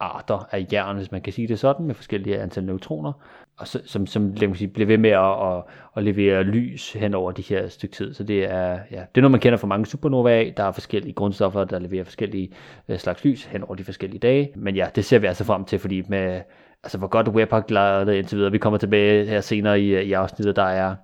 arter 0.00 0.48
af 0.52 0.66
jern, 0.72 0.96
hvis 0.96 1.12
man 1.12 1.20
kan 1.20 1.32
sige 1.32 1.48
det 1.48 1.58
sådan, 1.58 1.86
med 1.86 1.94
forskellige 1.94 2.38
antal 2.38 2.64
neutroner, 2.64 3.12
og 3.58 3.68
så, 3.68 3.80
som, 3.84 4.06
som 4.06 4.32
lad 4.32 4.48
mig 4.48 4.56
sige, 4.56 4.68
bliver 4.68 4.86
ved 4.86 4.98
med 4.98 5.10
at, 5.10 5.56
at, 5.56 5.62
at 5.96 6.02
levere 6.04 6.42
lys 6.42 6.92
hen 6.92 7.14
over 7.14 7.32
de 7.32 7.42
her 7.42 7.68
stykke 7.68 7.94
tid. 7.94 8.14
Så 8.14 8.24
det 8.24 8.44
er, 8.44 8.78
ja, 8.90 9.00
det 9.14 9.16
er 9.16 9.20
noget, 9.20 9.30
man 9.30 9.40
kender 9.40 9.58
fra 9.58 9.66
mange 9.66 9.86
supernovae. 9.86 10.52
Der 10.56 10.62
er 10.62 10.72
forskellige 10.72 11.12
grundstoffer, 11.12 11.64
der 11.64 11.78
leverer 11.78 12.04
forskellige 12.04 12.50
øh, 12.88 12.98
slags 12.98 13.24
lys 13.24 13.44
hen 13.44 13.62
over 13.62 13.74
de 13.74 13.84
forskellige 13.84 14.20
dage. 14.20 14.52
Men 14.56 14.76
ja, 14.76 14.86
det 14.94 15.04
ser 15.04 15.18
vi 15.18 15.26
altså 15.26 15.44
frem 15.44 15.64
til, 15.64 15.78
fordi 15.78 16.02
med, 16.08 16.40
altså 16.82 16.98
hvor 16.98 17.08
godt 17.08 17.28
Webb 17.28 17.52
har 17.52 17.60
klaret 17.60 18.06
det 18.06 18.14
indtil 18.14 18.38
videre. 18.38 18.52
Vi 18.52 18.58
kommer 18.58 18.78
tilbage 18.78 19.26
her 19.26 19.40
senere 19.40 19.80
i, 19.80 20.02
i 20.02 20.12
afsnittet, 20.12 20.56
der 20.56 20.62
er 20.62 20.96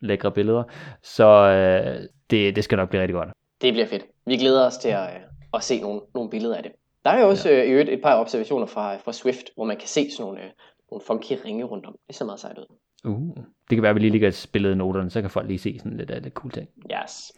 lækre 0.00 0.32
billeder. 0.32 0.62
Så 1.02 1.26
øh, 1.26 2.08
det, 2.30 2.56
det 2.56 2.64
skal 2.64 2.76
nok 2.76 2.88
blive 2.88 3.00
rigtig 3.02 3.14
godt. 3.14 3.28
Det 3.62 3.72
bliver 3.72 3.86
fedt. 3.86 4.02
Vi 4.26 4.36
glæder 4.36 4.66
os 4.66 4.76
til 4.76 4.88
at, 4.88 5.02
øh, 5.02 5.20
at 5.54 5.62
se 5.62 5.80
nogle, 5.80 6.00
nogle 6.14 6.30
billeder 6.30 6.56
af 6.56 6.62
det. 6.62 6.72
Der 7.04 7.10
er 7.10 7.20
jo 7.20 7.28
også 7.28 7.50
ja. 7.50 7.64
øh, 7.64 7.88
et 7.88 8.02
par 8.02 8.20
observationer 8.20 8.66
fra, 8.66 8.96
fra 8.96 9.12
Swift, 9.12 9.50
hvor 9.54 9.64
man 9.64 9.76
kan 9.76 9.88
se 9.88 10.10
sådan 10.10 10.26
nogle, 10.26 10.40
øh, 10.40 10.50
nogle 10.90 11.02
funky 11.06 11.32
ringe 11.44 11.64
rundt 11.64 11.86
om. 11.86 11.94
Det 12.06 12.16
ser 12.16 12.24
meget 12.24 12.40
sejt 12.40 12.58
ud. 12.58 12.76
Uh, 13.04 13.36
det 13.70 13.76
kan 13.76 13.82
være, 13.82 13.90
at 13.90 13.94
vi 13.94 14.00
lige 14.00 14.10
ligger 14.10 14.28
et 14.28 14.50
billede 14.52 14.74
i 14.74 14.76
noterne, 14.76 15.10
så 15.10 15.20
kan 15.20 15.30
folk 15.30 15.48
lige 15.48 15.58
se 15.58 15.78
sådan 15.78 15.96
lidt 15.96 16.10
af 16.10 16.22
det 16.22 16.32
cool 16.32 16.50
ting. 16.52 16.68
Yes. 16.92 17.32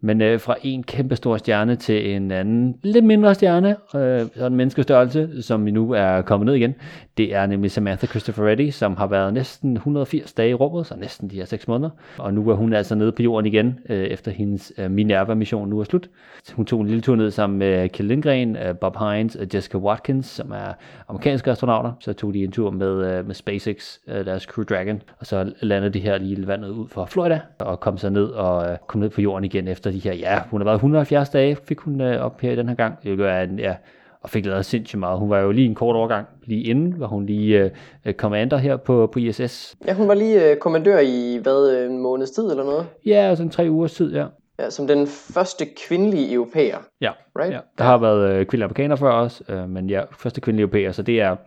Men 0.00 0.22
øh, 0.22 0.40
fra 0.40 0.56
en 0.62 0.82
kæmpe 0.82 1.16
stor 1.16 1.36
stjerne 1.36 1.76
til 1.76 2.14
en 2.14 2.30
anden 2.30 2.76
lidt 2.82 3.04
mindre 3.04 3.34
stjerne, 3.34 3.68
øh, 3.94 4.20
sådan 4.34 4.52
en 4.52 4.56
menneskestørrelse, 4.56 5.42
som 5.42 5.66
vi 5.66 5.70
nu 5.70 5.92
er 5.92 6.22
kommet 6.22 6.46
ned 6.46 6.54
igen, 6.54 6.74
det 7.20 7.34
er 7.34 7.46
nemlig 7.46 7.70
Samantha 7.70 8.06
Christopher 8.06 8.46
Reddy, 8.46 8.70
som 8.70 8.96
har 8.96 9.06
været 9.06 9.34
næsten 9.34 9.76
180 9.76 10.32
dage 10.32 10.50
i 10.50 10.54
rummet, 10.54 10.86
så 10.86 10.96
næsten 10.96 11.30
de 11.30 11.36
her 11.36 11.44
6 11.44 11.68
måneder. 11.68 11.90
Og 12.18 12.34
nu 12.34 12.50
er 12.50 12.54
hun 12.54 12.72
altså 12.72 12.94
nede 12.94 13.12
på 13.12 13.22
jorden 13.22 13.46
igen, 13.46 13.78
øh, 13.88 14.04
efter 14.04 14.30
hendes 14.30 14.72
øh, 14.78 14.90
Minerva-mission 14.90 15.68
nu 15.68 15.80
er 15.80 15.84
slut. 15.84 16.08
Hun 16.52 16.66
tog 16.66 16.80
en 16.80 16.86
lille 16.86 17.00
tur 17.00 17.16
ned 17.16 17.30
sammen 17.30 17.58
med 17.58 17.88
Kjell 17.88 18.08
Lindgren, 18.08 18.56
øh, 18.56 18.76
Bob 18.76 18.96
Hines 18.98 19.36
og 19.36 19.46
Jessica 19.54 19.78
Watkins, 19.78 20.26
som 20.26 20.50
er 20.50 20.72
amerikanske 21.08 21.50
astronauter. 21.50 21.92
Så 22.00 22.12
tog 22.12 22.34
de 22.34 22.44
en 22.44 22.52
tur 22.52 22.70
med, 22.70 23.18
øh, 23.18 23.26
med 23.26 23.34
SpaceX, 23.34 23.98
øh, 24.08 24.26
deres 24.26 24.42
Crew 24.42 24.64
Dragon, 24.64 25.02
og 25.18 25.26
så 25.26 25.52
landede 25.60 25.92
de 25.92 26.00
her 26.00 26.18
lige 26.18 26.46
vandet 26.46 26.68
ud 26.68 26.88
fra 26.88 27.06
Florida, 27.06 27.40
og 27.58 27.80
kom 27.80 27.98
så 27.98 28.10
ned 28.10 28.24
og 28.24 28.70
øh, 28.70 28.78
kom 28.86 29.00
ned 29.00 29.10
på 29.10 29.20
jorden 29.20 29.44
igen 29.44 29.68
efter 29.68 29.90
de 29.90 29.98
her, 29.98 30.14
ja, 30.14 30.40
hun 30.50 30.60
har 30.60 30.64
været 30.64 30.76
170 30.76 31.30
dage, 31.30 31.56
fik 31.64 31.78
hun 31.78 32.00
øh, 32.00 32.20
op 32.20 32.40
her 32.40 32.54
den 32.54 32.68
her 32.68 32.76
gang. 32.76 33.02
Det 33.02 33.18
gør 33.18 33.40
en, 33.40 33.58
ja, 33.58 33.74
og 34.22 34.30
fik 34.30 34.46
lavet 34.46 34.64
sindssygt 34.64 35.00
meget. 35.00 35.18
Hun 35.18 35.30
var 35.30 35.38
jo 35.38 35.50
lige 35.50 35.66
en 35.66 35.74
kort 35.74 35.96
overgang 35.96 36.26
lige 36.44 36.62
inden, 36.62 37.00
var 37.00 37.06
hun 37.06 37.26
lige 37.26 37.70
uh, 38.06 38.12
commander 38.12 38.56
her 38.56 38.76
på, 38.76 39.06
på 39.12 39.18
ISS. 39.18 39.76
Ja, 39.86 39.94
hun 39.94 40.08
var 40.08 40.14
lige 40.14 40.52
uh, 40.52 40.58
kommandør 40.58 40.98
i, 40.98 41.38
hvad, 41.42 41.86
en 41.86 41.98
måneds 41.98 42.30
tid 42.30 42.50
eller 42.50 42.64
noget? 42.64 42.86
Ja, 43.06 43.34
sådan 43.34 43.50
tre 43.50 43.70
ugers 43.70 43.92
tid, 43.92 44.14
ja. 44.14 44.26
Ja, 44.58 44.70
som 44.70 44.86
den 44.86 45.06
første 45.06 45.64
kvindelige 45.88 46.32
europæer. 46.32 46.78
Ja, 47.00 47.12
right? 47.38 47.54
ja. 47.54 47.60
der 47.78 47.84
har 47.84 47.98
været 47.98 48.30
uh, 48.30 48.36
kvindelige 48.36 48.64
amerikanere 48.64 48.98
før 48.98 49.12
os, 49.12 49.42
uh, 49.48 49.68
men 49.68 49.90
ja, 49.90 50.02
første 50.18 50.40
kvindelige 50.40 50.62
europæer, 50.62 50.92
så 50.92 51.02
det 51.02 51.20
er 51.20 51.32
uh, 51.32 51.38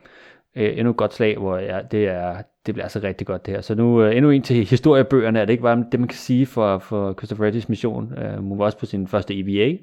endnu 0.56 0.92
et 0.92 0.98
godt 0.98 1.14
slag, 1.14 1.38
hvor 1.38 1.58
ja, 1.58 1.80
det, 1.92 2.08
er, 2.08 2.38
det 2.66 2.74
bliver 2.74 2.86
altså 2.86 3.00
rigtig 3.04 3.28
godt 3.28 3.46
det 3.46 3.54
her. 3.54 3.62
Så 3.62 3.76
nu 3.76 4.06
uh, 4.06 4.16
endnu 4.16 4.32
en 4.32 4.42
til 4.42 4.66
historiebøgerne, 4.66 5.40
er 5.40 5.46
det 5.46 5.54
ikke 5.54 5.64
bare 5.64 5.86
det, 5.92 6.00
man 6.00 6.10
kan 6.10 6.18
sige 6.18 6.46
for, 6.46 6.78
for 6.78 7.14
Christopher 7.14 7.46
Reddys 7.46 7.70
mission. 7.70 8.14
Uh, 8.18 8.50
hun 8.50 8.60
var 8.60 8.66
også 8.66 8.78
på 8.78 8.86
sin 8.86 9.08
første 9.08 9.40
EVA, 9.40 9.78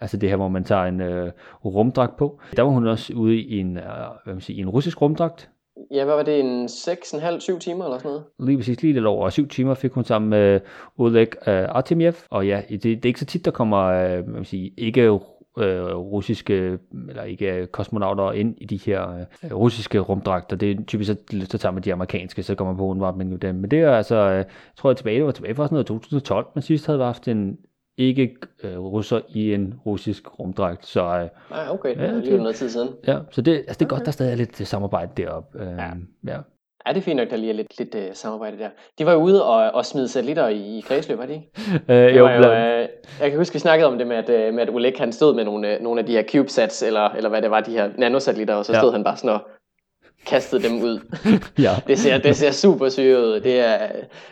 altså 0.00 0.16
det 0.16 0.28
her, 0.28 0.36
hvor 0.36 0.48
man 0.48 0.64
tager 0.64 0.84
en 0.84 1.00
uh, 1.00 1.28
rumdragt 1.64 2.16
på. 2.16 2.40
Der 2.56 2.62
var 2.62 2.70
hun 2.70 2.86
også 2.86 3.12
ude 3.14 3.36
i 3.36 3.58
en, 3.58 3.76
uh, 3.76 3.82
hvad 4.24 4.34
man 4.34 4.40
siger, 4.40 4.58
i 4.58 4.60
en 4.60 4.68
russisk 4.68 5.02
rumdragt, 5.02 5.50
Ja, 5.90 6.04
hvad 6.04 6.14
var 6.14 6.22
det, 6.22 6.40
en 6.40 6.66
6,5-7 6.66 7.58
timer 7.58 7.84
eller 7.84 7.98
sådan 7.98 8.10
noget? 8.10 8.24
Lige 8.38 8.56
præcis, 8.56 8.82
lige 8.82 8.92
lidt 8.92 9.06
over 9.06 9.30
7 9.30 9.48
timer 9.48 9.74
fik 9.74 9.92
hun 9.92 10.04
sammen 10.04 10.30
med 10.30 10.60
Oleg 10.98 11.28
uh, 11.46 11.76
Artemiev, 11.76 12.14
og 12.30 12.46
ja, 12.46 12.62
det, 12.68 12.82
det 12.82 13.04
er 13.04 13.06
ikke 13.06 13.20
så 13.20 13.26
tit, 13.26 13.44
der 13.44 13.50
kommer, 13.50 14.18
uh, 14.18 14.28
man 14.28 14.44
sige, 14.44 14.72
ikke 14.78 15.10
uh, 15.56 15.62
russiske, 15.96 16.78
eller 17.08 17.22
ikke 17.22 17.66
kosmonauter 17.66 18.32
ind 18.32 18.54
i 18.58 18.64
de 18.64 18.76
her 18.76 19.24
uh, 19.44 19.52
russiske 19.52 19.98
rumdragter. 19.98 20.56
Det 20.56 20.70
er 20.70 20.84
typisk 20.86 21.12
så, 21.12 21.46
så 21.50 21.58
tager 21.58 21.72
man 21.72 21.82
de 21.82 21.92
amerikanske, 21.92 22.42
så 22.42 22.54
kommer 22.54 22.72
man 22.72 22.78
på 22.78 22.84
undervarmning 22.84 23.30
med 23.30 23.38
dem. 23.38 23.54
Men 23.54 23.70
det 23.70 23.78
er 23.78 23.92
altså, 23.92 24.28
uh, 24.28 24.36
jeg 24.36 24.46
tror 24.76 24.90
jeg 24.90 24.96
tilbage, 24.96 25.16
det 25.16 25.24
var 25.24 25.32
tilbage 25.32 25.54
fra 25.54 25.64
sådan 25.66 25.74
noget 25.74 25.86
2012, 25.86 26.46
man 26.54 26.62
sidst 26.62 26.86
havde 26.86 27.04
haft 27.04 27.28
en 27.28 27.58
ikke 27.96 28.36
øh, 28.64 28.78
russer 28.78 29.20
i 29.28 29.54
en 29.54 29.74
russisk 29.86 30.38
rumdragt. 30.38 30.86
Så, 30.86 31.02
øh, 31.02 31.28
Nej, 31.50 31.68
okay, 31.68 31.96
det 31.96 32.04
er 32.04 32.20
lige 32.20 32.36
noget 32.36 32.56
tid 32.56 32.68
siden. 32.68 32.88
Ja, 33.06 33.18
så 33.30 33.42
det, 33.42 33.52
altså, 33.52 33.74
det 33.78 33.82
er 33.82 33.86
okay. 33.86 33.96
godt, 33.96 34.06
der 34.06 34.12
stadig 34.12 34.32
er 34.32 34.36
lidt 34.36 34.68
samarbejde 34.68 35.12
deroppe. 35.16 35.58
Øh, 35.62 35.66
ja. 35.66 35.90
ja. 36.26 36.38
Ja, 36.86 36.92
det 36.92 36.98
er 36.98 37.02
fint 37.02 37.16
nok, 37.16 37.30
der 37.30 37.36
lige 37.36 37.50
er 37.50 37.54
lidt, 37.54 37.78
lidt 37.78 37.94
uh, 37.94 38.00
samarbejde 38.12 38.58
der. 38.58 38.68
De 38.98 39.06
var 39.06 39.12
jo 39.12 39.18
ude 39.18 39.44
og, 39.44 39.70
og 39.74 39.86
smide 39.86 40.08
satellitter 40.08 40.48
i, 40.48 40.78
i 40.78 40.80
kredsløb, 40.80 41.18
var 41.18 41.26
de 41.26 41.32
ikke? 41.32 41.50
Øh, 41.92 42.16
jo, 42.16 42.28
jo 42.28 42.38
uh, 42.38 42.88
jeg 43.20 43.30
kan 43.30 43.36
huske, 43.36 43.52
vi 43.52 43.58
snakkede 43.58 43.88
om 43.88 43.98
det 43.98 44.06
med, 44.06 44.16
at, 44.16 44.48
uh, 44.48 44.54
med, 44.54 44.62
at 44.62 44.70
Oleg 44.70 44.94
han 44.98 45.12
stod 45.12 45.34
med 45.34 45.44
nogle, 45.44 45.76
uh, 45.76 45.82
nogle 45.84 46.00
af 46.00 46.06
de 46.06 46.12
her 46.12 46.22
CubeSats, 46.22 46.82
eller, 46.82 47.10
eller 47.10 47.28
hvad 47.28 47.42
det 47.42 47.50
var, 47.50 47.60
de 47.60 47.70
her 47.70 47.90
nanosatellitter, 47.98 48.54
og 48.54 48.64
så 48.64 48.72
stod 48.72 48.90
ja. 48.90 48.92
han 48.92 49.04
bare 49.04 49.16
sådan 49.16 49.30
og 49.30 49.40
kastede 50.26 50.62
dem 50.62 50.82
ud. 50.82 51.00
ja. 51.66 51.72
det, 51.86 51.98
ser, 51.98 52.18
det 52.18 52.36
ser 52.36 52.50
super 52.50 52.88
syret 52.88 53.24
ud. 53.24 53.40
Det 53.40 53.60
er, 53.60 53.78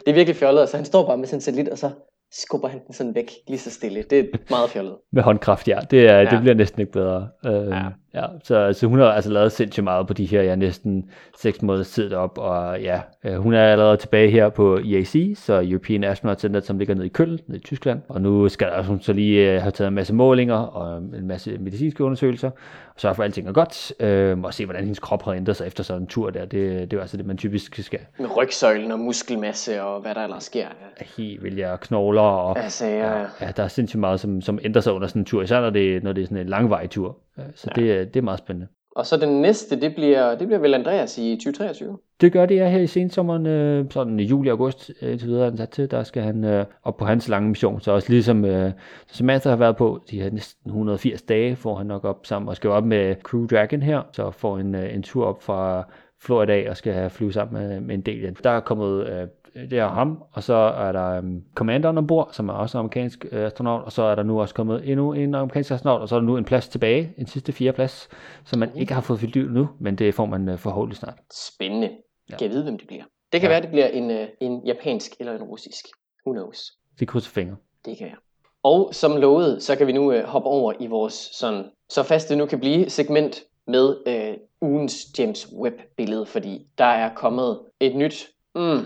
det 0.06 0.10
er 0.10 0.14
virkelig 0.14 0.36
fjollet. 0.36 0.68
Så 0.68 0.76
han 0.76 0.86
står 0.86 1.06
bare 1.06 1.16
med 1.16 1.26
sin 1.26 1.40
satellit, 1.40 1.68
og 1.68 1.78
så 1.78 1.90
skubber 2.32 2.68
han 2.68 2.80
den 2.86 2.94
sådan 2.94 3.14
væk 3.14 3.30
lige 3.48 3.58
så 3.58 3.70
stille. 3.70 4.02
Det 4.10 4.18
er 4.18 4.24
meget 4.50 4.70
fjollet. 4.70 4.96
Med 5.12 5.22
håndkraft, 5.22 5.68
ja. 5.68 5.78
Det, 5.90 6.08
er, 6.08 6.18
ja. 6.18 6.30
det 6.30 6.40
bliver 6.40 6.54
næsten 6.54 6.80
ikke 6.80 6.92
bedre. 6.92 7.28
Uh, 7.46 7.52
ja. 7.52 7.82
Ja. 8.14 8.24
Så, 8.44 8.72
så 8.72 8.86
hun 8.86 8.98
har 8.98 9.06
altså 9.06 9.30
lavet 9.30 9.52
sindssygt 9.52 9.84
meget 9.84 10.06
på 10.06 10.12
de 10.12 10.26
her 10.26 10.42
ja, 10.42 10.54
næsten 10.54 11.10
6 11.38 11.62
måneders 11.62 11.90
tid 11.90 12.12
op, 12.12 12.38
og 12.38 12.80
ja, 12.80 13.00
uh, 13.28 13.34
hun 13.34 13.54
er 13.54 13.64
allerede 13.64 13.96
tilbage 13.96 14.30
her 14.30 14.48
på 14.48 14.78
EAC, 14.78 15.32
så 15.36 15.62
European 15.64 16.04
Astronaut 16.04 16.40
Center, 16.40 16.60
som 16.60 16.78
ligger 16.78 16.94
nede 16.94 17.06
i 17.06 17.08
Køln, 17.08 17.38
nede 17.46 17.58
i 17.58 17.62
Tyskland. 17.62 18.00
Og 18.08 18.20
nu 18.20 18.48
skal 18.48 18.66
der, 18.66 18.82
hun 18.82 19.00
så 19.00 19.12
lige 19.12 19.56
uh, 19.56 19.62
have 19.62 19.70
taget 19.70 19.88
en 19.88 19.94
masse 19.94 20.14
målinger 20.14 20.56
og 20.56 20.98
en 20.98 21.26
masse 21.26 21.58
medicinske 21.58 22.04
undersøgelser, 22.04 22.50
og 22.94 23.00
sørge 23.00 23.14
for, 23.14 23.22
at 23.22 23.26
alting 23.26 23.48
er 23.48 23.52
godt, 23.52 23.92
uh, 24.36 24.44
og 24.44 24.54
se, 24.54 24.64
hvordan 24.64 24.82
hendes 24.82 24.98
krop 24.98 25.22
har 25.22 25.32
ændret 25.32 25.56
sig 25.56 25.66
efter 25.66 25.84
sådan 25.84 26.02
en 26.02 26.06
tur 26.06 26.30
der. 26.30 26.44
Det, 26.44 26.90
det 26.90 26.96
er 26.96 27.00
altså 27.00 27.16
det, 27.16 27.26
man 27.26 27.36
typisk 27.36 27.78
skal. 27.84 28.00
Med 28.18 28.36
rygsøjlen 28.36 28.92
og 28.92 28.98
muskelmasse 28.98 29.82
og 29.82 30.00
hvad 30.00 30.14
der 30.14 30.24
ellers 30.24 30.44
sker. 30.44 30.66
Ja. 31.00 31.04
Helt 31.16 31.42
vildt, 31.42 31.58
ja, 31.58 31.76
knogler 31.76 32.22
og 32.22 32.58
altså, 32.58 32.86
ja. 32.86 33.18
ja, 33.18 33.24
ja, 33.40 33.50
der 33.56 33.62
er 33.62 33.68
sindssygt 33.68 34.00
meget, 34.00 34.20
som, 34.20 34.40
som 34.40 34.58
ændrer 34.62 34.80
sig 34.82 34.92
under 34.92 35.08
sådan 35.08 35.22
en 35.22 35.26
tur, 35.26 35.42
især 35.42 35.60
når 35.60 35.70
det, 35.70 36.02
når 36.02 36.12
det 36.12 36.22
er 36.22 36.26
sådan 36.26 36.38
en 36.38 36.48
langvarig 36.48 36.90
tur. 36.90 37.16
Så 37.54 37.70
ja. 37.76 37.82
det, 37.82 38.14
det 38.14 38.20
er 38.20 38.24
meget 38.24 38.38
spændende. 38.38 38.68
Og 38.96 39.06
så 39.06 39.16
den 39.16 39.42
næste, 39.42 39.80
det 39.80 39.94
bliver, 39.94 40.34
det 40.34 40.46
bliver 40.46 40.58
vel 40.58 40.74
Andreas 40.74 41.18
i 41.18 41.36
2023? 41.36 41.98
Det 42.20 42.32
gør 42.32 42.46
det 42.46 42.56
ja, 42.56 42.68
her 42.68 42.78
i 42.78 42.86
sensommeren, 42.86 43.46
øh, 43.46 43.86
sådan 43.90 44.20
i 44.20 44.22
juli 44.22 44.48
august 44.48 44.90
øh, 45.02 45.18
til 45.18 45.28
videre, 45.28 45.44
han 45.44 45.56
sat 45.56 45.68
til. 45.68 45.90
Der 45.90 46.02
skal 46.02 46.22
han 46.22 46.44
øh, 46.44 46.64
op 46.82 46.96
på 46.96 47.04
hans 47.04 47.28
lange 47.28 47.48
mission. 47.48 47.80
Så 47.80 47.92
også 47.92 48.10
ligesom 48.10 48.44
øh, 48.44 48.72
Samantha 49.06 49.48
har 49.48 49.56
været 49.56 49.76
på, 49.76 50.00
de 50.10 50.22
her 50.22 50.30
næsten 50.30 50.70
180 50.70 51.22
dage, 51.22 51.56
får 51.56 51.74
han 51.74 51.86
nok 51.86 52.04
op 52.04 52.26
sammen 52.26 52.48
og 52.48 52.56
skal 52.56 52.70
op 52.70 52.84
med 52.84 53.14
Crew 53.22 53.46
Dragon 53.46 53.82
her. 53.82 54.02
Så 54.12 54.30
får 54.30 54.58
en, 54.58 54.74
øh, 54.74 54.94
en 54.94 55.02
tur 55.02 55.26
op 55.26 55.42
fra 55.42 55.88
Florida 56.22 56.70
og 56.70 56.76
skal 56.76 57.10
flyve 57.10 57.32
sammen 57.32 57.68
med, 57.68 57.80
med 57.80 57.94
en 57.94 58.00
del. 58.00 58.36
Der 58.44 58.50
er 58.50 58.60
kommet 58.60 59.08
øh, 59.08 59.28
det 59.54 59.78
er 59.78 59.88
ham, 59.88 60.22
og 60.32 60.42
så 60.42 60.54
er 60.54 60.92
der 60.92 61.18
um, 61.18 61.44
commanderen 61.54 61.98
ombord, 61.98 62.28
som 62.32 62.48
er 62.48 62.52
også 62.52 62.78
en 62.78 62.80
amerikansk 62.80 63.26
øh, 63.32 63.46
astronaut, 63.46 63.84
og 63.84 63.92
så 63.92 64.02
er 64.02 64.14
der 64.14 64.22
nu 64.22 64.40
også 64.40 64.54
kommet 64.54 64.90
endnu 64.90 65.12
en 65.12 65.34
amerikansk 65.34 65.70
astronaut, 65.70 66.00
og 66.00 66.08
så 66.08 66.14
er 66.14 66.20
der 66.20 66.26
nu 66.26 66.36
en 66.36 66.44
plads 66.44 66.68
tilbage, 66.68 67.14
en 67.18 67.26
sidste 67.26 67.52
fire 67.52 67.72
plads, 67.72 68.08
som 68.44 68.58
man 68.58 68.76
ikke 68.76 68.94
har 68.94 69.00
fået 69.00 69.20
fyldt 69.20 69.36
ud 69.36 69.50
nu, 69.50 69.68
men 69.78 69.96
det 69.96 70.14
får 70.14 70.26
man 70.26 70.48
uh, 70.48 70.58
forhåbentlig 70.58 70.96
snart. 70.96 71.18
Spændende. 71.54 71.90
Ja. 72.30 72.36
Kan 72.36 72.46
jeg 72.46 72.50
vide, 72.50 72.62
hvem 72.62 72.78
det 72.78 72.86
bliver? 72.86 73.04
Det 73.32 73.40
kan 73.40 73.50
ja. 73.50 73.54
være, 73.54 73.62
det 73.62 73.70
bliver 73.70 73.86
en, 73.86 74.10
uh, 74.10 74.26
en 74.40 74.66
japansk 74.66 75.12
eller 75.20 75.32
en 75.32 75.42
russisk. 75.42 75.84
Who 76.26 76.32
knows? 76.32 76.72
Det 77.00 77.08
krydser 77.08 77.30
fingre. 77.30 77.56
Det 77.84 77.98
kan 77.98 78.06
jeg. 78.06 78.16
Og 78.62 78.94
som 78.94 79.16
lovet, 79.16 79.62
så 79.62 79.76
kan 79.76 79.86
vi 79.86 79.92
nu 79.92 80.12
uh, 80.12 80.22
hoppe 80.22 80.48
over 80.48 80.72
i 80.80 80.86
vores 80.86 81.14
sådan, 81.32 81.64
så 81.88 82.02
fast 82.02 82.28
det 82.28 82.38
nu 82.38 82.46
kan 82.46 82.60
blive 82.60 82.90
segment 82.90 83.42
med 83.66 83.96
uh, 84.06 84.68
ugens 84.68 85.18
James 85.18 85.52
Webb-billede, 85.52 86.26
fordi 86.26 86.66
der 86.78 86.84
er 86.84 87.14
kommet 87.14 87.60
et 87.80 87.96
nyt, 87.96 88.28
mm, 88.54 88.84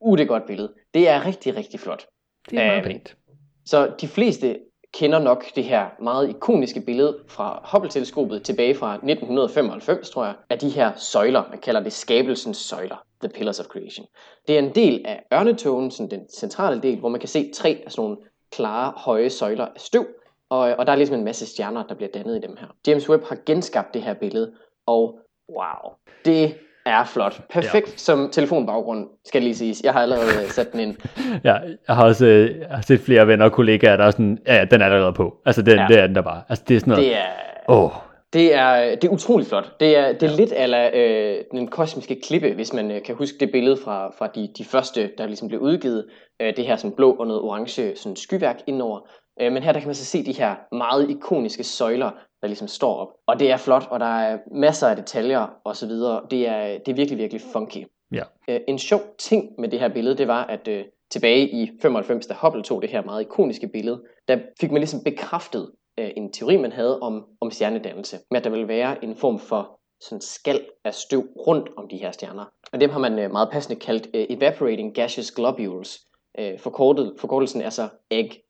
Uh, 0.00 0.18
det 0.18 0.24
er 0.24 0.28
godt 0.28 0.46
billede. 0.46 0.72
Det 0.94 1.08
er 1.08 1.26
rigtig, 1.26 1.56
rigtig 1.56 1.80
flot. 1.80 2.06
Det 2.50 2.58
er 2.58 2.66
meget 2.66 2.78
uh, 2.78 2.86
pænt. 2.86 3.16
Så 3.64 3.92
de 4.00 4.08
fleste 4.08 4.58
kender 4.94 5.18
nok 5.18 5.44
det 5.54 5.64
her 5.64 5.88
meget 6.02 6.28
ikoniske 6.28 6.80
billede 6.80 7.18
fra 7.28 7.68
Hubble-teleskopet 7.72 8.42
tilbage 8.42 8.74
fra 8.74 8.94
1995, 8.94 10.10
tror 10.10 10.24
jeg, 10.24 10.34
af 10.50 10.58
de 10.58 10.68
her 10.68 10.92
søjler. 10.96 11.44
Man 11.50 11.58
kalder 11.58 11.80
det 11.80 11.92
skabelsens 11.92 12.56
søjler, 12.56 13.06
The 13.20 13.28
Pillars 13.28 13.60
of 13.60 13.66
Creation. 13.66 14.06
Det 14.48 14.54
er 14.54 14.58
en 14.58 14.74
del 14.74 15.02
af 15.04 15.22
ørnetogen, 15.34 15.90
sådan 15.90 16.10
den 16.10 16.28
centrale 16.28 16.82
del, 16.82 16.98
hvor 16.98 17.08
man 17.08 17.20
kan 17.20 17.28
se 17.28 17.50
tre 17.54 17.82
af 17.86 17.92
sådan 17.92 18.02
nogle 18.02 18.16
klare, 18.50 18.92
høje 18.96 19.30
søjler 19.30 19.66
af 19.66 19.80
støv, 19.80 20.06
og, 20.48 20.58
og 20.58 20.86
der 20.86 20.92
er 20.92 20.96
ligesom 20.96 21.16
en 21.16 21.24
masse 21.24 21.46
stjerner, 21.46 21.86
der 21.86 21.94
bliver 21.94 22.10
dannet 22.14 22.36
i 22.36 22.46
dem 22.46 22.56
her. 22.56 22.66
James 22.86 23.08
Webb 23.08 23.24
har 23.24 23.38
genskabt 23.46 23.94
det 23.94 24.02
her 24.02 24.14
billede, 24.14 24.52
og 24.86 25.18
wow, 25.48 25.92
det 26.24 26.56
er 26.86 27.04
flot. 27.04 27.40
Perfekt 27.50 27.86
ja. 27.86 27.96
som 27.96 28.28
telefonbaggrund, 28.32 29.08
skal 29.24 29.42
lige 29.42 29.54
siges. 29.54 29.80
Jeg 29.84 29.92
har 29.92 30.00
allerede 30.00 30.44
øh, 30.44 30.48
sat 30.48 30.72
den 30.72 30.80
ind. 30.80 30.96
ja, 31.44 31.54
jeg 31.88 31.96
har 31.96 32.04
også 32.04 32.26
øh, 32.26 32.58
jeg 32.58 32.68
har 32.70 32.82
set 32.82 33.00
flere 33.00 33.26
venner 33.26 33.44
og 33.44 33.52
kollegaer, 33.52 33.96
der 33.96 34.04
er 34.04 34.10
sådan, 34.10 34.38
ja, 34.46 34.64
den 34.64 34.80
er 34.80 34.84
allerede 34.84 35.12
på. 35.12 35.36
Altså, 35.46 35.62
den, 35.62 35.78
ja. 35.78 35.86
det 35.88 35.98
er 35.98 36.06
den 36.06 36.14
der 36.14 36.22
bare. 36.22 36.42
Altså, 36.48 36.64
det 36.68 36.76
er 36.76 36.80
sådan 36.80 36.90
noget. 36.90 37.04
Det 37.04 37.16
er... 37.16 37.26
Oh. 37.68 37.90
Det 38.32 38.54
er, 38.54 38.94
det 38.94 39.04
er 39.04 39.08
utroligt 39.08 39.48
flot. 39.48 39.80
Det 39.80 39.96
er, 39.96 40.12
det 40.12 40.22
er 40.22 40.30
ja. 40.30 40.36
lidt 40.36 40.52
ala 40.56 40.90
øh, 40.94 41.44
den 41.50 41.68
kosmiske 41.68 42.20
klippe, 42.24 42.52
hvis 42.54 42.72
man 42.72 42.90
øh, 42.90 43.02
kan 43.02 43.14
huske 43.14 43.36
det 43.40 43.52
billede 43.52 43.76
fra, 43.84 44.10
fra 44.18 44.26
de, 44.26 44.48
de 44.58 44.64
første, 44.64 45.10
der 45.18 45.26
ligesom 45.26 45.48
blev 45.48 45.60
udgivet. 45.60 46.06
Øh, 46.42 46.56
det 46.56 46.66
her 46.66 46.76
sådan 46.76 46.96
blå 46.96 47.12
og 47.12 47.26
noget 47.26 47.42
orange 47.42 47.96
sådan 47.96 48.16
skyværk 48.16 48.60
indover. 48.66 49.00
Øh, 49.40 49.52
men 49.52 49.62
her 49.62 49.72
der 49.72 49.80
kan 49.80 49.88
man 49.88 49.94
så 49.94 50.04
se 50.04 50.24
de 50.26 50.32
her 50.32 50.54
meget 50.72 51.10
ikoniske 51.10 51.64
søjler, 51.64 52.10
der 52.42 52.48
ligesom 52.48 52.68
står 52.68 52.94
op. 52.94 53.08
Og 53.26 53.40
det 53.40 53.50
er 53.50 53.56
flot, 53.56 53.86
og 53.90 54.00
der 54.00 54.18
er 54.18 54.38
masser 54.52 54.88
af 54.88 54.96
detaljer 54.96 55.46
og 55.64 55.76
så 55.76 55.86
videre. 55.86 56.22
Det 56.30 56.48
er, 56.48 56.78
det 56.78 56.88
er 56.88 56.94
virkelig, 56.94 57.18
virkelig 57.18 57.42
funky. 57.52 57.86
Ja. 58.12 58.22
Øh, 58.48 58.60
en 58.68 58.78
sjov 58.78 59.00
ting 59.18 59.50
med 59.58 59.68
det 59.68 59.80
her 59.80 59.88
billede, 59.88 60.16
det 60.16 60.28
var, 60.28 60.44
at 60.44 60.68
øh, 60.68 60.84
tilbage 61.10 61.48
i 61.48 61.70
95, 61.82 62.26
da 62.26 62.34
Hubble 62.42 62.62
tog 62.62 62.82
det 62.82 62.90
her 62.90 63.02
meget 63.02 63.20
ikoniske 63.20 63.68
billede, 63.68 64.02
der 64.28 64.38
fik 64.60 64.70
man 64.70 64.80
ligesom 64.80 65.04
bekræftet 65.04 65.72
øh, 65.98 66.10
en 66.16 66.32
teori, 66.32 66.56
man 66.56 66.72
havde 66.72 67.00
om, 67.00 67.24
om 67.40 67.50
stjernedannelse, 67.50 68.18
med 68.30 68.38
at 68.38 68.44
der 68.44 68.50
ville 68.50 68.68
være 68.68 69.04
en 69.04 69.16
form 69.16 69.38
for 69.38 69.80
sådan 70.00 70.20
skal 70.20 70.66
af 70.84 70.94
støv 70.94 71.22
rundt 71.46 71.68
om 71.76 71.88
de 71.88 71.96
her 71.96 72.10
stjerner. 72.10 72.44
Og 72.72 72.80
dem 72.80 72.90
har 72.90 72.98
man 72.98 73.18
øh, 73.18 73.30
meget 73.30 73.48
passende 73.52 73.80
kaldt 73.80 74.06
øh, 74.14 74.26
evaporating 74.30 74.94
gaseous 74.94 75.32
globules. 75.32 75.98
Øh, 76.38 76.58
forkortet, 76.58 77.14
forkortelsen 77.18 77.60
er 77.60 77.70
så 77.70 77.88
æg. 78.10 78.42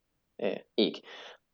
Øh, 0.43 0.57
æg. 0.79 1.05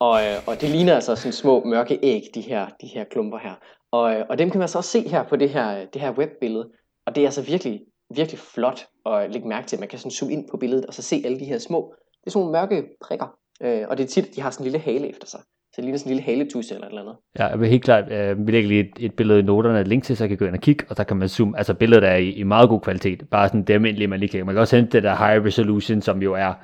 Og, 0.07 0.15
øh, 0.27 0.37
og 0.47 0.61
det 0.61 0.69
ligner 0.71 0.95
altså 0.95 1.17
sådan 1.17 1.33
små 1.33 1.65
mørke 1.65 1.99
æg, 2.03 2.23
de 2.35 2.41
her, 2.41 2.67
de 2.81 2.87
her 2.87 3.05
klumper 3.05 3.38
her. 3.38 3.55
Og, 3.93 4.15
øh, 4.15 4.25
og 4.29 4.38
dem 4.38 4.51
kan 4.51 4.59
man 4.59 4.69
så 4.69 4.79
også 4.79 4.91
se 4.91 5.09
her 5.09 5.23
på 5.23 5.37
det 5.37 5.51
her, 5.51 5.87
det 5.93 6.01
her 6.01 6.12
webbillede. 6.19 6.69
Og 7.07 7.15
det 7.15 7.21
er 7.21 7.27
altså 7.27 7.43
virkelig, 7.43 7.81
virkelig 8.17 8.38
flot 8.38 8.81
at 9.07 9.33
lægge 9.33 9.49
mærke 9.49 9.67
til. 9.67 9.81
Man 9.81 9.88
kan 9.88 9.99
sådan 9.99 10.11
zoome 10.11 10.33
ind 10.33 10.45
på 10.51 10.57
billedet 10.57 10.87
og 10.87 10.95
så 10.95 11.03
se 11.03 11.23
alle 11.25 11.38
de 11.41 11.45
her 11.45 11.59
små, 11.59 11.95
det 12.21 12.27
er 12.27 12.31
sådan 12.31 12.47
nogle 12.47 12.59
mørke 12.61 12.88
prikker. 13.05 13.29
Øh, 13.62 13.85
og 13.88 13.99
det 13.99 14.05
er 14.05 14.09
tit, 14.09 14.37
de 14.37 14.41
har 14.41 14.51
sådan 14.51 14.67
en 14.67 14.73
lille 14.73 14.85
hale 14.85 15.09
efter 15.09 15.27
sig. 15.27 15.41
Så 15.41 15.77
det 15.77 15.85
ligner 15.85 15.99
sådan 15.99 16.12
en 16.12 16.17
lille 16.17 16.27
haletusse 16.31 16.75
eller 16.75 16.87
et 16.87 16.91
eller 16.91 17.03
andet. 17.03 17.17
Ja, 17.38 17.47
jeg 17.47 17.61
vil 17.61 17.69
helt 17.69 17.85
klart, 17.85 18.12
øh, 18.12 18.47
vi 18.47 18.53
lægger 18.53 18.69
lige 18.69 18.81
et, 18.81 19.05
et 19.05 19.15
billede 19.15 19.38
i 19.38 19.43
noterne, 19.43 19.81
et 19.81 19.88
link 19.88 20.05
til, 20.05 20.17
så 20.17 20.25
jeg 20.25 20.29
kan 20.29 20.38
gå 20.38 20.45
ind 20.45 20.55
og 20.55 20.61
kigge, 20.61 20.85
og 20.91 20.97
der 20.97 21.05
kan 21.05 21.17
man 21.17 21.29
zoome, 21.29 21.59
altså 21.59 21.75
billedet 21.75 22.09
er 22.09 22.15
i, 22.15 22.31
i 22.31 22.43
meget 22.43 22.69
god 22.69 22.81
kvalitet, 22.81 23.23
bare 23.31 23.49
sådan 23.49 23.65
det 23.65 23.75
almindelige, 23.75 24.09
man 24.09 24.21
lige 24.21 24.29
kan. 24.29 24.47
Man 24.47 24.55
kan 24.55 24.61
også 24.61 24.77
hente 24.77 24.93
det 24.93 25.03
der 25.03 25.17
high 25.17 25.45
resolution, 25.45 26.01
som 26.01 26.23
jo 26.23 26.35
er, 26.35 26.55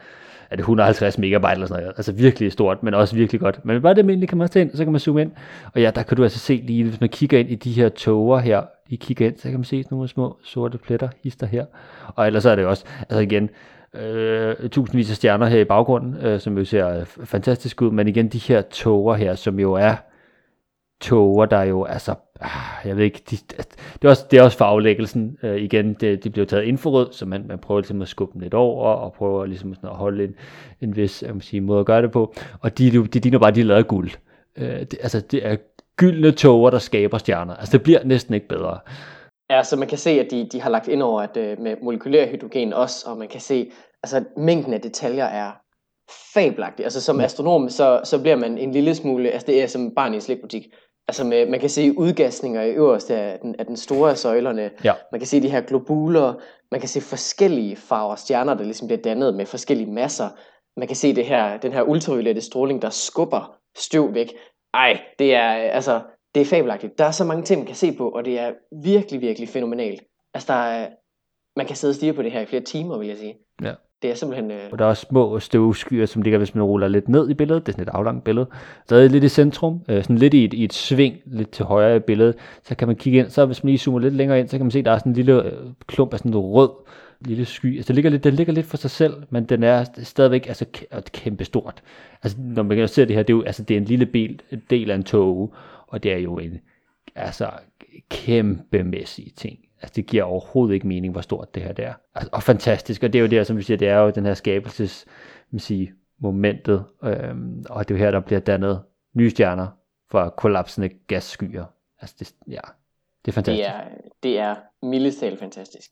er 0.51 0.57
det 0.57 0.61
150 0.61 1.19
megabyte 1.19 1.53
eller 1.53 1.67
sådan 1.67 1.83
noget, 1.83 1.95
altså 1.97 2.13
virkelig 2.13 2.53
stort, 2.53 2.83
men 2.83 2.95
også 2.95 3.17
virkelig 3.17 3.41
godt. 3.41 3.65
Men 3.65 3.83
bare 3.83 3.95
det 3.95 3.99
almindelige 3.99 4.29
kan 4.29 4.39
man 4.39 4.49
tage 4.49 4.65
ind, 4.65 4.71
så 4.75 4.85
kan 4.85 4.93
man 4.93 5.01
zoome 5.01 5.23
ind, 5.23 5.33
og 5.75 5.81
ja, 5.81 5.91
der 5.95 6.03
kan 6.03 6.17
du 6.17 6.23
altså 6.23 6.39
se 6.39 6.63
lige, 6.67 6.85
hvis 6.85 7.01
man 7.01 7.09
kigger 7.09 7.39
ind 7.39 7.51
i 7.51 7.55
de 7.55 7.73
her 7.73 7.89
tåger 7.89 8.39
her, 8.39 8.63
I 8.89 8.97
kigger 8.97 9.27
ind, 9.27 9.37
så 9.37 9.43
kan 9.43 9.53
man 9.53 9.65
se 9.65 9.85
nogle 9.91 10.09
små 10.09 10.37
sorte 10.45 10.79
pletter, 10.79 11.09
hister 11.25 11.47
her, 11.47 11.65
og 12.07 12.27
ellers 12.27 12.45
er 12.45 12.55
det 12.55 12.67
også, 12.67 12.85
altså 13.01 13.19
igen, 13.19 13.51
øh, 13.95 14.69
tusindvis 14.71 15.11
af 15.11 15.17
stjerner 15.17 15.47
her 15.47 15.61
i 15.61 15.65
baggrunden, 15.65 16.17
øh, 16.27 16.41
som 16.41 16.59
jo 16.59 16.65
ser 16.65 17.01
øh, 17.01 17.07
fantastisk 17.07 17.83
ud, 17.83 17.91
men 17.91 18.09
igen 18.09 18.29
de 18.29 18.39
her 18.39 18.63
tåger 18.63 19.15
her, 19.15 19.35
som 19.35 19.61
jo 19.61 19.73
er 19.73 19.95
toger, 21.01 21.47
der 21.47 21.63
jo 21.63 21.85
altså, 21.85 22.15
ah, 22.41 22.87
jeg 22.87 22.97
ved 22.97 23.05
ikke, 23.05 23.23
de, 23.31 23.37
det, 23.37 24.05
er 24.05 24.09
også, 24.09 24.27
det 24.31 24.39
er 24.39 24.43
også 24.43 24.59
farvelæggelsen, 24.59 25.39
øh, 25.43 25.57
igen, 25.63 25.95
det, 25.95 26.25
de 26.25 26.31
bliver 26.31 26.47
taget 26.47 26.65
infrarød, 26.65 27.13
så 27.13 27.27
man, 27.27 27.45
man 27.49 27.59
prøver 27.59 27.81
ligesom 27.81 28.03
at 28.03 28.09
skubbe 28.09 28.33
dem 28.33 28.41
lidt 28.41 28.55
over, 28.55 28.87
og 28.87 29.13
prøver 29.13 29.47
ligesom 29.47 29.75
sådan 29.75 29.91
at 29.91 29.97
holde 29.97 30.25
en, 30.25 30.35
en 30.81 30.97
vis 30.97 31.23
jeg 31.23 31.35
må 31.35 31.41
sige, 31.41 31.61
måde 31.61 31.81
at 31.81 31.87
gøre 31.87 32.03
det 32.03 32.13
på, 32.13 32.35
og 32.61 32.79
de, 32.79 32.91
de, 32.91 33.07
de 33.07 33.19
ligner 33.19 33.39
bare, 33.39 33.51
de 33.51 33.61
er 33.61 33.65
lavet 33.65 33.79
af 33.79 33.89
guld. 33.89 34.11
Øh, 34.57 34.81
det, 34.81 34.95
altså, 35.03 35.21
det 35.21 35.47
er 35.47 35.57
gyldne 35.97 36.33
toger, 36.33 36.71
der 36.71 36.79
skaber 36.79 37.19
stjerner. 37.19 37.55
Altså, 37.55 37.73
det 37.73 37.83
bliver 37.83 38.05
næsten 38.05 38.35
ikke 38.35 38.49
bedre. 38.49 38.79
Ja, 39.51 39.63
så 39.63 39.77
man 39.77 39.89
kan 39.89 39.99
se, 39.99 40.11
at 40.11 40.31
de, 40.31 40.49
de 40.53 40.61
har 40.61 40.71
lagt 40.71 40.89
ind 40.89 41.03
over 41.03 41.23
at, 41.23 41.37
uh, 41.37 41.63
med 41.63 41.77
molekylær 41.83 42.27
hydrogen 42.27 42.73
også, 42.73 43.11
og 43.11 43.19
man 43.19 43.29
kan 43.29 43.41
se, 43.41 43.71
altså 44.03 44.25
mængden 44.37 44.75
af 44.75 44.81
detaljer 44.81 45.25
er 45.25 45.51
fabelagtig. 46.35 46.85
Altså 46.85 47.01
som 47.01 47.21
astronom, 47.21 47.69
så, 47.69 48.01
så 48.05 48.21
bliver 48.21 48.37
man 48.37 48.59
en 48.59 48.73
lille 48.73 48.95
smule, 48.95 49.31
altså 49.31 49.47
det 49.47 49.63
er 49.63 49.67
som 49.67 49.95
barn 49.95 50.13
i 50.13 50.15
en 50.15 50.21
slikbutik. 50.21 50.67
Altså 51.09 51.25
med, 51.25 51.47
man 51.47 51.61
kan 51.61 51.71
se 51.71 51.99
udgasninger 51.99 52.63
i 52.63 52.71
øverste 52.71 53.17
af 53.17 53.39
den, 53.39 53.55
af 53.59 53.67
den 53.67 53.77
store 53.77 54.11
af 54.11 54.19
søjlerne. 54.19 54.71
Ja. 54.85 54.95
Man 55.13 55.21
kan 55.21 55.27
se 55.27 55.43
de 55.43 55.51
her 55.51 55.61
globuler. 55.61 56.35
Man 56.71 56.81
kan 56.81 56.89
se 56.89 57.01
forskellige 57.01 57.77
farver 57.77 58.17
stjerner, 58.17 58.55
der 58.55 58.65
ligesom 58.65 58.89
bliver 58.89 59.03
dannet 59.03 59.35
med 59.35 59.47
forskellige 59.47 59.93
masser. 59.93 60.29
Man 60.77 60.87
kan 60.87 60.97
se 60.97 61.15
det 61.15 61.27
her, 61.27 61.57
den 61.57 61.73
her 61.73 61.83
ultraviolette 61.83 62.41
stråling, 62.41 62.83
der 62.83 62.91
skubber 62.91 63.59
støv 63.77 64.15
væk. 64.15 64.33
Ej, 64.75 65.01
det 65.19 65.35
er, 65.35 65.51
altså, 65.51 66.01
det 66.35 66.41
er 66.41 66.45
fabelagtigt. 66.45 66.99
Der 66.99 67.05
er 67.05 67.11
så 67.11 67.25
mange 67.25 67.43
ting, 67.43 67.61
man 67.61 67.67
kan 67.67 67.77
se 67.77 67.97
på, 67.97 68.09
og 68.09 68.25
det 68.25 68.39
er 68.39 68.53
virkelig, 68.83 69.21
virkelig 69.21 69.49
fænomenalt. 69.49 70.03
Altså, 70.35 70.53
der 70.53 70.59
er, 70.59 70.89
man 71.57 71.67
kan 71.67 71.77
sidde 71.77 71.93
og 71.93 71.95
stige 71.95 72.13
på 72.13 72.23
det 72.23 72.33
her 72.33 72.41
i 72.41 72.47
flere 72.47 72.63
timer, 72.63 72.99
vil 72.99 73.09
jeg 73.09 73.17
sige. 73.17 73.39
Ja. 73.63 73.75
Det 74.03 74.11
er 74.11 74.15
simpelthen... 74.15 74.51
Øh... 74.51 74.59
Og 74.73 74.79
der 74.79 74.85
er 74.85 74.89
også 74.89 75.07
små 75.09 75.39
støvskyer, 75.41 76.07
som 76.07 76.23
ligger, 76.23 76.39
hvis 76.39 76.55
man 76.55 76.65
ruller 76.65 76.89
lidt 76.89 77.09
ned 77.09 77.31
i 77.31 77.35
billedet. 77.35 77.67
Det 77.67 77.73
er 77.73 77.75
sådan 77.77 77.89
et 77.89 77.95
aflangt 77.95 78.25
billede. 78.25 78.47
Stadig 78.85 79.11
lidt 79.11 79.25
i 79.25 79.29
centrum, 79.29 79.81
øh, 79.89 80.03
sådan 80.03 80.19
lidt 80.19 80.35
i 80.35 80.45
et, 80.45 80.55
i 80.55 80.65
et 80.65 80.73
sving, 80.73 81.17
lidt 81.27 81.51
til 81.51 81.65
højre 81.65 81.97
i 81.97 82.01
billedet. 82.01 82.35
Så 82.63 82.75
kan 82.75 82.89
man 82.89 82.97
kigge 82.97 83.19
ind, 83.19 83.31
så 83.31 83.47
hvis 83.47 83.65
man 83.65 83.69
lige 83.69 83.79
zoomer 83.79 84.01
lidt 84.01 84.15
længere 84.15 84.41
ind, 84.41 84.49
så 84.49 84.57
kan 84.57 84.67
man 84.67 84.71
se, 84.71 84.79
at 84.79 84.85
der 84.85 84.91
er 84.91 84.99
sådan 84.99 85.13
en 85.13 85.17
lille 85.17 85.45
øh, 85.45 85.53
klump 85.87 86.13
af 86.13 86.19
sådan 86.19 86.31
en 86.31 86.37
rød 86.37 86.71
lille 87.21 87.45
sky. 87.45 87.77
Altså, 87.77 87.89
det 87.89 87.95
ligger 87.95 88.11
lidt, 88.11 88.25
den 88.25 88.35
ligger 88.35 88.53
lidt 88.53 88.67
for 88.67 88.77
sig 88.77 88.91
selv, 88.91 89.15
men 89.31 89.45
den 89.45 89.63
er 89.63 89.85
stadigvæk 90.03 90.47
altså, 90.49 90.65
kæmpe 91.13 91.45
stort. 91.45 91.83
Altså, 92.23 92.39
når 92.41 92.63
man 92.63 92.89
ser 92.89 93.05
det 93.05 93.17
her, 93.17 93.23
det 93.23 93.33
er 93.33 93.37
jo 93.37 93.43
altså, 93.43 93.63
det 93.63 93.75
er 93.75 93.79
en 93.79 93.85
lille 93.85 94.05
del, 94.05 94.41
del 94.71 94.91
af 94.91 94.95
en 94.95 95.05
tog, 95.05 95.55
og 95.87 96.03
det 96.03 96.13
er 96.13 96.19
jo 96.19 96.39
en 96.39 96.59
altså, 97.15 97.51
kæmpemæssig 98.11 99.33
ting. 99.37 99.59
Altså, 99.83 99.93
det 99.97 100.07
giver 100.07 100.25
overhovedet 100.25 100.75
ikke 100.75 100.87
mening, 100.87 101.13
hvor 101.13 101.21
stort 101.21 101.55
det 101.55 101.63
her 101.63 101.73
det 101.73 101.85
er. 101.85 101.95
Altså, 102.15 102.31
og 102.33 102.43
fantastisk, 102.43 103.03
og 103.03 103.13
det 103.13 103.19
er 103.19 103.23
jo 103.23 103.29
det, 103.29 103.47
som 103.47 103.57
vi 103.57 103.63
siger, 103.63 103.77
det 103.77 103.89
er 103.89 103.99
jo 103.99 104.11
den 104.11 104.27
her 104.27 104.35
skabelses, 104.35 105.07
man 105.51 105.61
siger, 105.61 105.87
momentet, 106.19 106.85
øhm, 107.05 107.65
og 107.71 107.89
det 107.89 107.95
er 107.95 107.99
jo 107.99 108.05
her, 108.05 108.11
der 108.11 108.21
bliver 108.21 108.41
dannet 108.41 108.83
nye 109.15 109.31
stjerner 109.31 109.67
fra 110.11 110.29
kollapsende 110.29 110.89
gasskyer. 110.89 111.65
Altså, 112.01 112.17
det, 112.19 112.35
ja, 112.49 112.61
det 113.25 113.31
er 113.31 113.33
fantastisk. 113.33 113.69
Det 113.69 113.77
er, 113.77 113.85
det 114.23 114.39
er 114.39 114.55
mildest 114.83 115.25
fantastisk. 115.39 115.91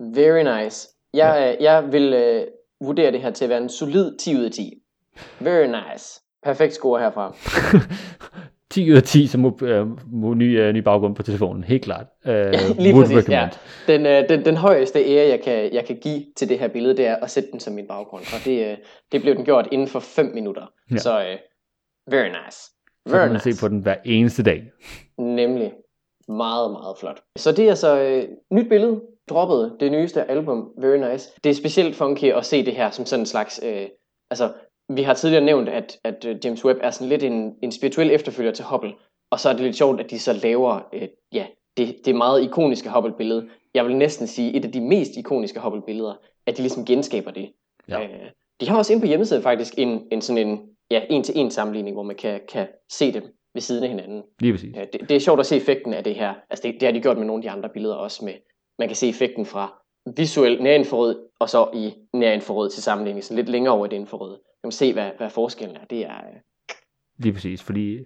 Very 0.00 0.62
nice. 0.62 0.88
Jeg, 1.14 1.56
ja. 1.60 1.72
jeg 1.72 1.92
vil 1.92 2.12
øh, 2.12 2.46
vurdere 2.80 3.12
det 3.12 3.22
her 3.22 3.30
til 3.30 3.44
at 3.44 3.48
være 3.48 3.62
en 3.62 3.68
solid 3.68 4.16
10 4.18 4.36
ud 4.36 4.44
af 4.44 4.50
10. 4.50 4.82
Very 5.40 5.66
nice. 5.66 6.20
Perfekt 6.42 6.74
score 6.74 7.00
herfra. 7.00 7.34
10 8.70 8.90
ud 8.90 8.96
af 8.96 9.02
10 9.02 9.26
som 9.26 9.44
uh, 9.44 10.36
ny, 10.36 10.68
uh, 10.68 10.74
ny 10.74 10.78
baggrund 10.78 11.14
på 11.14 11.22
telefonen, 11.22 11.64
helt 11.64 11.84
klart. 11.84 12.06
Uh, 12.24 12.32
Lige 12.78 12.94
præcis, 12.94 13.28
ja. 13.28 13.48
Den, 13.86 14.00
uh, 14.00 14.28
den, 14.28 14.44
den 14.44 14.56
højeste 14.56 14.98
ære, 14.98 15.28
jeg 15.28 15.40
kan, 15.40 15.72
jeg 15.72 15.84
kan 15.84 15.96
give 15.96 16.24
til 16.36 16.48
det 16.48 16.58
her 16.58 16.68
billede, 16.68 16.96
det 16.96 17.06
er 17.06 17.16
at 17.16 17.30
sætte 17.30 17.50
den 17.52 17.60
som 17.60 17.74
min 17.74 17.86
baggrund. 17.86 18.22
Og 18.22 18.44
det, 18.44 18.72
uh, 18.72 18.78
det 19.12 19.22
blev 19.22 19.34
den 19.34 19.44
gjort 19.44 19.68
inden 19.72 19.88
for 19.88 20.00
5 20.00 20.26
minutter. 20.26 20.72
Ja. 20.90 20.96
Så 20.96 21.18
uh, 21.18 22.12
very 22.12 22.28
nice. 22.28 22.58
Very 23.06 23.14
så 23.14 23.18
kan 23.18 23.28
man 23.28 23.32
nice. 23.32 23.52
se 23.52 23.66
på 23.66 23.68
den 23.68 23.78
hver 23.78 23.96
eneste 24.04 24.42
dag. 24.42 24.62
Nemlig. 25.18 25.72
Meget, 26.28 26.70
meget 26.70 26.96
flot. 27.00 27.22
Så 27.36 27.52
det 27.52 27.68
er 27.68 27.74
så 27.74 28.18
uh, 28.18 28.56
nyt 28.56 28.68
billede, 28.68 29.00
droppet 29.28 29.76
det 29.80 29.92
nyeste 29.92 30.30
album, 30.30 30.68
Very 30.78 31.10
Nice. 31.10 31.30
Det 31.44 31.50
er 31.50 31.54
specielt 31.54 31.96
funky 31.96 32.24
at 32.24 32.46
se 32.46 32.64
det 32.64 32.74
her 32.74 32.90
som 32.90 33.06
sådan 33.06 33.22
en 33.22 33.26
slags... 33.26 33.60
Uh, 33.62 33.86
altså, 34.30 34.52
vi 34.96 35.02
har 35.02 35.14
tidligere 35.14 35.44
nævnt, 35.44 35.68
at, 35.68 35.98
at 36.04 36.24
øh, 36.24 36.36
James 36.44 36.64
Webb 36.64 36.80
er 36.82 36.90
sådan 36.90 37.08
lidt 37.08 37.22
en, 37.22 37.54
en 37.62 37.72
spirituel 37.72 38.10
efterfølger 38.10 38.52
til 38.52 38.64
Hubble, 38.64 38.92
og 39.30 39.40
så 39.40 39.48
er 39.48 39.52
det 39.52 39.62
lidt 39.62 39.76
sjovt, 39.76 40.00
at 40.00 40.10
de 40.10 40.18
så 40.18 40.32
laver 40.32 40.80
øh, 40.92 41.08
ja, 41.32 41.46
det, 41.76 41.96
det 42.04 42.14
meget 42.14 42.42
ikoniske 42.42 42.90
Hubble-billede. 42.90 43.48
Jeg 43.74 43.86
vil 43.86 43.96
næsten 43.96 44.26
sige, 44.26 44.52
et 44.54 44.64
af 44.64 44.72
de 44.72 44.80
mest 44.80 45.16
ikoniske 45.16 45.60
Hubble-billeder, 45.60 46.14
at 46.46 46.56
de 46.56 46.62
ligesom 46.62 46.84
genskaber 46.84 47.30
det. 47.30 47.52
Ja. 47.88 48.02
Øh, 48.02 48.30
de 48.60 48.68
har 48.68 48.78
også 48.78 48.92
inde 48.92 49.02
på 49.02 49.06
hjemmesiden 49.06 49.42
faktisk 49.42 49.74
en, 49.78 50.02
en 50.12 50.20
sådan 50.20 50.48
en 50.48 50.60
ja, 50.90 51.02
en-til-en 51.10 51.50
sammenligning, 51.50 51.94
hvor 51.94 52.02
man 52.02 52.16
kan, 52.16 52.40
kan 52.48 52.68
se 52.92 53.12
dem 53.12 53.22
ved 53.54 53.62
siden 53.62 53.84
af 53.84 53.88
hinanden. 53.90 54.22
Lige 54.40 54.52
præcis. 54.52 54.76
Øh, 54.76 54.86
det, 54.92 55.00
det 55.08 55.16
er 55.16 55.20
sjovt 55.20 55.40
at 55.40 55.46
se 55.46 55.56
effekten 55.56 55.94
af 55.94 56.04
det 56.04 56.14
her. 56.14 56.34
Altså 56.50 56.62
det, 56.68 56.74
det 56.74 56.82
har 56.82 56.92
de 56.92 57.00
gjort 57.00 57.18
med 57.18 57.26
nogle 57.26 57.40
af 57.40 57.42
de 57.42 57.56
andre 57.56 57.68
billeder 57.68 57.94
også 57.94 58.24
med. 58.24 58.34
Man 58.78 58.88
kan 58.88 58.96
se 58.96 59.08
effekten 59.08 59.46
fra 59.46 59.79
visuel 60.16 60.62
nærinfrarød, 60.62 61.18
og 61.40 61.48
så 61.48 61.68
i 61.74 61.94
nærinfrarød 62.12 62.70
til 62.70 62.82
sammenligning, 62.82 63.24
så 63.24 63.34
lidt 63.34 63.48
længere 63.48 63.74
over 63.74 63.86
i 63.86 63.88
det 63.88 63.96
infrarøde 63.96 64.40
kan 64.64 64.72
se, 64.72 64.92
hvad, 64.92 65.10
hvad 65.18 65.30
forskellen 65.30 65.76
er. 65.76 65.84
Det 65.90 66.06
er... 66.06 66.16
Øh, 66.16 66.40
lige 67.18 67.32
præcis, 67.32 67.62
fordi 67.62 67.98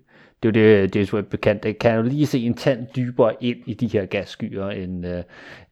det 0.42 0.56
er 0.56 0.60
jo 0.62 0.82
det, 0.82 0.96
James 0.96 1.14
Webb 1.14 1.30
bekendt. 1.30 1.62
Det 1.62 1.78
kan 1.78 1.96
jo 1.96 2.02
lige 2.02 2.26
se 2.26 2.40
en 2.40 2.54
tand 2.54 2.86
dybere 2.96 3.44
ind 3.44 3.58
i 3.66 3.74
de 3.74 3.86
her 3.86 4.06
gasskyer, 4.06 4.68
end, 4.68 5.06
uh, 5.06 5.22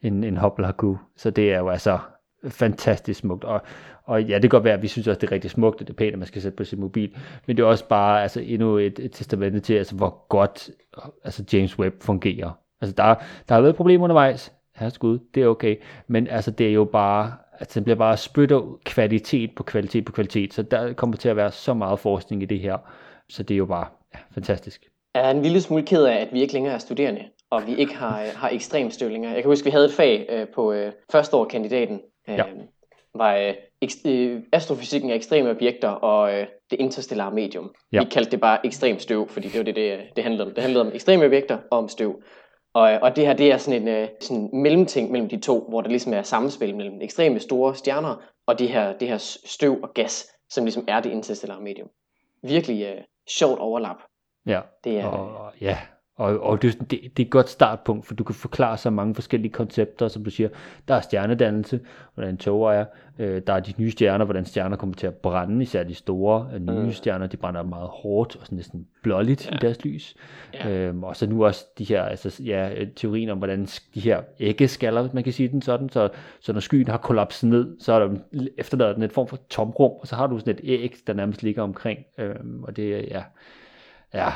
end, 0.03 0.25
end 0.25 0.39
Hubble 0.39 0.65
har 0.65 0.73
kunne. 0.73 0.99
Så 1.17 1.31
det 1.31 1.53
er 1.53 1.59
jo 1.59 1.69
altså 1.69 1.99
fantastisk 2.49 3.21
smukt. 3.21 3.45
Og, 3.45 3.61
og 4.05 4.23
ja, 4.23 4.35
det 4.35 4.43
kan 4.43 4.51
godt 4.51 4.65
være, 4.65 4.75
at 4.75 4.83
vi 4.83 4.89
synes 4.89 5.09
også, 5.09 5.21
det 5.21 5.27
er 5.27 5.33
rigtig 5.33 5.51
smukt, 5.51 5.81
og 5.81 5.87
det 5.87 5.93
er 5.93 5.97
pænt, 5.97 6.13
at 6.13 6.19
man 6.19 6.27
skal 6.27 6.43
sætte 6.43 6.57
på 6.57 6.65
sin 6.65 6.81
mobil. 6.81 7.17
Men 7.47 7.57
det 7.57 7.63
er 7.63 7.67
også 7.67 7.89
bare 7.89 8.23
altså, 8.23 8.41
endnu 8.41 8.77
et, 8.77 8.99
et 8.99 9.13
testament 9.13 9.65
til, 9.65 9.75
altså, 9.75 9.95
hvor 9.95 10.27
godt 10.29 10.71
altså, 11.25 11.45
James 11.53 11.79
Webb 11.79 12.03
fungerer. 12.03 12.51
Altså, 12.81 12.95
der, 12.97 13.15
der 13.49 13.55
har 13.55 13.61
været 13.61 13.77
problemer 13.77 14.05
undervejs. 14.05 14.53
Herreskud, 14.77 15.19
det 15.35 15.43
er 15.43 15.47
okay. 15.47 15.77
Men 16.07 16.29
altså, 16.29 16.51
det 16.51 16.69
er 16.69 16.73
jo 16.73 16.85
bare 16.85 17.33
altså 17.63 17.81
den 17.81 17.85
bliver 17.85 17.97
bare 17.97 18.17
spytter 18.17 18.79
kvalitet 18.85 19.55
på 19.55 19.63
kvalitet 19.63 20.05
på 20.05 20.13
kvalitet, 20.13 20.55
så 20.55 20.63
der 20.63 20.93
kommer 20.93 21.17
til 21.17 21.29
at 21.29 21.37
være 21.37 21.53
så 21.53 21.75
meget 21.75 21.99
forskning 21.99 22.43
i 22.43 22.47
det 22.47 22.61
her, 22.61 22.79
så 23.29 23.43
det 23.43 23.55
er 23.55 23.59
jo 23.59 23.67
bare 23.67 23.87
ja, 24.15 24.19
fantastisk. 24.35 24.89
Jeg 25.15 25.27
er 25.27 25.31
en 25.31 25.43
lille 25.43 25.61
smule 25.61 25.83
ked 25.83 26.05
af, 26.05 26.17
at 26.17 26.29
vi 26.33 26.41
ikke 26.41 26.53
længere 26.53 26.75
er 26.75 26.79
studerende, 26.79 27.25
og 27.51 27.67
vi 27.67 27.77
ikke 27.77 27.95
har, 27.95 28.17
har 28.43 28.49
ekstremstøvlinger. 28.49 29.33
Jeg 29.33 29.43
kan 29.43 29.51
huske, 29.51 29.65
vi 29.65 29.71
havde 29.71 29.85
et 29.85 29.93
fag 29.93 30.27
øh, 30.31 30.47
på 30.55 30.73
øh, 30.73 30.93
første 31.13 31.37
år 31.37 31.45
kandidaten, 31.45 32.01
øh, 32.29 32.35
ja. 32.35 32.45
var 33.15 33.37
øh, 33.37 33.55
ekst- 33.85 34.09
øh, 34.09 34.41
astrofysikken 34.53 35.11
af 35.11 35.15
ekstreme 35.15 35.51
objekter 35.51 35.89
og 35.89 36.35
øh, 36.35 36.47
det 36.71 36.81
interstellare 36.81 37.31
medium. 37.35 37.75
Ja. 37.93 37.99
Vi 37.99 38.05
kaldte 38.11 38.31
det 38.31 38.41
bare 38.41 38.67
ekstrem 38.67 38.99
støv, 38.99 39.29
fordi 39.29 39.49
det 39.49 39.59
var 39.59 39.65
det, 39.65 39.77
det, 39.77 40.01
det 40.17 40.25
handlede 40.25 40.47
om. 40.47 40.55
Det 40.55 40.63
handlede 40.63 40.87
om 40.87 40.91
ekstreme 40.95 41.25
objekter 41.25 41.59
og 41.71 41.79
om 41.79 41.89
støv. 41.89 42.23
Og, 42.75 42.83
og 43.03 43.17
det 43.17 43.27
her, 43.27 43.33
det 43.35 43.53
er 43.53 43.57
sådan 43.57 43.89
en 43.89 44.03
uh, 44.03 44.09
sådan 44.21 44.51
mellemting 44.53 45.11
mellem 45.11 45.29
de 45.29 45.41
to, 45.41 45.67
hvor 45.69 45.81
der 45.81 45.89
ligesom 45.89 46.15
er 46.15 46.23
samspil 46.23 46.77
mellem 46.77 47.01
ekstreme 47.01 47.41
store 47.41 47.75
stjerner 47.75 48.23
og 48.47 48.59
det 48.59 48.69
her, 48.69 48.93
det 48.99 49.09
her 49.09 49.19
støv 49.45 49.83
og 49.83 49.95
gas, 49.95 50.27
som 50.51 50.65
ligesom 50.65 50.85
er 50.89 51.01
det 51.01 51.11
interstellare 51.11 51.61
medium. 51.61 51.89
Virkelig 52.43 52.93
uh, 52.93 53.03
sjovt 53.39 53.59
overlap. 53.59 53.97
Ja, 54.47 54.61
Det 54.85 54.99
er- 54.99 55.07
og, 55.07 55.53
ja. 55.61 55.79
Og, 56.17 56.41
og 56.41 56.63
det, 56.63 56.81
det, 56.81 56.91
det 56.91 57.23
er 57.23 57.27
et 57.27 57.31
godt 57.31 57.49
startpunkt, 57.49 58.07
for 58.07 58.15
du 58.15 58.25
kan 58.25 58.35
forklare 58.35 58.77
så 58.77 58.91
mange 58.91 59.15
forskellige 59.15 59.53
koncepter, 59.53 60.09
som 60.09 60.25
du 60.25 60.31
siger. 60.31 60.49
Der 60.89 60.95
er 60.95 61.01
stjernedannelse, 61.01 61.81
hvordan 62.15 62.37
tåger 62.37 62.73
er. 62.73 62.85
Øh, 63.19 63.43
der 63.47 63.53
er 63.53 63.61
de 63.61 63.73
nye 63.79 63.91
stjerner, 63.91 64.25
hvordan 64.25 64.45
stjerner 64.45 64.77
kommer 64.77 64.95
til 64.95 65.07
at 65.07 65.15
brænde, 65.15 65.63
især 65.63 65.83
de 65.83 65.95
store 65.95 66.51
øh, 66.55 66.61
nye 66.61 66.85
Mm. 66.85 66.93
stjerner, 66.93 67.27
de 67.27 67.37
brænder 67.37 67.63
meget 67.63 67.89
hårdt 67.89 68.37
og 68.37 68.47
sådan 68.47 68.57
næsten 68.57 68.87
blåligt 69.03 69.51
ja. 69.51 69.55
i 69.55 69.59
deres 69.61 69.85
lys. 69.85 70.15
Ja. 70.55 70.71
Øhm, 70.71 71.05
og 71.05 71.17
så 71.17 71.27
nu 71.27 71.45
også 71.45 71.67
de 71.79 71.85
her, 71.85 72.03
altså, 72.03 72.43
ja, 72.43 72.75
øh, 72.81 72.87
teorien 72.97 73.29
om, 73.31 73.39
hvordan 73.39 73.67
de 73.95 74.01
her 74.01 74.23
æggeskaller, 74.41 75.09
man 75.13 75.25
kan 75.25 75.33
sige 75.33 75.49
den 75.49 75.63
sådan, 75.63 75.89
så, 75.89 76.09
så 76.41 76.53
når 76.53 76.61
skyen 76.61 76.89
har 76.89 76.99
kollapset 76.99 77.49
ned, 77.49 77.77
så 77.81 77.93
er 77.93 77.99
der 77.99 78.17
efterlader 78.59 78.93
den 78.95 79.03
et 79.03 79.13
form 79.13 79.29
for 79.29 79.39
tomrum, 79.51 79.91
og 80.01 80.07
så 80.07 80.17
har 80.17 80.27
du 80.27 80.39
sådan 80.39 80.55
et 80.55 80.61
æg, 80.65 80.95
der 81.07 81.13
nærmest 81.13 81.43
ligger 81.43 81.63
omkring, 81.63 81.99
øhm, 82.19 82.65
og 82.65 82.77
det 82.77 82.95
er, 82.95 82.99
ja, 83.11 83.23
ja, 84.15 84.33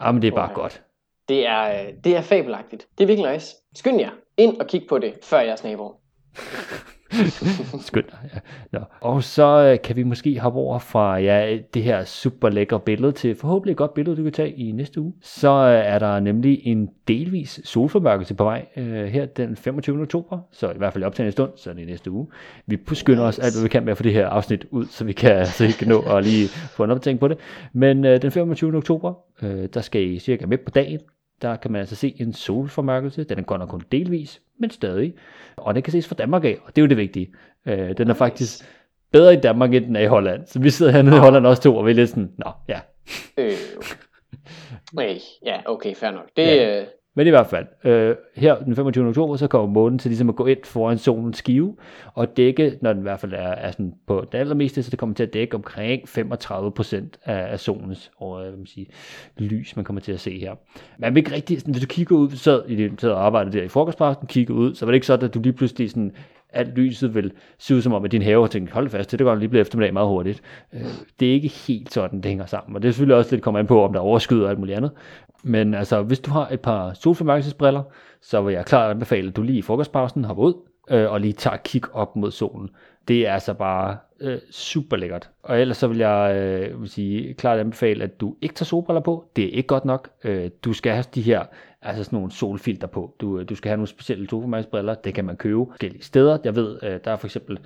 ja 0.00 0.12
men 0.12 0.22
det 0.22 0.28
er 0.28 0.34
bare 0.34 0.50
Okay. 0.50 0.54
godt. 0.54 0.82
Det 1.28 1.46
er, 1.46 1.86
øh, 1.86 1.92
det 2.04 2.16
er 2.16 2.20
fabelagtigt. 2.20 2.88
Det 2.98 3.04
er 3.04 3.06
virkelig 3.06 3.32
nice. 3.32 3.56
Skynd 3.74 4.00
jer 4.00 4.10
ind 4.36 4.60
og 4.60 4.66
kig 4.66 4.86
på 4.88 4.98
det, 4.98 5.14
før 5.22 5.40
jeres 5.40 5.64
naboer. 5.64 5.92
Skønt. 7.86 8.14
Ja. 8.34 8.38
Nå. 8.72 8.84
Og 9.00 9.22
så 9.22 9.72
øh, 9.72 9.82
kan 9.84 9.96
vi 9.96 10.02
måske 10.02 10.40
hoppe 10.40 10.58
over 10.58 10.78
fra 10.78 11.16
ja, 11.16 11.58
det 11.74 11.82
her 11.82 12.04
super 12.04 12.48
lækre 12.48 12.80
billede 12.80 13.12
til 13.12 13.34
forhåbentlig 13.34 13.72
et 13.72 13.76
godt 13.76 13.94
billede, 13.94 14.16
du 14.16 14.22
kan 14.22 14.32
tage 14.32 14.52
i 14.52 14.72
næste 14.72 15.00
uge. 15.00 15.12
Så 15.22 15.50
øh, 15.50 15.94
er 15.94 15.98
der 15.98 16.20
nemlig 16.20 16.60
en 16.64 16.90
delvis 17.08 17.60
solformørkelse 17.64 18.34
på 18.34 18.44
vej 18.44 18.66
øh, 18.76 19.04
her 19.04 19.26
den 19.26 19.56
25. 19.56 20.02
oktober, 20.02 20.38
så 20.52 20.70
i 20.70 20.78
hvert 20.78 20.92
fald 20.92 21.18
i 21.18 21.22
en 21.22 21.32
stund, 21.32 21.50
så 21.56 21.70
er 21.70 21.74
det 21.74 21.82
i 21.82 21.84
næste 21.84 22.10
uge. 22.10 22.26
Vi 22.66 22.78
skynder 22.92 23.24
os 23.24 23.38
alt, 23.38 23.54
hvad 23.54 23.62
vi 23.62 23.68
kan 23.68 23.84
med 23.84 23.90
at 23.90 23.96
få 23.96 24.02
det 24.02 24.12
her 24.12 24.28
afsnit 24.28 24.66
ud, 24.70 24.86
så 24.86 25.04
vi 25.04 25.12
kan, 25.12 25.46
så 25.56 25.66
vi 25.66 25.72
kan 25.72 25.88
nå 25.88 26.00
at 26.00 26.24
lige 26.24 26.48
få 26.48 26.84
en 26.84 26.90
opdatering 26.90 27.20
på 27.20 27.28
det. 27.28 27.38
Men 27.72 28.04
øh, 28.04 28.22
den 28.22 28.30
25. 28.30 28.76
oktober, 28.76 29.14
øh, 29.42 29.68
der 29.74 29.80
skal 29.80 30.02
I 30.02 30.18
cirka 30.18 30.46
med 30.46 30.58
på 30.58 30.70
dagen, 30.70 31.00
der 31.42 31.56
kan 31.56 31.72
man 31.72 31.80
altså 31.80 31.96
se 31.96 32.14
en 32.20 32.32
solformørkelse. 32.32 33.24
Den 33.24 33.38
er 33.38 33.42
godt 33.42 33.58
nok 33.58 33.68
kun 33.68 33.82
delvis, 33.92 34.42
men 34.58 34.70
stadig. 34.70 35.14
Og 35.56 35.74
den 35.74 35.82
kan 35.82 35.92
ses 35.92 36.08
fra 36.08 36.14
Danmark 36.14 36.44
af, 36.44 36.58
og 36.64 36.76
det 36.76 36.82
er 36.82 36.84
jo 36.84 36.88
det 36.88 36.96
vigtige. 36.96 37.32
Øh, 37.66 37.96
den 37.98 38.10
er 38.10 38.14
faktisk 38.14 38.64
bedre 39.12 39.34
i 39.34 39.40
Danmark, 39.40 39.74
end 39.74 39.84
den 39.86 39.96
er 39.96 40.00
i 40.00 40.06
Holland. 40.06 40.46
Så 40.46 40.58
vi 40.58 40.70
sidder 40.70 40.92
hernede 40.92 41.16
i 41.16 41.18
Holland 41.18 41.46
også 41.46 41.62
to, 41.62 41.76
og 41.76 41.86
vi 41.86 41.90
er 41.90 41.94
lidt 41.94 42.10
sådan, 42.10 42.32
nå, 42.38 42.50
ja. 42.68 42.80
Øh. 43.38 43.52
Nej, 44.94 45.18
ja, 45.46 45.60
okay, 45.66 45.94
fair 45.94 46.10
nok. 46.10 46.26
Det, 46.36 46.42
Ja. 46.46 46.80
øh, 46.80 46.86
men 47.16 47.26
i 47.26 47.30
hvert 47.30 47.46
fald, 47.46 47.66
øh, 47.84 48.16
her 48.34 48.58
den 48.58 48.76
25. 48.76 49.08
oktober, 49.08 49.36
så 49.36 49.46
kommer 49.46 49.68
månen 49.68 49.98
til 49.98 50.08
ligesom 50.08 50.28
at 50.28 50.36
gå 50.36 50.46
ind 50.46 50.58
foran 50.64 50.98
solens 50.98 51.38
skive, 51.38 51.76
og 52.14 52.36
dække, 52.36 52.78
når 52.80 52.92
den 52.92 53.02
i 53.02 53.02
hvert 53.02 53.20
fald 53.20 53.32
er, 53.32 53.38
er 53.38 53.70
sådan 53.70 53.94
på 54.06 54.24
det 54.32 54.38
allermeste, 54.38 54.82
så 54.82 54.90
det 54.90 54.98
kommer 54.98 55.14
til 55.14 55.22
at 55.22 55.34
dække 55.34 55.54
omkring 55.54 56.02
35% 56.08 56.96
af, 57.24 57.52
af 57.52 57.60
solens 57.60 58.10
og, 58.16 58.40
hvad 58.40 58.50
man 58.50 58.66
sige, 58.66 58.86
lys, 59.38 59.76
man 59.76 59.84
kommer 59.84 60.00
til 60.00 60.12
at 60.12 60.20
se 60.20 60.38
her. 60.38 60.54
Man 60.98 61.14
vil 61.14 61.20
ikke 61.20 61.34
rigtig, 61.34 61.60
sådan, 61.60 61.74
hvis 61.74 61.82
du 61.82 61.88
kigger 61.88 62.16
ud, 62.16 62.30
så 62.30 62.62
i 62.68 62.76
det, 62.76 63.00
sad 63.00 63.10
og 63.10 63.52
der 63.52 63.62
i 63.62 63.68
frokostpausen, 63.68 64.26
kigger 64.26 64.54
ud, 64.54 64.74
så 64.74 64.86
var 64.86 64.92
det 64.92 64.96
ikke 64.96 65.06
sådan, 65.06 65.28
at 65.28 65.34
du 65.34 65.40
lige 65.40 65.52
pludselig 65.52 65.90
sådan, 65.90 66.12
alt 66.52 66.78
lyset 66.78 67.14
vil 67.14 67.32
se 67.58 67.74
ud 67.74 67.82
som 67.82 67.92
om, 67.92 68.04
at 68.04 68.12
din 68.12 68.22
have 68.22 68.40
har 68.40 68.48
tænkt, 68.48 68.70
hold 68.70 68.88
fast, 68.88 69.12
det 69.12 69.20
går 69.20 69.34
lige 69.34 69.48
blive 69.48 69.60
eftermiddag 69.60 69.92
meget 69.92 70.08
hurtigt. 70.08 70.42
Øh, 70.72 70.80
det 71.20 71.28
er 71.28 71.32
ikke 71.32 71.48
helt 71.48 71.92
sådan, 71.92 72.20
det 72.20 72.28
hænger 72.28 72.46
sammen, 72.46 72.76
og 72.76 72.82
det 72.82 72.88
er 72.88 72.92
selvfølgelig 72.92 73.16
også 73.16 73.30
lidt 73.34 73.44
kommer 73.44 73.60
an 73.60 73.66
på, 73.66 73.84
om 73.84 73.92
der 73.92 74.00
er 74.00 74.04
overskyder 74.04 74.44
og 74.44 74.50
alt 74.50 74.58
muligt 74.58 74.76
andet. 74.76 74.90
Men 75.42 75.74
altså, 75.74 76.02
hvis 76.02 76.20
du 76.20 76.30
har 76.30 76.48
et 76.48 76.60
par 76.60 76.92
solformørkelsesbriller, 76.92 77.82
så 78.22 78.42
vil 78.42 78.54
jeg 78.54 78.64
klart 78.64 78.90
anbefale, 78.90 79.28
at 79.28 79.36
du 79.36 79.42
lige 79.42 79.58
i 79.58 79.62
frokostpausen 79.62 80.24
hopper 80.24 80.44
ud 80.44 80.54
øh, 80.90 81.10
og 81.10 81.20
lige 81.20 81.32
tager 81.32 81.54
et 81.54 81.62
kig 81.62 81.82
op 81.92 82.16
mod 82.16 82.30
solen. 82.30 82.70
Det 83.08 83.26
er 83.26 83.32
altså 83.32 83.54
bare 83.54 83.96
øh, 84.20 84.38
super 84.50 84.96
lækkert. 84.96 85.30
Og 85.42 85.60
ellers 85.60 85.76
så 85.76 85.88
vil 85.88 85.98
jeg 85.98 86.36
øh, 86.36 86.80
vil 86.80 86.88
sige, 86.88 87.34
klart 87.34 87.58
anbefale, 87.58 88.04
at 88.04 88.20
du 88.20 88.36
ikke 88.42 88.54
tager 88.54 88.64
solbriller 88.64 89.00
på. 89.00 89.24
Det 89.36 89.44
er 89.44 89.50
ikke 89.50 89.66
godt 89.66 89.84
nok. 89.84 90.10
Øh, 90.24 90.50
du 90.64 90.72
skal 90.72 90.92
have 90.92 91.04
de 91.14 91.22
her 91.22 91.44
altså 91.86 92.04
sådan 92.04 92.16
nogle 92.16 92.32
solfilter 92.32 92.86
på. 92.86 93.16
Du, 93.20 93.38
øh, 93.38 93.48
du 93.48 93.54
skal 93.54 93.68
have 93.68 93.76
nogle 93.76 93.88
specielle 93.88 94.28
solformørkelsesbriller. 94.28 94.94
Det 94.94 95.14
kan 95.14 95.24
man 95.24 95.36
købe 95.36 95.66
forskellige 95.68 96.02
steder. 96.02 96.38
Jeg 96.44 96.56
ved, 96.56 96.78
øh, 96.82 97.00
der 97.04 97.10
er 97.10 97.16
for 97.16 97.26
eksempel 97.26 97.58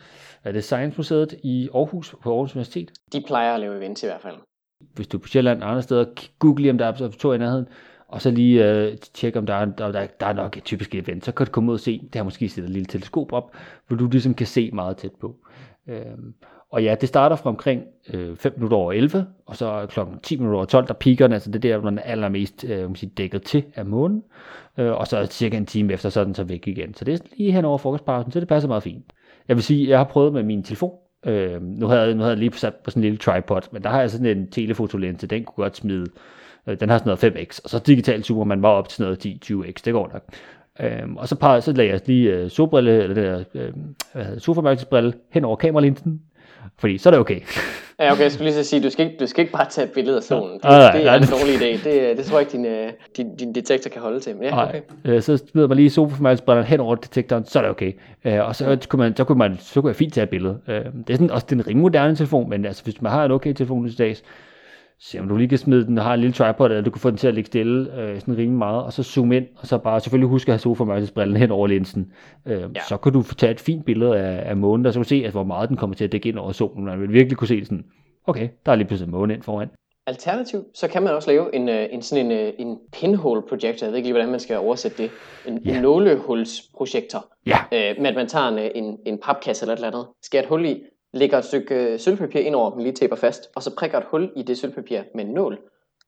er 0.45 0.53
det 0.53 0.65
Science 0.65 0.97
Museet 0.97 1.35
i 1.43 1.69
Aarhus 1.75 2.15
på 2.23 2.31
Aarhus 2.31 2.55
Universitet 2.55 2.93
de 3.13 3.23
plejer 3.27 3.55
at 3.55 3.61
lave 3.61 3.77
events 3.77 4.03
i 4.03 4.07
hvert 4.07 4.21
fald. 4.21 4.37
hvis 4.95 5.07
du 5.07 5.17
er 5.17 5.21
på 5.21 5.29
Sjælland 5.29 5.63
og 5.63 5.71
andre 5.71 5.83
steder, 5.83 6.05
google 6.39 6.63
lige, 6.63 6.71
om 6.71 6.79
der 6.79 6.85
er 6.85 6.89
observatorier 6.89 7.39
i 7.39 7.39
nærheden, 7.39 7.67
og 8.09 8.23
så 8.23 8.31
lige 8.31 8.71
øh, 8.71 8.97
tjekke, 8.99 9.39
om 9.39 9.47
der 9.47 9.55
er, 9.55 9.65
der, 9.65 9.93
der, 9.93 10.07
der 10.07 10.27
er 10.27 10.33
nok 10.33 10.57
et 10.57 10.65
typisk 10.65 10.95
event. 10.95 11.25
Så 11.25 11.33
kan 11.33 11.47
du 11.47 11.53
komme 11.53 11.71
ud 11.71 11.77
og 11.77 11.81
se, 11.81 12.09
der 12.13 12.19
har 12.19 12.25
måske 12.25 12.49
sættet 12.49 12.69
et 12.69 12.73
lille 12.73 12.87
teleskop 12.87 13.33
op, 13.33 13.57
hvor 13.87 13.97
du 13.97 14.09
ligesom 14.09 14.35
kan 14.35 14.47
se 14.47 14.71
meget 14.71 14.97
tæt 14.97 15.13
på. 15.21 15.37
Øhm, 15.89 16.35
og 16.71 16.83
ja, 16.83 16.95
det 17.01 17.09
starter 17.09 17.37
fra 17.37 17.51
omkring 17.51 17.83
øh, 18.15 18.37
5 18.37 18.53
minutter 18.57 18.77
over 18.77 18.93
11, 18.93 19.27
og 19.47 19.57
så 19.57 19.87
klokken 19.89 20.19
10 20.23 20.37
minutter 20.37 20.57
over 20.57 20.65
12, 20.67 20.87
der 20.89 20.95
piker 20.95 21.27
den, 21.27 21.33
altså 21.35 21.51
det 21.51 21.65
er 21.65 21.69
der, 21.73 21.79
hvor 21.79 21.91
den 21.91 21.99
er 21.99 22.03
allermest 22.03 22.65
øh, 22.69 22.79
man 22.83 22.95
sige, 22.95 23.13
dækket 23.17 23.43
til 23.43 23.65
af 23.75 23.87
månen, 23.87 24.23
øh, 24.79 24.93
og 24.93 25.07
så 25.07 25.27
cirka 25.27 25.57
en 25.57 25.67
time 25.67 25.93
efter, 25.93 26.09
så 26.09 26.21
er 26.21 26.25
den 26.25 26.35
så 26.35 26.45
væk 26.45 26.69
igen. 26.69 26.95
Så 26.95 27.05
det 27.05 27.15
er 27.15 27.19
lige 27.37 27.53
hen 27.53 27.65
over 27.65 27.79
frokostpausen, 27.79 28.33
så 28.33 28.41
det 28.41 28.49
passer 28.49 28.69
meget 28.69 28.83
fint. 28.83 29.05
Jeg 29.49 29.57
vil 29.57 29.63
sige, 29.65 29.89
jeg 29.89 29.99
har 29.99 30.05
prøvet 30.05 30.33
med 30.33 30.43
min 30.43 30.63
telefon, 30.63 30.93
Øh, 31.27 31.63
nu, 31.63 31.87
havde, 31.87 32.03
jeg- 32.03 32.15
nu 32.15 32.21
havde 32.21 32.31
jeg 32.31 32.39
lige 32.39 32.53
sat 32.53 32.75
på 32.75 32.91
sådan 32.91 33.01
en 33.01 33.05
lille 33.05 33.19
tripod, 33.19 33.61
men 33.73 33.83
der 33.83 33.89
har 33.89 34.01
jeg 34.01 34.11
sådan 34.11 34.39
en 34.39 34.51
telefotolinse, 34.51 35.27
den 35.27 35.45
kunne 35.45 35.63
godt 35.65 35.77
smide, 35.77 36.07
øh, 36.67 36.81
den 36.81 36.89
har 36.89 36.99
sådan 36.99 37.17
noget 37.23 37.37
5x, 37.37 37.61
og 37.65 37.71
så 37.71 37.79
digital 37.79 38.23
man 38.45 38.63
var 38.63 38.69
op 38.69 38.89
til 38.89 38.97
sådan 38.97 39.17
noget 39.25 39.27
10-20x, 39.67 39.73
det 39.85 39.93
går 39.93 40.11
nok. 40.13 40.23
Øhm, 40.81 41.17
og 41.17 41.29
så, 41.29 41.37
par, 41.37 41.61
så 41.61 41.73
lagde 41.73 41.91
jeg 41.93 42.01
lige 42.07 42.35
øh, 42.35 42.51
solbrille, 42.51 43.03
eller 43.03 43.15
det 43.15 43.25
der, 43.25 43.45
øh, 43.55 43.73
hvad 44.13 44.25
hedder 44.25 44.39
det, 44.39 44.41
hen 45.31 45.45
over 45.45 45.57
kameralinsen, 45.57 46.23
fordi 46.79 46.99
så 46.99 47.09
er 47.09 47.11
det 47.11 47.20
okay. 47.20 47.40
Ja, 48.01 48.12
okay, 48.12 48.23
jeg 48.23 48.33
skulle 48.33 48.51
lige 48.51 48.64
så 48.64 48.70
sige, 48.70 48.83
du 48.83 48.90
skal 48.90 49.07
ikke, 49.07 49.16
du 49.20 49.27
skal 49.27 49.40
ikke 49.42 49.53
bare 49.53 49.66
tage 49.70 49.87
et 49.87 49.92
billede 49.92 50.16
af 50.16 50.23
solen. 50.23 50.55
Det, 50.55 50.64
nej, 50.64 50.92
det 50.92 51.07
er 51.07 51.14
en 51.14 51.23
dårlig 51.23 51.55
idé. 51.55 51.88
Det, 51.88 52.16
det 52.16 52.25
tror 52.25 52.38
jeg 52.38 52.40
ikke, 52.40 52.53
din, 52.53 52.66
øh, 52.66 52.92
din, 53.16 53.37
din 53.37 53.55
detektor 53.55 53.90
kan 53.90 54.03
holde 54.03 54.20
til. 54.20 54.37
Men 54.37 54.44
ja, 54.44 54.68
okay. 54.68 54.81
Øh, 55.05 55.23
så 55.23 55.37
smider 55.37 55.68
man 55.68 55.77
lige 55.77 55.90
solformørkelsesbrillerne 55.90 56.68
hen 56.68 56.81
over 56.81 56.94
detektoren, 56.94 57.44
så 57.44 57.59
er 57.59 57.62
det 57.62 57.70
okay. 57.70 57.92
Øh, 58.25 58.46
og 58.46 58.57
så 58.57 58.79
kunne, 58.88 59.01
man, 59.01 59.16
så, 59.16 59.25
kunne 59.25 59.38
man, 59.38 59.59
så 59.61 59.81
kunne 59.81 59.88
jeg 59.88 59.96
fint 59.96 60.14
tage 60.14 60.23
et 60.23 60.31
billede. 60.31 60.59
Øh, 60.68 60.75
det 60.75 60.85
er 61.11 61.14
sådan, 61.14 61.31
også 61.31 61.46
det 61.51 61.57
er 61.57 61.61
en 61.61 61.66
rimelig 61.66 61.83
moderne 61.83 62.16
telefon, 62.16 62.51
men 62.51 62.64
altså, 62.64 62.85
hvis 62.85 63.03
man 63.03 63.12
har 63.12 63.25
en 63.25 63.31
okay 63.31 63.53
telefon 63.53 63.87
i 63.87 63.90
dags, 63.90 64.23
se 65.01 65.19
om 65.19 65.29
du 65.29 65.37
lige 65.37 65.49
kan 65.49 65.59
smide 65.59 65.87
den, 65.87 65.99
og 65.99 66.05
har 66.05 66.15
en 66.15 66.21
lille 66.21 66.35
tripod, 66.35 66.67
eller 66.67 66.83
du 66.83 66.91
kan 66.91 67.01
få 67.01 67.11
den 67.11 67.19
til 67.19 67.29
at 67.29 67.35
ligge 67.35 67.47
stille 67.47 68.01
øh, 68.01 68.21
sådan 68.21 68.37
rimelig 68.37 68.59
meget, 68.59 68.85
og 68.85 68.93
så 68.93 69.03
zoome 69.03 69.37
ind, 69.37 69.47
og 69.57 69.67
så 69.67 69.79
bare 69.79 70.01
selvfølgelig 70.01 70.29
huske 70.29 70.49
at 70.49 70.53
have 70.53 70.59
solformørkelsesbrillen 70.59 71.37
hen 71.37 71.51
over 71.51 71.67
linsen. 71.67 72.13
Øh, 72.47 72.61
ja. 72.61 72.81
Så 72.89 72.97
kan 72.97 73.13
du 73.13 73.23
få 73.23 73.35
taget 73.35 73.55
et 73.55 73.61
fint 73.61 73.85
billede 73.85 74.19
af, 74.19 74.51
af 74.51 74.57
månen, 74.57 74.85
der 74.85 74.91
så 74.91 74.99
kan 74.99 75.03
du 75.03 75.09
se, 75.09 75.23
at 75.27 75.33
hvor 75.33 75.45
meget 75.45 75.69
den 75.69 75.77
kommer 75.77 75.97
til 75.97 76.05
at 76.05 76.13
dække 76.13 76.29
ind 76.29 76.39
over 76.39 76.53
solen. 76.53 76.85
Man 76.85 77.01
vil 77.01 77.13
virkelig 77.13 77.37
kunne 77.37 77.49
se 77.49 77.65
sådan, 77.65 77.85
okay, 78.27 78.49
der 78.67 78.73
er 78.73 78.77
lige 78.77 78.87
pludselig 78.87 79.07
en 79.07 79.13
måne 79.13 79.35
ind 79.35 79.43
foran. 79.43 79.69
Alternativt, 80.07 80.65
så 80.75 80.89
kan 80.89 81.03
man 81.03 81.15
også 81.15 81.31
lave 81.31 81.55
en, 81.55 81.69
øh, 81.69 81.87
en 81.91 82.03
sådan 82.03 82.27
en, 82.27 82.33
øh, 82.33 82.53
en 82.59 82.79
pinhole 82.93 83.43
projector. 83.49 83.87
Jeg 83.87 83.93
ved 83.93 83.97
ikke 83.97 84.07
lige, 84.07 84.13
hvordan 84.13 84.31
man 84.31 84.41
skal 84.41 84.59
oversætte 84.59 85.03
det. 85.03 85.11
En, 85.47 85.69
en 85.69 85.83
nålehulsprojektor. 85.83 87.27
Ja, 87.47 87.57
Øh, 87.73 88.03
med 88.03 88.11
at 88.11 88.17
man 88.17 88.27
tager 88.27 88.49
en, 88.49 88.59
øh, 88.59 88.71
en, 88.75 88.99
en 89.07 89.19
papkasse 89.19 89.65
eller 89.65 89.73
et 89.73 89.77
eller 89.77 89.89
andet, 89.89 90.07
skærer 90.23 90.43
et 90.43 90.49
hul 90.49 90.65
i, 90.65 90.83
lægger 91.12 91.38
et 91.38 91.44
stykke 91.44 91.75
øh, 91.75 92.01
sølvpapir 92.01 92.40
ind 92.40 92.55
over, 92.55 92.75
man 92.75 92.83
lige 92.83 92.92
taper 92.92 93.16
fast, 93.16 93.51
og 93.57 93.62
så 93.62 93.75
prikker 93.75 93.99
et 93.99 94.05
hul 94.05 94.33
i 94.37 94.42
det 94.42 94.59
sølvpapir 94.59 95.03
med 95.14 95.25
en 95.25 95.31
nål. 95.31 95.59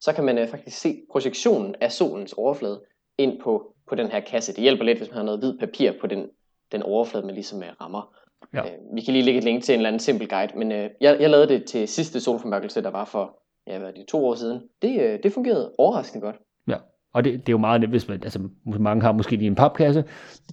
Så 0.01 0.13
kan 0.13 0.25
man 0.25 0.39
øh, 0.39 0.49
faktisk 0.49 0.79
se 0.79 1.03
projektionen 1.11 1.75
af 1.81 1.93
solens 1.93 2.33
overflade 2.33 2.81
ind 3.19 3.41
på, 3.41 3.75
på 3.89 3.95
den 3.95 4.07
her 4.07 4.21
kasse. 4.21 4.53
Det 4.53 4.63
hjælper 4.63 4.85
lidt, 4.85 4.99
hvis 4.99 5.09
man 5.09 5.17
har 5.17 5.25
noget 5.25 5.41
hvid 5.41 5.59
papir 5.59 5.93
på 6.01 6.07
den, 6.07 6.31
den 6.73 6.83
overflade, 6.83 7.27
man 7.27 7.35
ligesom 7.35 7.63
øh, 7.63 7.69
rammer. 7.81 8.15
Ja. 8.55 8.61
Øh, 8.61 8.79
vi 8.95 9.01
kan 9.01 9.13
lige 9.13 9.25
lægge 9.25 9.39
et 9.39 9.45
link 9.45 9.65
til 9.65 9.73
en 9.73 9.79
eller 9.79 9.89
anden 9.89 10.01
simpel 10.01 10.29
guide, 10.29 10.59
men 10.59 10.73
øh, 10.73 10.91
jeg, 11.01 11.21
jeg 11.21 11.31
lavede 11.31 11.49
det 11.49 11.65
til 11.65 11.89
sidste 11.89 12.21
solformørkelse, 12.21 12.83
der 12.83 12.91
var 12.91 13.05
for 13.05 13.39
ja, 13.67 13.79
hvad 13.79 13.89
er 13.89 13.93
det, 13.93 14.07
to 14.07 14.27
år 14.27 14.35
siden. 14.35 14.63
Det, 14.83 15.01
øh, 15.01 15.19
det 15.23 15.33
fungerede 15.33 15.73
overraskende 15.79 16.27
godt. 16.27 16.37
Ja, 16.69 16.77
og 17.13 17.25
det, 17.25 17.33
det 17.33 17.49
er 17.49 17.53
jo 17.53 17.59
meget 17.59 17.81
nemt, 17.81 17.93
hvis 17.93 18.09
man, 18.09 18.21
altså 18.23 18.41
mange 18.65 19.03
har 19.03 19.13
måske 19.13 19.37
lige 19.37 19.47
en 19.47 19.55
papkasse, 19.55 20.05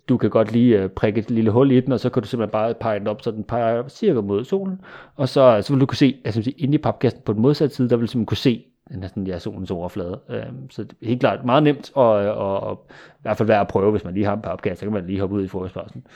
du 0.09 0.17
kan 0.17 0.29
godt 0.29 0.51
lige 0.51 0.77
øh, 0.77 0.89
prikke 0.89 1.19
et 1.19 1.31
lille 1.31 1.51
hul 1.51 1.71
i 1.71 1.79
den, 1.79 1.91
og 1.91 1.99
så 1.99 2.09
kan 2.09 2.23
du 2.23 2.27
simpelthen 2.27 2.51
bare 2.51 2.73
pege 2.73 2.99
den 2.99 3.07
op, 3.07 3.21
så 3.21 3.31
den 3.31 3.43
peger 3.43 3.87
cirka 3.87 4.21
mod 4.21 4.45
solen, 4.45 4.81
og 5.15 5.29
så, 5.29 5.57
øh, 5.57 5.63
så 5.63 5.73
vil 5.73 5.81
du 5.81 5.85
kunne 5.85 5.97
se, 5.97 6.21
altså 6.25 6.51
inde 6.57 6.75
i 6.75 6.77
papkassen 6.77 7.21
på 7.25 7.33
den 7.33 7.41
modsatte 7.41 7.75
side, 7.75 7.89
der 7.89 7.95
vil 7.95 8.07
du 8.07 8.11
simpelthen 8.11 8.25
kunne 8.25 8.37
se 8.37 8.65
den 8.91 9.01
her 9.01 9.07
sådan, 9.07 9.27
ja, 9.27 9.39
solens 9.39 9.71
overflade. 9.71 10.19
Øhm, 10.29 10.69
så 10.69 10.83
det 10.83 10.95
er 11.01 11.07
helt 11.07 11.19
klart 11.19 11.45
meget 11.45 11.63
nemt, 11.63 11.91
og, 11.95 12.09
og, 12.11 12.59
og 12.59 12.85
i 12.89 13.21
hvert 13.21 13.37
fald 13.37 13.47
værd 13.47 13.61
at 13.61 13.67
prøve, 13.67 13.91
hvis 13.91 14.03
man 14.03 14.13
lige 14.13 14.25
har 14.25 14.33
en 14.33 14.41
papkasse, 14.41 14.79
så 14.79 14.85
kan 14.85 14.93
man 14.93 15.05
lige 15.05 15.19
hoppe 15.19 15.35
ud 15.35 15.43
i 15.43 15.47
forespørgselen. 15.47 16.07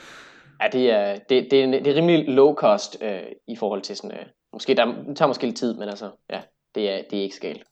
Ja, 0.62 0.68
det 0.72 0.90
er, 0.90 1.16
det, 1.28 1.48
det, 1.50 1.64
er, 1.64 1.66
det 1.66 1.86
er 1.86 1.94
rimelig 1.94 2.28
low 2.28 2.54
cost 2.54 3.02
øh, 3.02 3.20
i 3.48 3.56
forhold 3.56 3.82
til 3.82 3.96
sådan, 3.96 4.10
øh, 4.10 4.26
måske 4.52 4.74
der 4.74 4.86
det 5.08 5.16
tager 5.16 5.26
måske 5.26 5.46
lidt 5.46 5.56
tid, 5.56 5.74
men 5.74 5.88
altså, 5.88 6.10
ja, 6.30 6.40
det 6.74 6.90
er, 6.90 7.02
det 7.10 7.18
er 7.18 7.22
ikke 7.22 7.34
så 7.34 7.40
galt. 7.40 7.62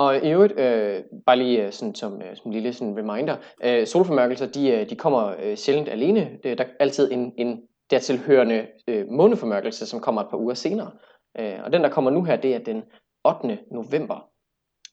Og 0.00 0.16
i 0.16 0.30
øvrigt, 0.30 0.60
øh, 0.60 1.02
bare 1.26 1.36
lige 1.36 1.66
øh, 1.66 1.72
sådan, 1.72 1.94
som, 1.94 2.22
øh, 2.22 2.36
som 2.36 2.50
lille 2.50 2.72
sådan 2.72 2.96
reminder, 2.98 3.36
øh, 3.64 3.86
solformørkelser, 3.86 4.46
de, 4.46 4.70
øh, 4.70 4.90
de 4.90 4.96
kommer 4.96 5.34
øh, 5.42 5.56
sjældent 5.56 5.88
alene. 5.88 6.30
Det, 6.42 6.58
der 6.58 6.64
er 6.64 6.68
altid 6.80 7.12
en, 7.12 7.32
en 7.36 7.62
dertilhørende 7.90 8.66
øh, 8.88 9.06
måneformørkelse, 9.08 9.86
som 9.86 10.00
kommer 10.00 10.20
et 10.20 10.30
par 10.30 10.36
uger 10.36 10.54
senere. 10.54 10.90
Øh, 11.38 11.58
og 11.64 11.72
den, 11.72 11.82
der 11.82 11.88
kommer 11.88 12.10
nu 12.10 12.24
her, 12.24 12.36
det 12.36 12.54
er 12.54 12.58
den 12.58 12.82
8. 13.24 13.58
november. 13.70 14.28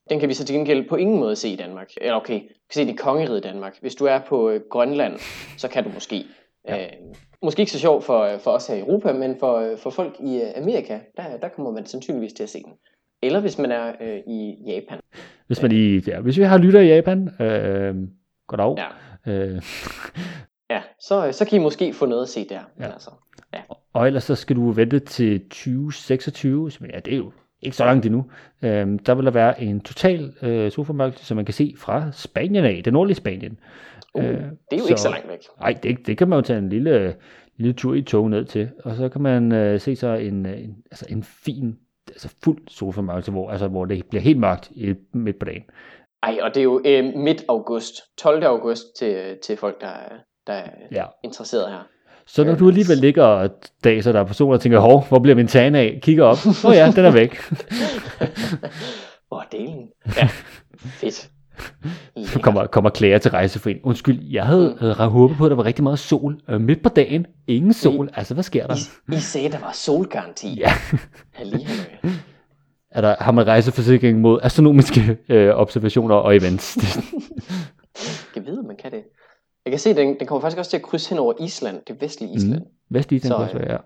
Den 0.09 0.19
kan 0.19 0.29
vi 0.29 0.33
så 0.33 0.45
til 0.45 0.55
gengæld 0.55 0.89
på 0.89 0.95
ingen 0.95 1.19
måde 1.19 1.35
se 1.35 1.49
i 1.49 1.55
Danmark. 1.55 1.91
Eller 2.01 2.15
okay, 2.15 2.41
vi 2.41 2.47
kan 2.47 2.73
se 2.73 2.81
den 2.81 2.89
i 2.89 2.95
kongeriget 2.95 3.43
Danmark. 3.43 3.77
Hvis 3.81 3.95
du 3.95 4.05
er 4.05 4.19
på 4.19 4.49
øh, 4.49 4.61
Grønland, 4.69 5.13
så 5.57 5.67
kan 5.67 5.83
du 5.83 5.89
måske. 5.93 6.25
Ja. 6.67 6.83
Øh, 6.83 6.91
måske 7.41 7.59
ikke 7.59 7.71
så 7.71 7.79
sjovt 7.79 8.03
for, 8.03 8.37
for 8.37 8.51
os 8.51 8.67
her 8.67 8.75
i 8.75 8.79
Europa, 8.79 9.13
men 9.13 9.39
for, 9.39 9.55
øh, 9.57 9.77
for 9.77 9.89
folk 9.89 10.19
i 10.19 10.41
øh, 10.41 10.51
Amerika, 10.55 10.99
der, 11.17 11.37
der 11.37 11.47
kommer 11.47 11.71
man 11.71 11.85
sandsynligvis 11.85 12.33
til 12.33 12.43
at 12.43 12.49
se 12.49 12.63
den. 12.63 12.73
Eller 13.21 13.39
hvis 13.39 13.57
man 13.57 13.71
er 13.71 13.91
øh, 14.01 14.17
i 14.27 14.55
Japan. 14.67 14.99
Hvis, 15.47 15.61
man 15.61 15.71
i, 15.71 15.99
ja, 16.07 16.19
hvis 16.19 16.37
vi 16.37 16.43
har 16.43 16.57
lytter 16.57 16.79
i 16.79 16.87
Japan, 16.87 17.41
øh, 17.41 17.95
goddag. 18.47 18.75
Ja. 19.25 19.31
Øh, 19.33 19.61
Ja, 20.69 20.81
så, 20.99 21.31
så 21.31 21.45
kan 21.45 21.59
I 21.59 21.63
måske 21.63 21.93
få 21.93 22.05
noget 22.05 22.21
at 22.21 22.29
se 22.29 22.45
der. 22.49 22.59
Men 22.77 22.85
Ja. 22.85 22.91
altså, 22.93 23.09
og 23.93 24.07
ellers 24.07 24.23
så 24.23 24.35
skal 24.35 24.55
du 24.55 24.71
vente 24.71 24.99
til 24.99 25.39
2026, 25.49 26.71
som 26.71 26.85
ja, 26.93 26.99
det 26.99 27.13
er 27.13 27.17
jo 27.17 27.31
ikke 27.61 27.77
så 27.77 27.85
langt 27.85 28.05
endnu. 28.05 28.25
Øh, 28.61 28.99
der 29.05 29.15
vil 29.15 29.25
der 29.25 29.31
være 29.31 29.61
en 29.61 29.81
total 29.81 30.33
øh, 30.41 30.71
sofamarked, 30.71 31.17
som 31.17 31.35
man 31.35 31.45
kan 31.45 31.53
se 31.53 31.73
fra 31.77 32.11
Spanien 32.11 32.65
af, 32.65 32.81
det 32.85 32.93
nordlige 32.93 33.15
Spanien. 33.15 33.59
uh, 34.13 34.23
Øh, 34.25 34.29
det 34.33 34.39
er 34.71 34.77
jo 34.77 34.83
ikke 34.89 35.01
så 35.01 35.09
langt 35.09 35.27
væk. 35.29 35.39
Nej, 35.59 35.75
det, 35.83 36.07
det 36.07 36.17
kan 36.17 36.27
man 36.27 36.37
jo 36.37 36.41
tage 36.41 36.59
en 36.59 36.69
lille, 36.69 37.15
lille 37.57 37.73
tur 37.73 37.93
i 37.93 38.01
tog 38.01 38.29
ned 38.29 38.45
til, 38.45 38.69
og 38.83 38.95
så 38.95 39.09
kan 39.09 39.21
man 39.21 39.51
øh, 39.51 39.79
se 39.79 39.95
så 39.95 40.07
en, 40.07 40.45
øh, 40.45 40.63
en, 40.63 40.77
altså 40.91 41.05
en 41.09 41.23
fin, 41.23 41.77
altså 42.17 42.29
fuld 42.43 42.57
sofamarked, 42.69 43.31
hvor, 43.33 43.49
altså, 43.51 43.67
hvor 43.67 43.85
det 43.85 44.05
bliver 44.09 44.21
helt 44.21 44.39
mørkt 44.39 44.71
i, 44.71 44.93
midt 45.13 45.39
på 45.39 45.45
dagen. 45.45 45.63
Ej, 46.23 46.37
og 46.41 46.49
det 46.53 46.59
er 46.59 46.63
jo 46.63 46.81
øh, 46.85 47.05
midt 47.15 47.43
august, 47.49 47.93
12. 48.17 48.43
august 48.43 48.83
til, 48.99 49.37
til 49.43 49.57
folk, 49.57 49.81
der, 49.81 49.87
er- 49.87 50.15
der 50.47 50.53
er 50.53 50.69
Ja. 50.91 51.05
interesseret 51.23 51.71
her. 51.71 51.87
Så 52.25 52.43
når 52.43 52.51
Øh, 52.53 52.59
du 52.59 52.67
alligevel 52.67 52.97
ligger 52.97 53.23
og 53.23 53.49
daser, 53.83 54.11
der 54.11 54.19
er 54.19 54.23
personer, 54.25 54.51
der 54.53 54.59
tænker, 54.59 54.79
hov, 54.79 55.05
hvor 55.09 55.19
bliver 55.19 55.35
min 55.35 55.47
tan 55.47 55.75
af? 55.75 55.99
Kigger 56.03 56.23
op, 56.23 56.37
åh 56.65 56.69
oh 56.69 56.75
ja, 56.75 56.91
den 56.95 57.05
er 57.05 57.11
væk. 57.11 57.37
Åh, 59.31 59.37
oh, 59.37 59.43
delen. 59.51 59.87
Ja, 60.17 60.27
fedt. 60.79 61.29
Lækkert. 62.15 62.41
kommer, 62.45 62.67
kommer 62.67 62.89
Claire 62.89 63.19
til 63.19 63.31
rejseforeningen. 63.31 63.85
Undskyld, 63.89 64.19
jeg 64.31 64.45
havde, 64.45 64.77
Mm. 64.81 64.87
havde 64.97 65.09
håbet 65.09 65.37
på, 65.37 65.45
at 65.45 65.49
der 65.49 65.55
var 65.55 65.65
rigtig 65.65 65.83
meget 65.83 65.99
sol. 65.99 66.39
Øh, 66.49 66.61
midt 66.61 66.83
på 66.83 66.89
dagen, 66.89 67.25
ingen 67.47 67.73
sol. 67.73 68.09
Altså, 68.13 68.33
hvad 68.33 68.43
sker 68.43 68.67
der? 68.67 68.75
I, 69.13 69.15
I 69.15 69.19
sagde, 69.19 69.49
der 69.51 69.59
var 69.59 69.71
solgaranti. 69.71 70.59
Ja. 70.59 70.71
Er 72.91 73.01
der, 73.01 73.15
har 73.19 73.31
man 73.31 73.47
rejseforsikring 73.47 74.21
mod 74.21 74.39
astronomiske 74.43 75.17
øh, 75.29 75.49
observationer 75.55 76.15
og 76.15 76.35
events? 76.35 76.77
Jeg 78.35 78.45
ved, 78.45 78.63
man 78.63 78.75
kan 78.81 78.91
det. 78.91 79.03
Jeg 79.65 79.71
kan 79.71 79.79
se, 79.79 79.95
den, 79.95 80.19
den 80.19 80.27
kommer 80.27 80.41
faktisk 80.41 80.57
også 80.57 80.69
til 80.71 80.77
at 80.77 80.83
krydse 80.83 81.09
hen 81.09 81.19
over 81.19 81.33
Island, 81.39 81.81
det 81.87 82.01
vestlige 82.01 82.35
Island. 82.35 82.61
Mm. 82.61 82.67
Vestlige 82.89 83.21
Så, 83.21 83.27
så, 83.27 83.33
også, 83.33 83.57
være, 83.57 83.71
ja. 83.71 83.77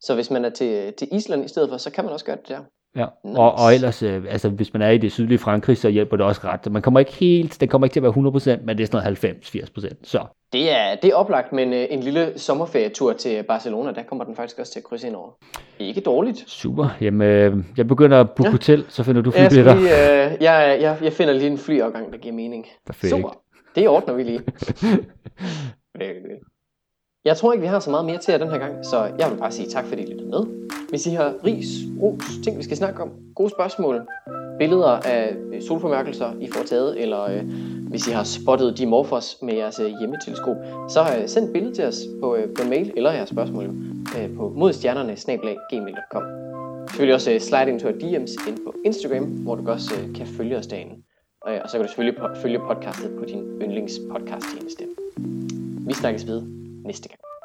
Så 0.00 0.14
hvis 0.14 0.30
man 0.30 0.44
er 0.44 0.50
til, 0.50 0.92
til 0.98 1.08
Island 1.12 1.44
i 1.44 1.48
stedet 1.48 1.70
for, 1.70 1.76
så 1.76 1.90
kan 1.90 2.04
man 2.04 2.12
også 2.12 2.24
gøre 2.24 2.36
det 2.36 2.48
der. 2.48 2.58
Ja, 2.96 3.06
Nice. 3.24 3.38
og, 3.40 3.52
og 3.54 3.74
ellers, 3.74 4.02
øh, 4.02 4.22
altså 4.28 4.48
hvis 4.48 4.72
man 4.72 4.82
er 4.82 4.90
i 4.90 4.98
det 4.98 5.12
sydlige 5.12 5.38
Frankrig, 5.38 5.78
så 5.78 5.88
hjælper 5.88 6.16
det 6.16 6.26
også 6.26 6.40
ret. 6.44 6.72
Man 6.72 6.82
kommer 6.82 7.00
ikke 7.00 7.12
helt, 7.12 7.60
det 7.60 7.70
kommer 7.70 7.86
ikke 7.86 7.92
til 7.94 8.00
at 8.00 8.02
være 8.02 8.56
100%, 8.58 8.64
men 8.66 8.78
det 8.78 8.82
er 8.82 8.86
sådan 8.86 9.16
noget 9.22 9.36
90-80%. 9.44 9.94
Så 10.04 10.24
Det 10.52 10.70
er, 10.72 10.94
det 11.02 11.10
er 11.10 11.14
oplagt, 11.14 11.52
men 11.52 11.72
øh, 11.72 11.86
en 11.90 12.00
lille 12.00 12.32
sommerferietur 12.38 13.12
til 13.12 13.42
Barcelona, 13.42 13.92
der 13.92 14.02
kommer 14.02 14.24
den 14.24 14.36
faktisk 14.36 14.58
også 14.58 14.72
til 14.72 14.80
at 14.80 14.84
krydse 14.84 15.06
ind 15.06 15.16
over. 15.16 15.30
Ikke 15.78 16.00
dårligt. 16.00 16.44
super. 16.46 16.88
Jamen, 17.00 17.28
øh, 17.28 17.56
jeg 17.76 17.86
begynder 17.88 18.20
at 18.20 18.30
booke 18.30 18.48
Ja. 18.48 18.50
hotel, 18.52 18.84
så 18.88 19.02
finder 19.02 19.22
du 19.22 19.32
Jeg, 19.36 19.50
flybilletter. 19.50 19.74
lige, 19.74 20.24
øh, 20.24 20.42
jeg, 20.42 20.78
jeg, 20.80 20.96
jeg 21.02 21.12
finder 21.12 21.34
lige 21.34 21.50
en 21.50 21.58
flyafgang, 21.58 22.12
der 22.12 22.18
giver 22.18 22.34
mening. 22.34 22.66
Perfekt. 22.86 23.10
Super. 23.10 23.38
Det 23.74 23.88
ordner 23.88 24.14
vi 24.14 24.22
lige. 24.22 24.40
Jeg 27.26 27.36
tror 27.36 27.52
ikke, 27.52 27.62
vi 27.62 27.66
har 27.66 27.80
så 27.80 27.90
meget 27.90 28.06
mere 28.06 28.18
til 28.18 28.32
jer 28.32 28.38
den 28.38 28.50
her 28.50 28.58
gang, 28.58 28.84
så 28.84 29.10
jeg 29.18 29.30
vil 29.30 29.36
bare 29.36 29.52
sige 29.52 29.68
tak, 29.68 29.84
fordi 29.84 30.02
I 30.02 30.10
lyttede 30.10 30.30
med. 30.30 30.40
Hvis 30.88 31.06
I 31.06 31.10
har 31.10 31.34
ris, 31.44 31.66
ros, 32.02 32.24
ting 32.44 32.58
vi 32.58 32.62
skal 32.62 32.76
snakke 32.76 33.02
om, 33.02 33.10
gode 33.34 33.50
spørgsmål, 33.50 34.06
billeder 34.58 34.88
af 34.88 35.36
øh, 35.52 35.62
solformørkelser, 35.62 36.32
I 36.40 36.48
får 36.54 36.64
taget, 36.64 37.02
eller 37.02 37.22
øh, 37.22 37.42
hvis 37.88 38.08
I 38.08 38.10
har 38.10 38.24
spottet 38.24 38.78
Dimorphos 38.78 39.36
med 39.42 39.54
jeres 39.54 39.80
øh, 39.80 39.90
hjemmeteleskop, 39.98 40.56
så 40.88 41.00
øh, 41.00 41.28
send 41.28 41.52
billede 41.52 41.74
til 41.74 41.84
os 41.84 42.00
på, 42.20 42.36
øh, 42.36 42.48
på 42.54 42.68
mail 42.68 42.92
eller 42.96 43.12
jeres 43.12 43.28
spørgsmål 43.28 43.64
øh, 44.18 44.36
på 44.36 44.52
modstjernerne 44.56 45.16
gmail.com. 45.70 46.22
Selvfølgelig 46.88 47.14
også 47.14 47.32
øh, 47.32 47.40
slide 47.40 47.70
into 47.70 47.88
DM's 47.88 48.48
ind 48.48 48.58
på 48.66 48.74
Instagram, 48.84 49.24
hvor 49.24 49.54
du 49.54 49.70
også 49.70 49.94
øh, 50.00 50.14
kan 50.14 50.26
følge 50.26 50.58
os 50.58 50.66
derinde. 50.66 50.94
Og, 51.40 51.54
øh, 51.54 51.60
og 51.64 51.70
så 51.70 51.76
kan 51.76 51.86
du 51.86 51.88
selvfølgelig 51.88 52.18
po- 52.22 52.42
følge 52.42 52.58
podcastet 52.58 53.10
på 53.18 53.24
din 53.24 53.42
yndlingspodcast 53.62 54.46
tjeneste. 54.54 54.84
Vi 55.86 55.94
snakkes 55.94 56.26
ved 56.26 56.65
neste 56.86 57.08
gang. 57.08 57.35